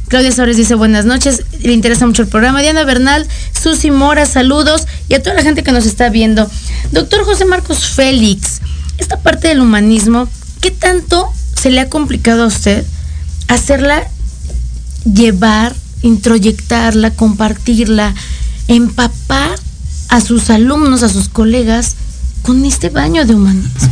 Claudia 0.07 0.31
Suárez 0.31 0.55
dice 0.55 0.75
buenas 0.75 1.05
noches, 1.05 1.43
le 1.61 1.73
interesa 1.73 2.05
mucho 2.05 2.21
el 2.21 2.27
programa. 2.27 2.61
Diana 2.61 2.83
Bernal, 2.83 3.27
Susi 3.59 3.91
Mora, 3.91 4.25
saludos, 4.25 4.85
y 5.09 5.15
a 5.15 5.23
toda 5.23 5.35
la 5.35 5.41
gente 5.41 5.63
que 5.63 5.71
nos 5.71 5.85
está 5.85 6.09
viendo. 6.09 6.49
Doctor 6.91 7.23
José 7.25 7.45
Marcos 7.45 7.85
Félix, 7.87 8.61
esta 8.97 9.17
parte 9.19 9.47
del 9.47 9.61
humanismo, 9.61 10.29
¿qué 10.61 10.71
tanto 10.71 11.27
se 11.59 11.71
le 11.71 11.81
ha 11.81 11.89
complicado 11.89 12.43
a 12.43 12.47
usted 12.47 12.85
hacerla 13.47 14.07
llevar, 15.11 15.75
introyectarla, 16.01 17.11
compartirla, 17.11 18.13
empapar 18.67 19.54
a 20.09 20.21
sus 20.21 20.49
alumnos, 20.49 21.03
a 21.03 21.09
sus 21.09 21.29
colegas, 21.29 21.95
con 22.41 22.63
este 22.65 22.89
baño 22.89 23.25
de 23.25 23.35
humanismo? 23.35 23.89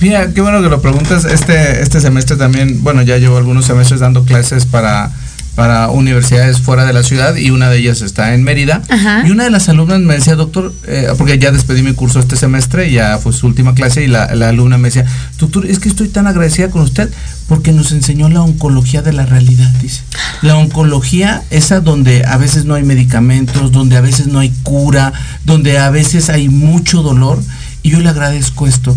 Mira, 0.00 0.32
qué 0.32 0.40
bueno 0.40 0.62
que 0.62 0.68
lo 0.68 0.82
preguntas. 0.82 1.24
Este, 1.24 1.82
este 1.82 2.00
semestre 2.00 2.36
también, 2.36 2.82
bueno, 2.82 3.02
ya 3.02 3.16
llevo 3.18 3.36
algunos 3.36 3.64
semestres 3.64 4.00
dando 4.00 4.24
clases 4.24 4.66
para, 4.66 5.10
para 5.54 5.88
universidades 5.88 6.60
fuera 6.60 6.84
de 6.84 6.92
la 6.92 7.02
ciudad 7.02 7.36
y 7.36 7.50
una 7.50 7.70
de 7.70 7.78
ellas 7.78 8.02
está 8.02 8.34
en 8.34 8.42
Mérida. 8.42 8.82
Ajá. 8.88 9.22
Y 9.26 9.30
una 9.30 9.44
de 9.44 9.50
las 9.50 9.68
alumnas 9.68 10.00
me 10.00 10.14
decía, 10.14 10.34
doctor, 10.34 10.72
eh, 10.86 11.08
porque 11.16 11.38
ya 11.38 11.52
despedí 11.52 11.82
mi 11.82 11.94
curso 11.94 12.18
este 12.20 12.36
semestre, 12.36 12.90
ya 12.90 13.18
fue 13.18 13.32
su 13.32 13.46
última 13.46 13.74
clase 13.74 14.02
y 14.02 14.08
la, 14.08 14.34
la 14.34 14.48
alumna 14.48 14.78
me 14.78 14.88
decía, 14.88 15.04
doctor, 15.38 15.66
es 15.66 15.78
que 15.78 15.88
estoy 15.88 16.08
tan 16.08 16.26
agradecida 16.26 16.70
con 16.70 16.82
usted 16.82 17.10
porque 17.48 17.72
nos 17.72 17.92
enseñó 17.92 18.28
la 18.28 18.42
oncología 18.42 19.02
de 19.02 19.12
la 19.12 19.26
realidad, 19.26 19.70
dice. 19.80 20.02
La 20.42 20.56
oncología, 20.56 21.42
esa 21.50 21.80
donde 21.80 22.24
a 22.24 22.36
veces 22.36 22.64
no 22.64 22.74
hay 22.74 22.82
medicamentos, 22.82 23.70
donde 23.70 23.96
a 23.96 24.00
veces 24.00 24.26
no 24.26 24.40
hay 24.40 24.52
cura, 24.62 25.12
donde 25.44 25.78
a 25.78 25.90
veces 25.90 26.30
hay 26.30 26.48
mucho 26.48 27.02
dolor. 27.02 27.42
Y 27.82 27.90
yo 27.90 28.00
le 28.00 28.08
agradezco 28.08 28.66
esto 28.66 28.96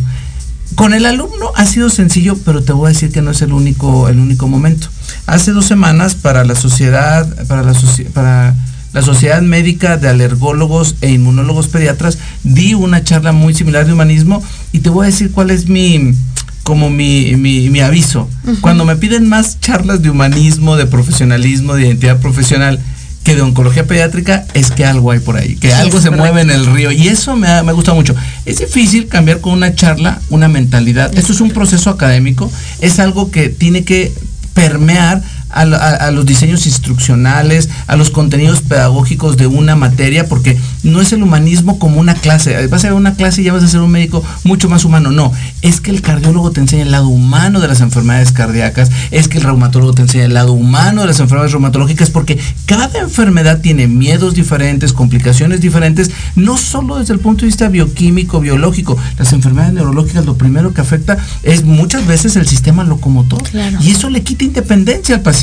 Con 0.78 0.94
el 0.94 1.08
alumno 1.08 1.54
ha 1.56 1.66
sido 1.66 1.90
sencillo, 1.90 2.38
pero 2.46 2.64
te 2.64 2.72
voy 2.72 2.86
a 2.86 2.94
decir 2.94 3.12
que 3.12 3.24
no 3.24 3.32
es 3.32 3.42
el 3.42 3.52
único, 3.52 4.10
el 4.10 4.20
único 4.20 4.48
momento. 4.48 4.90
Hace 5.26 5.52
dos 5.52 5.66
semanas 5.66 6.14
para 6.14 6.46
la 6.46 6.54
sociedad, 6.54 7.28
para 7.48 7.64
la, 7.64 7.74
para 8.14 8.56
la 8.94 9.02
Sociedad 9.02 9.42
Médica 9.42 9.98
de 9.98 10.08
Alergólogos 10.08 10.94
e 11.02 11.10
Inmunólogos 11.10 11.68
Pediatras, 11.68 12.20
di 12.44 12.76
una 12.76 13.04
charla 13.04 13.32
muy 13.32 13.56
similar 13.56 13.88
de 13.88 13.94
humanismo 13.94 14.44
y 14.72 14.82
te 14.82 14.92
voy 14.92 15.06
a 15.06 15.10
decir 15.10 15.32
cuál 15.32 15.50
es 15.50 15.68
mi 15.68 16.14
como 16.62 16.92
mi, 16.92 17.36
mi, 17.38 17.72
mi 17.72 17.80
aviso. 17.80 18.30
Cuando 18.62 18.86
me 18.86 18.98
piden 18.98 19.28
más 19.28 19.60
charlas 19.60 20.04
de 20.04 20.12
humanismo, 20.12 20.76
de 20.76 20.86
profesionalismo, 20.86 21.74
de 21.74 21.88
identidad 21.88 22.20
profesional 22.20 22.80
que 23.28 23.36
de 23.36 23.42
oncología 23.42 23.84
pediátrica, 23.84 24.46
es 24.54 24.72
que 24.72 24.86
algo 24.86 25.12
hay 25.12 25.20
por 25.20 25.36
ahí, 25.36 25.58
que 25.58 25.68
Sí, 25.68 25.74
algo 25.74 26.00
se 26.00 26.08
correcto. 26.08 26.18
mueve 26.34 26.42
en 26.44 26.50
el 26.50 26.66
río. 26.66 26.94
Y 26.94 27.10
eso 27.10 27.36
me, 27.36 27.50
ha- 27.50 27.62
me 27.62 27.74
gusta 27.74 27.94
mucho. 27.94 28.16
Es 28.46 28.60
difícil 28.60 29.10
cambiar 29.10 29.42
con 29.42 29.52
una 29.52 29.76
charla 29.76 30.22
una 30.30 30.48
mentalidad. 30.48 31.14
Esto 31.18 31.34
es 31.34 31.42
un 31.42 31.52
proceso 31.52 31.90
académico, 31.90 32.50
es 32.80 33.00
algo 33.00 33.30
que 33.30 33.50
tiene 33.50 33.84
que 33.84 34.14
permear 34.54 35.22
a, 35.50 35.66
la- 35.66 35.78
a- 35.78 35.96
a 36.08 36.12
los 36.12 36.26
diseños 36.26 36.66
instruccionales, 36.68 37.70
a 37.88 37.96
los 37.96 38.10
contenidos 38.10 38.62
pedagógicos 38.62 39.38
de 39.38 39.48
una 39.48 39.76
materia, 39.76 40.28
porque 40.28 40.58
no 40.84 41.02
es 41.02 41.14
el 41.14 41.24
humanismo 41.24 41.80
como 41.80 42.00
una 42.00 42.14
clase. 42.16 42.68
Vas 42.68 42.84
a 42.84 42.88
ver 42.88 42.94
una 42.98 43.16
clase 43.16 43.42
y 43.42 43.46
ya 43.46 43.54
vas 43.54 43.64
a 43.64 43.68
ser 43.68 43.82
un 43.82 43.92
médico 43.92 44.24
mucho 44.44 44.70
más 44.70 44.84
humano. 44.86 45.12
No, 45.12 45.32
es 45.62 45.82
que 45.82 45.92
el 45.92 46.02
cardiólogo 46.02 46.52
te 46.52 46.60
enseña 46.62 46.84
el 46.84 46.92
lado 46.92 47.08
humano 47.08 47.60
de 47.60 47.68
las 47.68 47.82
enfermedades 47.82 48.32
cardíacas, 48.32 48.90
es 49.12 49.28
que 49.28 49.38
el 49.38 49.44
reumatólogo 49.44 49.94
te 49.94 50.02
enseña 50.02 50.26
el 50.26 50.34
lado 50.34 50.54
humano 50.54 51.02
de 51.02 51.08
las 51.08 51.20
enfermedades 51.20 51.52
reumatológicas, 51.54 52.10
porque 52.10 52.38
cada 52.66 52.90
enfermedad 53.00 53.62
tiene 53.62 53.88
miedos 53.88 54.34
diferentes, 54.34 54.94
complicaciones 54.94 55.62
diferentes, 55.62 56.12
no 56.36 56.58
solo 56.58 56.98
desde 57.00 57.14
el 57.14 57.20
punto 57.20 57.42
de 57.42 57.48
vista 57.48 57.68
bioquímico, 57.70 58.40
biológico. 58.40 58.98
Las 59.18 59.34
enfermedades 59.34 59.74
neurológicas 59.74 60.26
lo 60.26 60.38
primero 60.38 60.74
que 60.74 60.82
afecta 60.82 61.18
es 61.44 61.64
muchas 61.64 62.06
veces 62.08 62.36
el 62.36 62.48
sistema 62.48 62.84
locomotor. 62.84 63.44
Claro. 63.44 63.78
Y 63.82 63.92
eso 63.92 64.10
le 64.10 64.24
quita 64.24 64.44
independencia 64.44 65.16
al 65.16 65.22
paciente. 65.22 65.37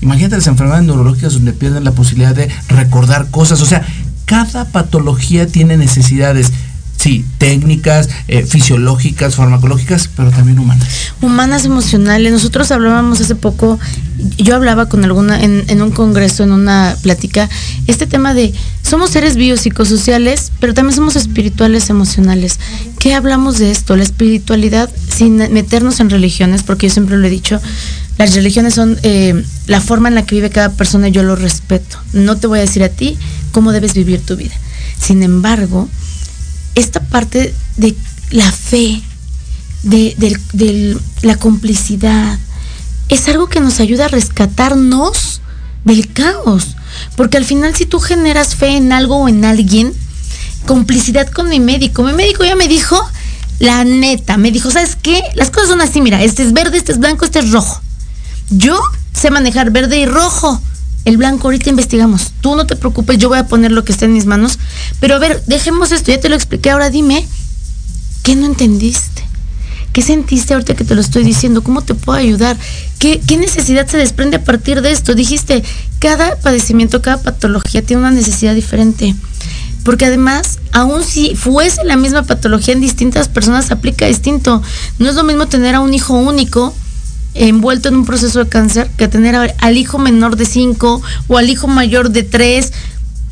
Imagínate 0.00 0.36
las 0.36 0.46
enfermedades 0.46 0.86
neurológicas 0.86 1.34
donde 1.34 1.52
pierden 1.52 1.84
la 1.84 1.92
posibilidad 1.92 2.34
de 2.34 2.48
recordar 2.68 3.30
cosas. 3.30 3.60
O 3.60 3.66
sea, 3.66 3.86
cada 4.24 4.64
patología 4.66 5.46
tiene 5.46 5.76
necesidades, 5.76 6.50
sí, 6.96 7.24
técnicas, 7.38 8.08
eh, 8.28 8.44
fisiológicas, 8.44 9.34
farmacológicas, 9.34 10.08
pero 10.16 10.30
también 10.30 10.58
humanas. 10.58 10.88
humanas 11.20 11.64
emocionales. 11.64 12.32
Nosotros 12.32 12.70
hablábamos 12.70 13.20
hace 13.20 13.34
poco, 13.34 13.78
yo 14.38 14.54
hablaba 14.54 14.88
con 14.88 15.04
alguna, 15.04 15.42
en, 15.42 15.64
en 15.68 15.82
un 15.82 15.90
congreso, 15.90 16.42
en 16.42 16.52
una 16.52 16.96
plática, 17.02 17.48
este 17.86 18.06
tema 18.06 18.32
de 18.32 18.54
somos 18.82 19.10
seres 19.10 19.36
biopsicosociales, 19.36 20.52
pero 20.60 20.74
también 20.74 20.94
somos 20.94 21.16
espirituales 21.16 21.90
emocionales. 21.90 22.58
¿Qué 22.98 23.14
hablamos 23.14 23.58
de 23.58 23.70
esto? 23.70 23.96
La 23.96 24.02
espiritualidad, 24.02 24.90
sin 25.08 25.36
meternos 25.36 26.00
en 26.00 26.10
religiones, 26.10 26.62
porque 26.62 26.88
yo 26.88 26.92
siempre 26.92 27.16
lo 27.16 27.26
he 27.26 27.30
dicho, 27.30 27.60
las 28.18 28.34
religiones 28.34 28.74
son 28.74 28.98
eh, 29.02 29.44
la 29.66 29.80
forma 29.80 30.08
en 30.08 30.14
la 30.14 30.24
que 30.24 30.36
vive 30.36 30.50
cada 30.50 30.70
persona 30.70 31.08
y 31.08 31.12
yo 31.12 31.22
lo 31.22 31.36
respeto. 31.36 31.98
No 32.12 32.36
te 32.36 32.46
voy 32.46 32.58
a 32.58 32.62
decir 32.62 32.82
a 32.84 32.88
ti 32.88 33.18
cómo 33.52 33.72
debes 33.72 33.94
vivir 33.94 34.20
tu 34.24 34.36
vida. 34.36 34.54
Sin 35.00 35.22
embargo, 35.22 35.88
esta 36.74 37.00
parte 37.00 37.54
de 37.76 37.94
la 38.30 38.50
fe, 38.50 39.02
de, 39.82 40.14
del- 40.52 40.98
la 41.22 41.36
complicidad, 41.36 42.38
es 43.08 43.28
algo 43.28 43.48
que 43.48 43.60
nos 43.60 43.80
ayuda 43.80 44.06
a 44.06 44.08
rescatarnos 44.08 45.40
del 45.84 46.12
caos. 46.12 46.76
Porque 47.16 47.36
al 47.36 47.44
final 47.44 47.74
si 47.74 47.84
tú 47.86 47.98
generas 47.98 48.54
fe 48.54 48.76
en 48.76 48.92
algo 48.92 49.16
o 49.16 49.28
en 49.28 49.44
alguien, 49.44 49.92
complicidad 50.66 51.28
con 51.28 51.48
mi 51.48 51.60
médico, 51.60 52.02
mi 52.04 52.12
médico 52.12 52.44
ya 52.44 52.54
me 52.56 52.68
dijo, 52.68 52.98
la 53.58 53.84
neta, 53.84 54.36
me 54.36 54.50
dijo, 54.52 54.70
¿sabes 54.70 54.96
qué? 55.00 55.22
Las 55.34 55.50
cosas 55.50 55.68
son 55.70 55.80
así, 55.80 56.00
mira, 56.00 56.22
este 56.22 56.42
es 56.44 56.52
verde, 56.52 56.78
este 56.78 56.92
es 56.92 56.98
blanco, 56.98 57.24
este 57.24 57.40
es 57.40 57.50
rojo. 57.50 57.80
Yo 58.50 58.80
sé 59.12 59.30
manejar 59.30 59.70
verde 59.70 59.98
y 59.98 60.06
rojo. 60.06 60.60
El 61.04 61.18
blanco 61.18 61.48
ahorita 61.48 61.70
investigamos. 61.70 62.32
Tú 62.40 62.56
no 62.56 62.66
te 62.66 62.76
preocupes, 62.76 63.18
yo 63.18 63.28
voy 63.28 63.38
a 63.38 63.46
poner 63.46 63.72
lo 63.72 63.84
que 63.84 63.92
esté 63.92 64.06
en 64.06 64.14
mis 64.14 64.26
manos. 64.26 64.58
Pero 65.00 65.16
a 65.16 65.18
ver, 65.18 65.42
dejemos 65.46 65.92
esto, 65.92 66.10
ya 66.10 66.20
te 66.20 66.28
lo 66.28 66.34
expliqué, 66.34 66.70
ahora 66.70 66.88
dime, 66.88 67.26
¿qué 68.22 68.36
no 68.36 68.46
entendiste? 68.46 69.22
¿Qué 69.92 70.02
sentiste 70.02 70.54
ahorita 70.54 70.74
que 70.74 70.84
te 70.84 70.94
lo 70.94 71.00
estoy 71.00 71.22
diciendo? 71.22 71.62
¿Cómo 71.62 71.82
te 71.82 71.94
puedo 71.94 72.18
ayudar? 72.18 72.56
¿Qué, 72.98 73.20
qué 73.20 73.36
necesidad 73.36 73.86
se 73.86 73.96
desprende 73.96 74.38
a 74.38 74.44
partir 74.44 74.82
de 74.82 74.90
esto? 74.90 75.14
Dijiste, 75.14 75.62
cada 76.00 76.36
padecimiento, 76.36 77.00
cada 77.00 77.22
patología 77.22 77.82
tiene 77.82 78.00
una 78.00 78.10
necesidad 78.10 78.54
diferente. 78.54 79.14
Porque 79.84 80.06
además, 80.06 80.58
aun 80.72 81.04
si 81.04 81.36
fuese 81.36 81.84
la 81.84 81.96
misma 81.96 82.24
patología 82.24 82.74
en 82.74 82.80
distintas 82.80 83.28
personas, 83.28 83.70
aplica 83.70 84.06
distinto. 84.06 84.62
No 84.98 85.10
es 85.10 85.14
lo 85.14 85.22
mismo 85.22 85.46
tener 85.46 85.74
a 85.74 85.80
un 85.80 85.94
hijo 85.94 86.14
único 86.14 86.74
envuelto 87.34 87.88
en 87.88 87.96
un 87.96 88.04
proceso 88.04 88.44
de 88.44 88.48
cáncer 88.48 88.90
que 88.96 89.08
tener 89.08 89.54
al 89.58 89.76
hijo 89.76 89.98
menor 89.98 90.36
de 90.36 90.46
5 90.46 91.02
o 91.28 91.38
al 91.38 91.50
hijo 91.50 91.66
mayor 91.66 92.10
de 92.10 92.22
3. 92.22 92.72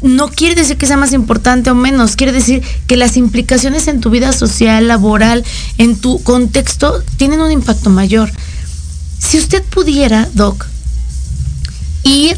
No 0.03 0.29
quiere 0.29 0.57
decir 0.57 0.77
que 0.77 0.87
sea 0.87 0.97
más 0.97 1.13
importante 1.13 1.71
o 1.71 1.77
menos, 1.77 2.17
quiere 2.17 2.33
decir 2.33 2.63
que 2.89 2.97
las 2.97 3.17
implicaciones 3.17 3.87
en 3.87 4.01
tu 4.01 4.11
vida 4.11 4.33
social, 4.33 4.89
laboral, 4.89 5.45
en 5.79 5.97
tu 5.97 6.21
contexto, 6.23 7.03
tienen 7.17 7.41
un 7.41 7.53
impacto 7.53 7.89
mayor. 7.89 8.31
Si 9.19 9.39
usted 9.39 9.63
pudiera, 9.63 10.29
Doc, 10.35 10.67
ir 12.03 12.37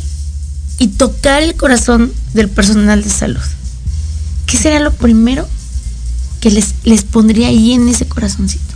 y 0.79 0.89
tocar 0.89 1.43
el 1.43 1.55
corazón 1.55 2.13
del 2.35 2.51
personal 2.51 3.03
de 3.03 3.09
salud, 3.09 3.41
¿qué 4.45 4.59
será 4.59 4.81
lo 4.81 4.93
primero 4.93 5.49
que 6.41 6.51
les, 6.51 6.75
les 6.85 7.03
pondría 7.05 7.49
ahí 7.49 7.73
en 7.73 7.89
ese 7.89 8.05
corazoncito? 8.07 8.74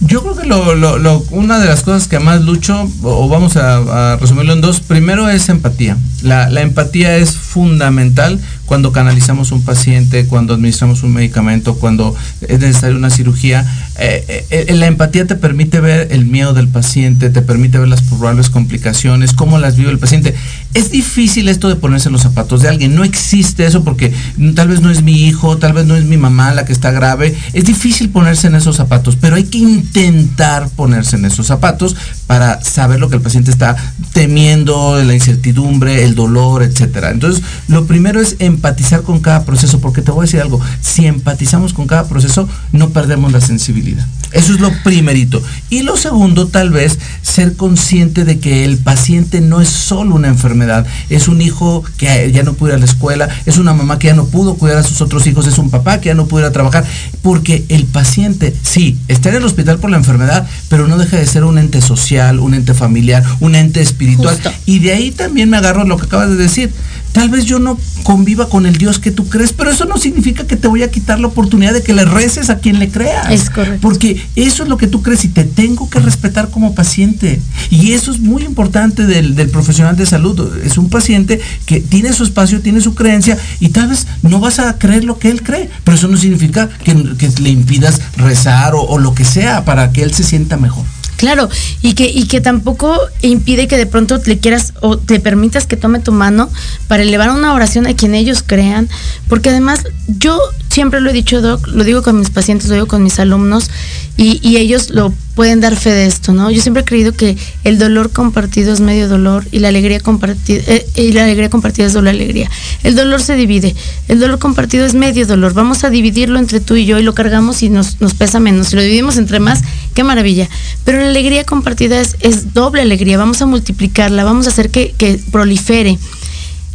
Yo 0.00 0.22
creo 0.22 0.36
que 0.36 0.46
lo, 0.46 0.74
lo- 0.76 0.96
lo- 0.98 1.24
una 1.30 1.58
de 1.58 1.66
las 1.66 1.82
cosas 1.82 2.06
que 2.06 2.20
más 2.20 2.42
lucho, 2.42 2.88
o 3.02 3.28
vamos 3.28 3.56
a, 3.56 4.12
a 4.12 4.16
resumirlo 4.16 4.52
en 4.52 4.60
dos, 4.60 4.80
primero 4.80 5.28
es 5.28 5.48
empatía. 5.48 5.96
La, 6.22 6.48
la 6.50 6.60
empatía 6.62 7.16
es 7.16 7.36
fundamental 7.36 8.40
cuando 8.68 8.92
canalizamos 8.92 9.50
un 9.50 9.62
paciente, 9.62 10.26
cuando 10.26 10.52
administramos 10.52 11.02
un 11.02 11.14
medicamento, 11.14 11.76
cuando 11.76 12.14
es 12.46 12.60
necesaria 12.60 12.96
una 12.96 13.08
cirugía. 13.08 13.66
Eh, 13.98 14.44
eh, 14.50 14.66
eh, 14.68 14.74
la 14.74 14.86
empatía 14.86 15.26
te 15.26 15.34
permite 15.36 15.80
ver 15.80 16.08
el 16.10 16.26
miedo 16.26 16.52
del 16.52 16.68
paciente, 16.68 17.30
te 17.30 17.40
permite 17.40 17.78
ver 17.78 17.88
las 17.88 18.02
probables 18.02 18.50
complicaciones, 18.50 19.32
cómo 19.32 19.58
las 19.58 19.76
vive 19.76 19.90
el 19.90 19.98
paciente. 19.98 20.34
Es 20.74 20.90
difícil 20.90 21.48
esto 21.48 21.70
de 21.70 21.76
ponerse 21.76 22.10
en 22.10 22.12
los 22.12 22.22
zapatos 22.22 22.60
de 22.60 22.68
alguien. 22.68 22.94
No 22.94 23.04
existe 23.04 23.64
eso 23.64 23.82
porque 23.84 24.12
tal 24.54 24.68
vez 24.68 24.82
no 24.82 24.90
es 24.90 25.02
mi 25.02 25.26
hijo, 25.26 25.56
tal 25.56 25.72
vez 25.72 25.86
no 25.86 25.96
es 25.96 26.04
mi 26.04 26.18
mamá 26.18 26.52
la 26.52 26.66
que 26.66 26.74
está 26.74 26.90
grave. 26.90 27.34
Es 27.54 27.64
difícil 27.64 28.10
ponerse 28.10 28.48
en 28.48 28.54
esos 28.54 28.76
zapatos, 28.76 29.16
pero 29.16 29.36
hay 29.36 29.44
que 29.44 29.58
intentar 29.58 30.68
ponerse 30.68 31.16
en 31.16 31.24
esos 31.24 31.46
zapatos 31.46 31.96
para 32.26 32.62
saber 32.62 33.00
lo 33.00 33.08
que 33.08 33.16
el 33.16 33.22
paciente 33.22 33.50
está 33.50 33.76
temiendo, 34.12 35.02
la 35.02 35.14
incertidumbre, 35.14 36.04
el 36.04 36.14
dolor, 36.14 36.62
etcétera. 36.62 37.10
Entonces, 37.10 37.42
lo 37.66 37.86
primero 37.86 38.20
es 38.20 38.36
empatizar 38.58 39.02
con 39.02 39.20
cada 39.20 39.44
proceso, 39.44 39.80
porque 39.80 40.02
te 40.02 40.10
voy 40.10 40.22
a 40.22 40.26
decir 40.26 40.40
algo, 40.40 40.60
si 40.80 41.06
empatizamos 41.06 41.72
con 41.72 41.86
cada 41.86 42.08
proceso, 42.08 42.48
no 42.72 42.90
perdemos 42.90 43.32
la 43.32 43.40
sensibilidad. 43.40 44.04
Eso 44.32 44.52
es 44.52 44.60
lo 44.60 44.70
primerito. 44.82 45.40
Y 45.70 45.82
lo 45.82 45.96
segundo, 45.96 46.48
tal 46.48 46.70
vez, 46.70 46.98
ser 47.22 47.54
consciente 47.54 48.24
de 48.24 48.40
que 48.40 48.64
el 48.64 48.76
paciente 48.78 49.40
no 49.40 49.60
es 49.60 49.68
solo 49.68 50.16
una 50.16 50.28
enfermedad, 50.28 50.86
es 51.08 51.28
un 51.28 51.40
hijo 51.40 51.84
que 51.96 52.30
ya 52.32 52.42
no 52.42 52.54
pudo 52.54 52.70
ir 52.70 52.74
a 52.74 52.78
la 52.78 52.84
escuela, 52.84 53.28
es 53.46 53.58
una 53.58 53.72
mamá 53.72 53.98
que 53.98 54.08
ya 54.08 54.14
no 54.14 54.26
pudo 54.26 54.54
cuidar 54.54 54.78
a 54.78 54.82
sus 54.82 55.00
otros 55.00 55.26
hijos, 55.26 55.46
es 55.46 55.56
un 55.56 55.70
papá 55.70 56.00
que 56.00 56.08
ya 56.08 56.14
no 56.14 56.26
pudo 56.26 56.40
ir 56.40 56.46
a 56.46 56.52
trabajar, 56.52 56.84
porque 57.22 57.64
el 57.68 57.84
paciente, 57.84 58.54
sí, 58.62 58.98
está 59.06 59.30
en 59.30 59.36
el 59.36 59.44
hospital 59.44 59.78
por 59.78 59.90
la 59.90 59.96
enfermedad, 59.96 60.46
pero 60.68 60.88
no 60.88 60.98
deja 60.98 61.16
de 61.16 61.26
ser 61.26 61.44
un 61.44 61.58
ente 61.58 61.80
social, 61.80 62.40
un 62.40 62.54
ente 62.54 62.74
familiar, 62.74 63.24
un 63.40 63.54
ente 63.54 63.80
espiritual. 63.80 64.34
Justo. 64.34 64.52
Y 64.66 64.80
de 64.80 64.92
ahí 64.92 65.10
también 65.12 65.48
me 65.48 65.56
agarro 65.56 65.84
lo 65.84 65.96
que 65.96 66.06
acabas 66.06 66.30
de 66.30 66.36
decir. 66.36 66.72
Tal 67.12 67.30
vez 67.30 67.44
yo 67.44 67.58
no 67.58 67.78
conviva 68.02 68.48
con 68.48 68.66
el 68.66 68.76
Dios 68.76 68.98
que 68.98 69.10
tú 69.10 69.28
crees, 69.28 69.52
pero 69.52 69.70
eso 69.70 69.84
no 69.84 69.96
significa 69.96 70.46
que 70.46 70.56
te 70.56 70.68
voy 70.68 70.82
a 70.82 70.90
quitar 70.90 71.20
la 71.20 71.26
oportunidad 71.26 71.72
de 71.72 71.82
que 71.82 71.92
le 71.92 72.04
reces 72.04 72.50
a 72.50 72.58
quien 72.58 72.78
le 72.78 72.90
creas. 72.90 73.30
Es 73.30 73.50
correcto. 73.50 73.80
Porque 73.80 74.22
eso 74.36 74.62
es 74.62 74.68
lo 74.68 74.76
que 74.76 74.86
tú 74.86 75.02
crees 75.02 75.24
y 75.24 75.28
te 75.28 75.44
tengo 75.44 75.90
que 75.90 76.00
respetar 76.00 76.50
como 76.50 76.74
paciente. 76.74 77.40
Y 77.70 77.92
eso 77.92 78.12
es 78.12 78.20
muy 78.20 78.44
importante 78.44 79.06
del, 79.06 79.34
del 79.34 79.50
profesional 79.50 79.96
de 79.96 80.06
salud. 80.06 80.56
Es 80.64 80.78
un 80.78 80.88
paciente 80.90 81.40
que 81.66 81.80
tiene 81.80 82.12
su 82.12 82.24
espacio, 82.24 82.60
tiene 82.60 82.80
su 82.80 82.94
creencia 82.94 83.36
y 83.60 83.70
tal 83.70 83.88
vez 83.88 84.06
no 84.22 84.40
vas 84.40 84.58
a 84.58 84.78
creer 84.78 85.04
lo 85.04 85.18
que 85.18 85.30
él 85.30 85.42
cree, 85.42 85.70
pero 85.84 85.96
eso 85.96 86.08
no 86.08 86.16
significa 86.16 86.68
que, 86.84 86.94
que 87.16 87.28
le 87.40 87.50
impidas 87.50 88.00
rezar 88.16 88.74
o, 88.74 88.82
o 88.82 88.98
lo 88.98 89.14
que 89.14 89.24
sea 89.24 89.64
para 89.64 89.92
que 89.92 90.02
él 90.02 90.14
se 90.14 90.24
sienta 90.24 90.56
mejor. 90.56 90.84
Claro, 91.18 91.48
y 91.82 91.94
que, 91.94 92.06
y 92.06 92.28
que 92.28 92.40
tampoco 92.40 92.96
impide 93.22 93.66
que 93.66 93.76
de 93.76 93.86
pronto 93.86 94.20
le 94.24 94.38
quieras 94.38 94.72
o 94.80 94.98
te 94.98 95.18
permitas 95.18 95.66
que 95.66 95.76
tome 95.76 95.98
tu 95.98 96.12
mano 96.12 96.48
para 96.86 97.02
elevar 97.02 97.30
una 97.30 97.54
oración 97.54 97.88
a 97.88 97.96
quien 97.96 98.14
ellos 98.14 98.44
crean, 98.46 98.88
porque 99.28 99.50
además 99.50 99.82
yo 100.06 100.38
siempre 100.78 101.00
lo 101.00 101.10
he 101.10 101.12
dicho, 101.12 101.42
Doc, 101.42 101.66
lo 101.66 101.82
digo 101.82 102.04
con 102.04 102.20
mis 102.20 102.30
pacientes, 102.30 102.68
lo 102.68 102.74
digo 102.74 102.86
con 102.86 103.02
mis 103.02 103.18
alumnos, 103.18 103.68
y, 104.16 104.58
ellos 104.58 104.90
lo 104.90 105.12
pueden 105.34 105.60
dar 105.60 105.74
fe 105.74 105.90
de 105.90 106.06
esto, 106.06 106.32
¿no? 106.32 106.52
Yo 106.52 106.62
siempre 106.62 106.82
he 106.82 106.84
creído 106.84 107.12
que 107.12 107.36
el 107.64 107.80
dolor 107.80 108.12
compartido 108.12 108.72
es 108.72 108.78
medio 108.78 109.08
dolor 109.08 109.44
y 109.50 109.58
la 109.58 109.68
alegría 109.68 109.98
compartida 109.98 110.62
eh, 110.68 110.86
y 110.94 111.10
la 111.10 111.24
alegría 111.24 111.50
compartida 111.50 111.86
es 111.86 111.94
doble 111.94 112.10
alegría. 112.10 112.48
El 112.84 112.94
dolor 112.94 113.20
se 113.20 113.34
divide, 113.34 113.74
el 114.06 114.20
dolor 114.20 114.38
compartido 114.38 114.86
es 114.86 114.94
medio 114.94 115.26
dolor. 115.26 115.52
Vamos 115.52 115.82
a 115.82 115.90
dividirlo 115.90 116.38
entre 116.38 116.60
tú 116.60 116.76
y 116.76 116.84
yo 116.86 117.00
y 117.00 117.02
lo 117.02 117.12
cargamos 117.12 117.64
y 117.64 117.70
nos, 117.70 117.96
pesa 118.16 118.38
menos. 118.38 118.68
Si 118.68 118.76
lo 118.76 118.82
dividimos 118.82 119.16
entre 119.16 119.40
más, 119.40 119.62
qué 119.94 120.04
maravilla. 120.04 120.48
Pero 120.84 121.00
la 121.00 121.08
alegría 121.08 121.42
compartida 121.42 122.00
es, 122.00 122.16
es 122.20 122.54
doble 122.54 122.82
alegría. 122.82 123.18
Vamos 123.18 123.42
a 123.42 123.46
multiplicarla, 123.46 124.22
vamos 124.22 124.46
a 124.46 124.50
hacer 124.50 124.70
que, 124.70 124.94
que 124.96 125.20
prolifere. 125.32 125.98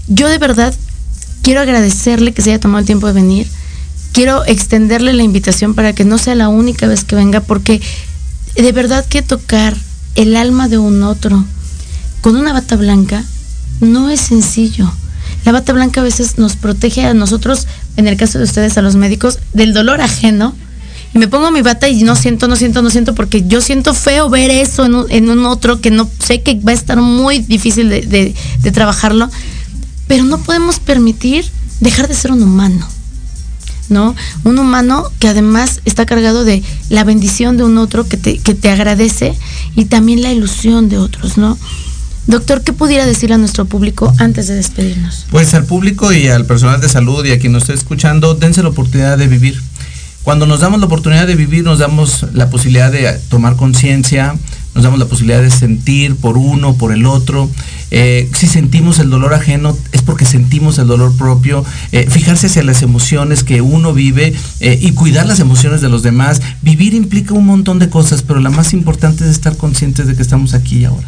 Yo 0.07 0.27
de 0.27 0.39
verdad 0.39 0.73
quiero 1.41 1.61
agradecerle 1.61 2.33
que 2.33 2.41
se 2.41 2.49
haya 2.51 2.59
tomado 2.59 2.79
el 2.79 2.85
tiempo 2.85 3.07
de 3.07 3.13
venir. 3.13 3.47
Quiero 4.13 4.45
extenderle 4.45 5.11
la 5.11 5.23
invitación 5.23 5.73
para 5.73 5.93
que 5.93 6.05
no 6.05 6.19
sea 6.19 6.35
la 6.35 6.47
única 6.47 6.87
vez 6.87 7.03
que 7.03 7.15
venga, 7.15 7.41
porque 7.41 7.81
de 8.55 8.71
verdad 8.71 9.03
que 9.05 9.23
tocar 9.23 9.75
el 10.13 10.35
alma 10.35 10.67
de 10.69 10.77
un 10.77 11.01
otro 11.01 11.43
con 12.21 12.35
una 12.35 12.53
bata 12.53 12.75
blanca 12.75 13.23
no 13.81 14.11
es 14.11 14.21
sencillo. 14.21 14.93
La 15.45 15.51
bata 15.51 15.73
blanca 15.73 16.01
a 16.01 16.03
veces 16.03 16.37
nos 16.37 16.55
protege 16.55 17.05
a 17.05 17.15
nosotros, 17.15 17.67
en 17.97 18.07
el 18.07 18.15
caso 18.15 18.37
de 18.37 18.45
ustedes, 18.45 18.77
a 18.77 18.83
los 18.83 18.95
médicos, 18.95 19.39
del 19.53 19.73
dolor 19.73 19.99
ajeno. 19.99 20.55
Y 21.13 21.17
me 21.17 21.27
pongo 21.27 21.49
mi 21.49 21.63
bata 21.63 21.89
y 21.89 22.03
no 22.03 22.15
siento, 22.15 22.47
no 22.47 22.55
siento, 22.55 22.83
no 22.83 22.91
siento, 22.91 23.15
porque 23.15 23.43
yo 23.47 23.61
siento 23.61 23.95
feo 23.95 24.29
ver 24.29 24.51
eso 24.51 24.85
en 25.09 25.29
un, 25.29 25.45
otro 25.45 25.81
que 25.81 25.89
no 25.91 26.07
sé 26.19 26.41
que 26.41 26.55
va 26.55 26.71
a 26.71 26.75
estar 26.75 27.01
muy 27.01 27.39
difícil 27.39 27.89
de, 27.89 28.35
de 28.61 28.71
trabajarlo. 28.71 29.29
Pero 30.07 30.23
no 30.23 30.37
podemos 30.37 30.79
permitir 30.79 31.45
dejar 31.79 32.07
de 32.07 32.13
ser 32.13 32.31
un 32.31 32.43
humano. 32.43 32.87
Un 34.43 34.59
humano 34.59 35.09
que 35.19 35.27
además 35.27 35.81
está 35.85 36.05
cargado 36.05 36.43
de 36.43 36.63
la 36.89 37.03
bendición 37.03 37.57
de 37.57 37.63
un 37.63 37.77
otro 37.77 38.07
que 38.07 38.17
te, 38.17 38.37
que 38.37 38.53
te 38.53 38.69
agradece 38.69 39.33
y 39.75 39.85
también 39.85 40.21
la 40.21 40.31
ilusión 40.31 40.89
de 40.89 40.97
otros, 40.97 41.37
¿no? 41.37 41.57
Doctor, 42.25 42.63
¿qué 42.63 42.71
pudiera 42.71 43.05
decir 43.05 43.33
a 43.33 43.37
nuestro 43.37 43.65
público 43.65 44.13
antes 44.17 44.47
de 44.47 44.55
despedirnos? 44.55 45.25
Pues 45.29 45.53
al 45.53 45.65
público 45.65 46.13
y 46.13 46.29
al 46.29 46.45
personal 46.45 46.79
de 46.79 46.87
salud 46.87 47.25
y 47.25 47.31
a 47.31 47.39
quien 47.39 47.51
nos 47.51 47.63
esté 47.63 47.73
escuchando, 47.73 48.33
dense 48.33 48.63
la 48.63 48.69
oportunidad 48.69 49.17
de 49.17 49.27
vivir. 49.27 49.61
Cuando 50.23 50.45
nos 50.45 50.61
damos 50.61 50.79
la 50.79 50.85
oportunidad 50.85 51.27
de 51.27 51.35
vivir, 51.35 51.65
nos 51.65 51.79
damos 51.79 52.25
la 52.33 52.49
posibilidad 52.49 52.91
de 52.91 53.11
tomar 53.29 53.57
conciencia, 53.57 54.35
nos 54.75 54.83
damos 54.83 54.99
la 54.99 55.05
posibilidad 55.05 55.41
de 55.41 55.51
sentir 55.51 56.15
por 56.15 56.37
uno, 56.37 56.75
por 56.75 56.91
el 56.91 57.05
otro. 57.05 57.49
Eh, 57.91 58.29
si 58.33 58.47
sentimos 58.47 58.97
el 58.97 59.09
dolor 59.09 59.33
ajeno 59.33 59.77
es 59.91 60.01
porque 60.01 60.25
sentimos 60.25 60.79
el 60.79 60.87
dolor 60.87 61.15
propio. 61.15 61.63
Eh, 61.91 62.07
fijarse 62.09 62.47
hacia 62.47 62.63
las 62.63 62.81
emociones 62.81 63.43
que 63.43 63.61
uno 63.61 63.93
vive 63.93 64.33
eh, 64.59 64.79
y 64.81 64.91
cuidar 64.93 65.27
las 65.27 65.39
emociones 65.39 65.81
de 65.81 65.89
los 65.89 66.01
demás. 66.01 66.41
Vivir 66.61 66.95
implica 66.95 67.33
un 67.33 67.45
montón 67.45 67.77
de 67.77 67.89
cosas, 67.89 68.23
pero 68.23 68.39
la 68.39 68.49
más 68.49 68.73
importante 68.73 69.23
es 69.23 69.29
estar 69.29 69.55
conscientes 69.57 70.07
de 70.07 70.15
que 70.15 70.21
estamos 70.21 70.53
aquí 70.53 70.79
y 70.79 70.85
ahora. 70.85 71.07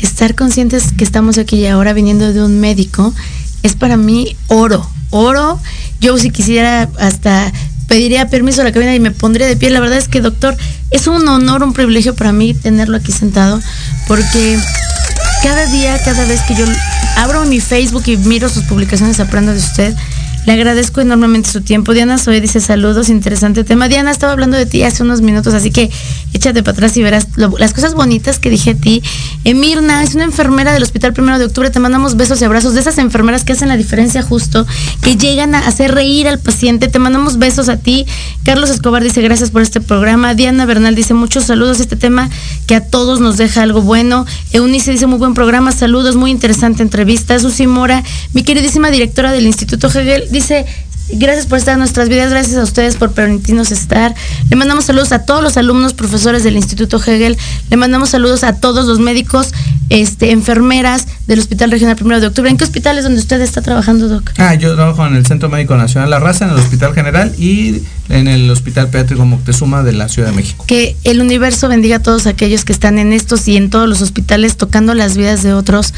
Estar 0.00 0.34
conscientes 0.34 0.92
que 0.92 1.04
estamos 1.04 1.38
aquí 1.38 1.56
y 1.58 1.66
ahora 1.66 1.92
viniendo 1.92 2.32
de 2.32 2.42
un 2.42 2.60
médico 2.60 3.14
es 3.62 3.74
para 3.76 3.96
mí 3.96 4.36
oro, 4.48 4.88
oro. 5.10 5.60
Yo 6.00 6.18
si 6.18 6.30
quisiera 6.30 6.90
hasta 6.98 7.52
pediría 7.88 8.28
permiso 8.28 8.60
a 8.60 8.64
la 8.64 8.72
cabina 8.72 8.94
y 8.94 9.00
me 9.00 9.10
pondría 9.10 9.46
de 9.46 9.56
pie. 9.56 9.70
La 9.70 9.80
verdad 9.80 9.98
es 9.98 10.08
que, 10.08 10.20
doctor, 10.20 10.56
es 10.90 11.06
un 11.06 11.26
honor, 11.28 11.62
un 11.62 11.72
privilegio 11.72 12.14
para 12.14 12.32
mí 12.32 12.54
tenerlo 12.54 12.96
aquí 12.96 13.12
sentado, 13.12 13.60
porque 14.08 14.58
cada 15.42 15.66
día, 15.66 15.98
cada 16.04 16.24
vez 16.24 16.40
que 16.42 16.54
yo 16.54 16.64
abro 17.16 17.44
mi 17.44 17.60
Facebook 17.60 18.04
y 18.06 18.16
miro 18.16 18.48
sus 18.48 18.64
publicaciones, 18.64 19.20
aprendo 19.20 19.52
de 19.52 19.58
usted. 19.58 19.94
Le 20.46 20.52
agradezco 20.52 21.00
enormemente 21.00 21.50
su 21.50 21.60
tiempo. 21.60 21.92
Diana 21.92 22.18
Soy 22.18 22.38
dice 22.38 22.60
saludos, 22.60 23.08
interesante 23.08 23.64
tema. 23.64 23.88
Diana, 23.88 24.12
estaba 24.12 24.32
hablando 24.32 24.56
de 24.56 24.64
ti 24.64 24.84
hace 24.84 25.02
unos 25.02 25.20
minutos, 25.20 25.54
así 25.54 25.72
que 25.72 25.90
échate 26.32 26.62
para 26.62 26.72
atrás 26.72 26.96
y 26.96 27.02
verás 27.02 27.26
las 27.36 27.72
cosas 27.72 27.94
bonitas 27.94 28.38
que 28.38 28.48
dije 28.48 28.70
a 28.70 28.74
ti. 28.76 29.02
Emirna 29.42 30.04
es 30.04 30.14
una 30.14 30.22
enfermera 30.22 30.72
del 30.72 30.84
Hospital 30.84 31.12
Primero 31.12 31.40
de 31.40 31.46
Octubre. 31.46 31.70
Te 31.70 31.80
mandamos 31.80 32.16
besos 32.16 32.40
y 32.40 32.44
abrazos 32.44 32.74
de 32.74 32.80
esas 32.80 32.98
enfermeras 32.98 33.42
que 33.42 33.54
hacen 33.54 33.66
la 33.66 33.76
diferencia 33.76 34.22
justo, 34.22 34.64
que 35.02 35.16
llegan 35.16 35.56
a 35.56 35.66
hacer 35.66 35.92
reír 35.92 36.28
al 36.28 36.38
paciente. 36.38 36.86
Te 36.86 37.00
mandamos 37.00 37.38
besos 37.38 37.68
a 37.68 37.78
ti. 37.78 38.06
Carlos 38.44 38.70
Escobar 38.70 39.02
dice 39.02 39.22
gracias 39.22 39.50
por 39.50 39.62
este 39.62 39.80
programa. 39.80 40.34
Diana 40.34 40.64
Bernal 40.64 40.94
dice 40.94 41.12
muchos 41.12 41.42
saludos. 41.42 41.80
Este 41.80 41.96
tema 41.96 42.30
que 42.68 42.76
a 42.76 42.86
todos 42.86 43.18
nos 43.18 43.36
deja 43.36 43.62
algo 43.62 43.82
bueno. 43.82 44.26
Eunice 44.52 44.92
dice 44.92 45.08
muy 45.08 45.18
buen 45.18 45.34
programa. 45.34 45.72
Saludos, 45.72 46.14
muy 46.14 46.30
interesante 46.30 46.84
entrevista. 46.84 47.36
Susi 47.40 47.66
Mora, 47.66 48.04
mi 48.32 48.44
queridísima 48.44 48.92
directora 48.92 49.32
del 49.32 49.46
Instituto 49.46 49.88
Hegel 49.88 50.28
dice, 50.36 50.66
gracias 51.12 51.46
por 51.46 51.58
estar 51.58 51.74
en 51.74 51.80
nuestras 51.80 52.08
vidas, 52.08 52.30
gracias 52.30 52.56
a 52.56 52.62
ustedes 52.62 52.96
por 52.96 53.12
permitirnos 53.12 53.70
estar. 53.70 54.14
Le 54.50 54.56
mandamos 54.56 54.84
saludos 54.84 55.12
a 55.12 55.24
todos 55.24 55.42
los 55.42 55.56
alumnos, 55.56 55.94
profesores 55.94 56.44
del 56.44 56.56
Instituto 56.56 56.98
Hegel. 56.98 57.36
Le 57.70 57.76
mandamos 57.76 58.10
saludos 58.10 58.44
a 58.44 58.60
todos 58.60 58.86
los 58.86 58.98
médicos, 58.98 59.52
este, 59.88 60.32
enfermeras 60.32 61.06
del 61.26 61.38
Hospital 61.38 61.70
Regional 61.70 61.96
Primero 61.96 62.20
de 62.20 62.26
Octubre. 62.26 62.50
¿En 62.50 62.56
qué 62.56 62.64
hospital 62.64 62.98
es 62.98 63.04
donde 63.04 63.20
usted 63.20 63.40
está 63.40 63.62
trabajando, 63.62 64.08
Doc? 64.08 64.32
Ah, 64.38 64.54
yo 64.54 64.74
trabajo 64.74 65.06
en 65.06 65.16
el 65.16 65.26
Centro 65.26 65.48
Médico 65.48 65.76
Nacional 65.76 66.10
La 66.10 66.18
Raza, 66.18 66.44
en 66.44 66.52
el 66.52 66.58
Hospital 66.58 66.94
General 66.94 67.32
y 67.38 67.82
en 68.08 68.28
el 68.28 68.50
Hospital 68.50 68.88
Pediátrico 68.88 69.24
Moctezuma 69.24 69.82
de 69.82 69.92
la 69.92 70.08
Ciudad 70.08 70.30
de 70.30 70.36
México. 70.36 70.64
Que 70.66 70.96
el 71.04 71.20
universo 71.20 71.68
bendiga 71.68 71.96
a 71.96 72.02
todos 72.02 72.26
aquellos 72.26 72.64
que 72.64 72.72
están 72.72 72.98
en 72.98 73.12
estos 73.12 73.48
y 73.48 73.56
en 73.56 73.70
todos 73.70 73.88
los 73.88 74.02
hospitales 74.02 74.56
tocando 74.56 74.94
las 74.94 75.16
vidas 75.16 75.42
de 75.42 75.52
otros, 75.52 75.94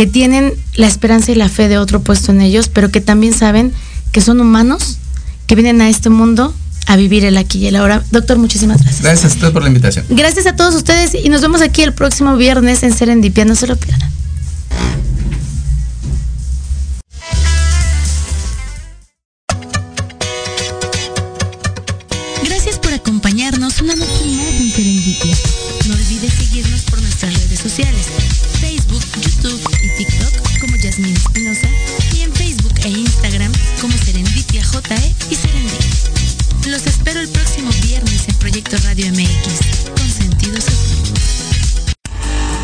que 0.00 0.06
tienen 0.06 0.54
la 0.76 0.86
esperanza 0.86 1.30
y 1.30 1.34
la 1.34 1.50
fe 1.50 1.68
de 1.68 1.76
otro 1.76 2.00
puesto 2.00 2.32
en 2.32 2.40
ellos, 2.40 2.70
pero 2.70 2.90
que 2.90 3.02
también 3.02 3.34
saben 3.34 3.70
que 4.12 4.22
son 4.22 4.40
humanos, 4.40 4.96
que 5.46 5.54
vienen 5.54 5.82
a 5.82 5.90
este 5.90 6.08
mundo 6.08 6.54
a 6.86 6.96
vivir 6.96 7.26
el 7.26 7.36
aquí 7.36 7.58
y 7.58 7.66
el 7.66 7.76
ahora. 7.76 8.02
Doctor, 8.10 8.38
muchísimas 8.38 8.80
gracias. 8.80 9.02
Gracias 9.02 9.30
a 9.30 9.34
usted 9.34 9.52
por 9.52 9.60
la 9.60 9.68
invitación. 9.68 10.06
Gracias 10.08 10.46
a 10.46 10.56
todos 10.56 10.74
ustedes 10.74 11.14
y 11.22 11.28
nos 11.28 11.42
vemos 11.42 11.60
aquí 11.60 11.82
el 11.82 11.92
próximo 11.92 12.34
viernes 12.38 12.82
en 12.82 12.94
Serendipia. 12.94 13.44
No 13.44 13.54
se 13.54 13.66
lo 13.66 13.76
pierdan. 13.76 14.10
Gracias 22.46 22.78
por 22.78 22.94
acompañarnos 22.94 23.82
una 23.82 23.96
noche 23.96 24.24
más 24.24 24.54
en 24.60 24.72
Serendipia. 24.72 25.36
No 25.88 25.92
olvides 25.92 26.32
seguirnos 26.32 26.80
por 26.84 27.02
nuestras 27.02 27.34
redes 27.34 27.58
sociales, 27.58 28.06
Y 31.34 32.22
en 32.22 32.32
Facebook 32.32 32.74
e 32.84 32.88
Instagram 32.88 33.52
como 33.80 33.96
Serendipia 33.96 34.64
JE 34.64 35.14
y 35.30 35.34
Serendipia. 35.34 35.90
Los 36.66 36.86
espero 36.86 37.20
el 37.20 37.28
próximo 37.28 37.70
viernes 37.82 38.28
en 38.28 38.34
Proyecto 38.36 38.76
Radio 38.84 39.06
MX 39.12 39.90
con 39.96 40.10
sentido 40.10 40.60
social. 40.60 40.90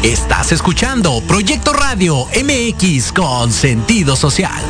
Estás 0.03 0.53
escuchando 0.53 1.23
Proyecto 1.29 1.73
Radio 1.73 2.27
MX 2.27 3.12
con 3.12 3.53
sentido 3.53 4.17
social. 4.17 4.62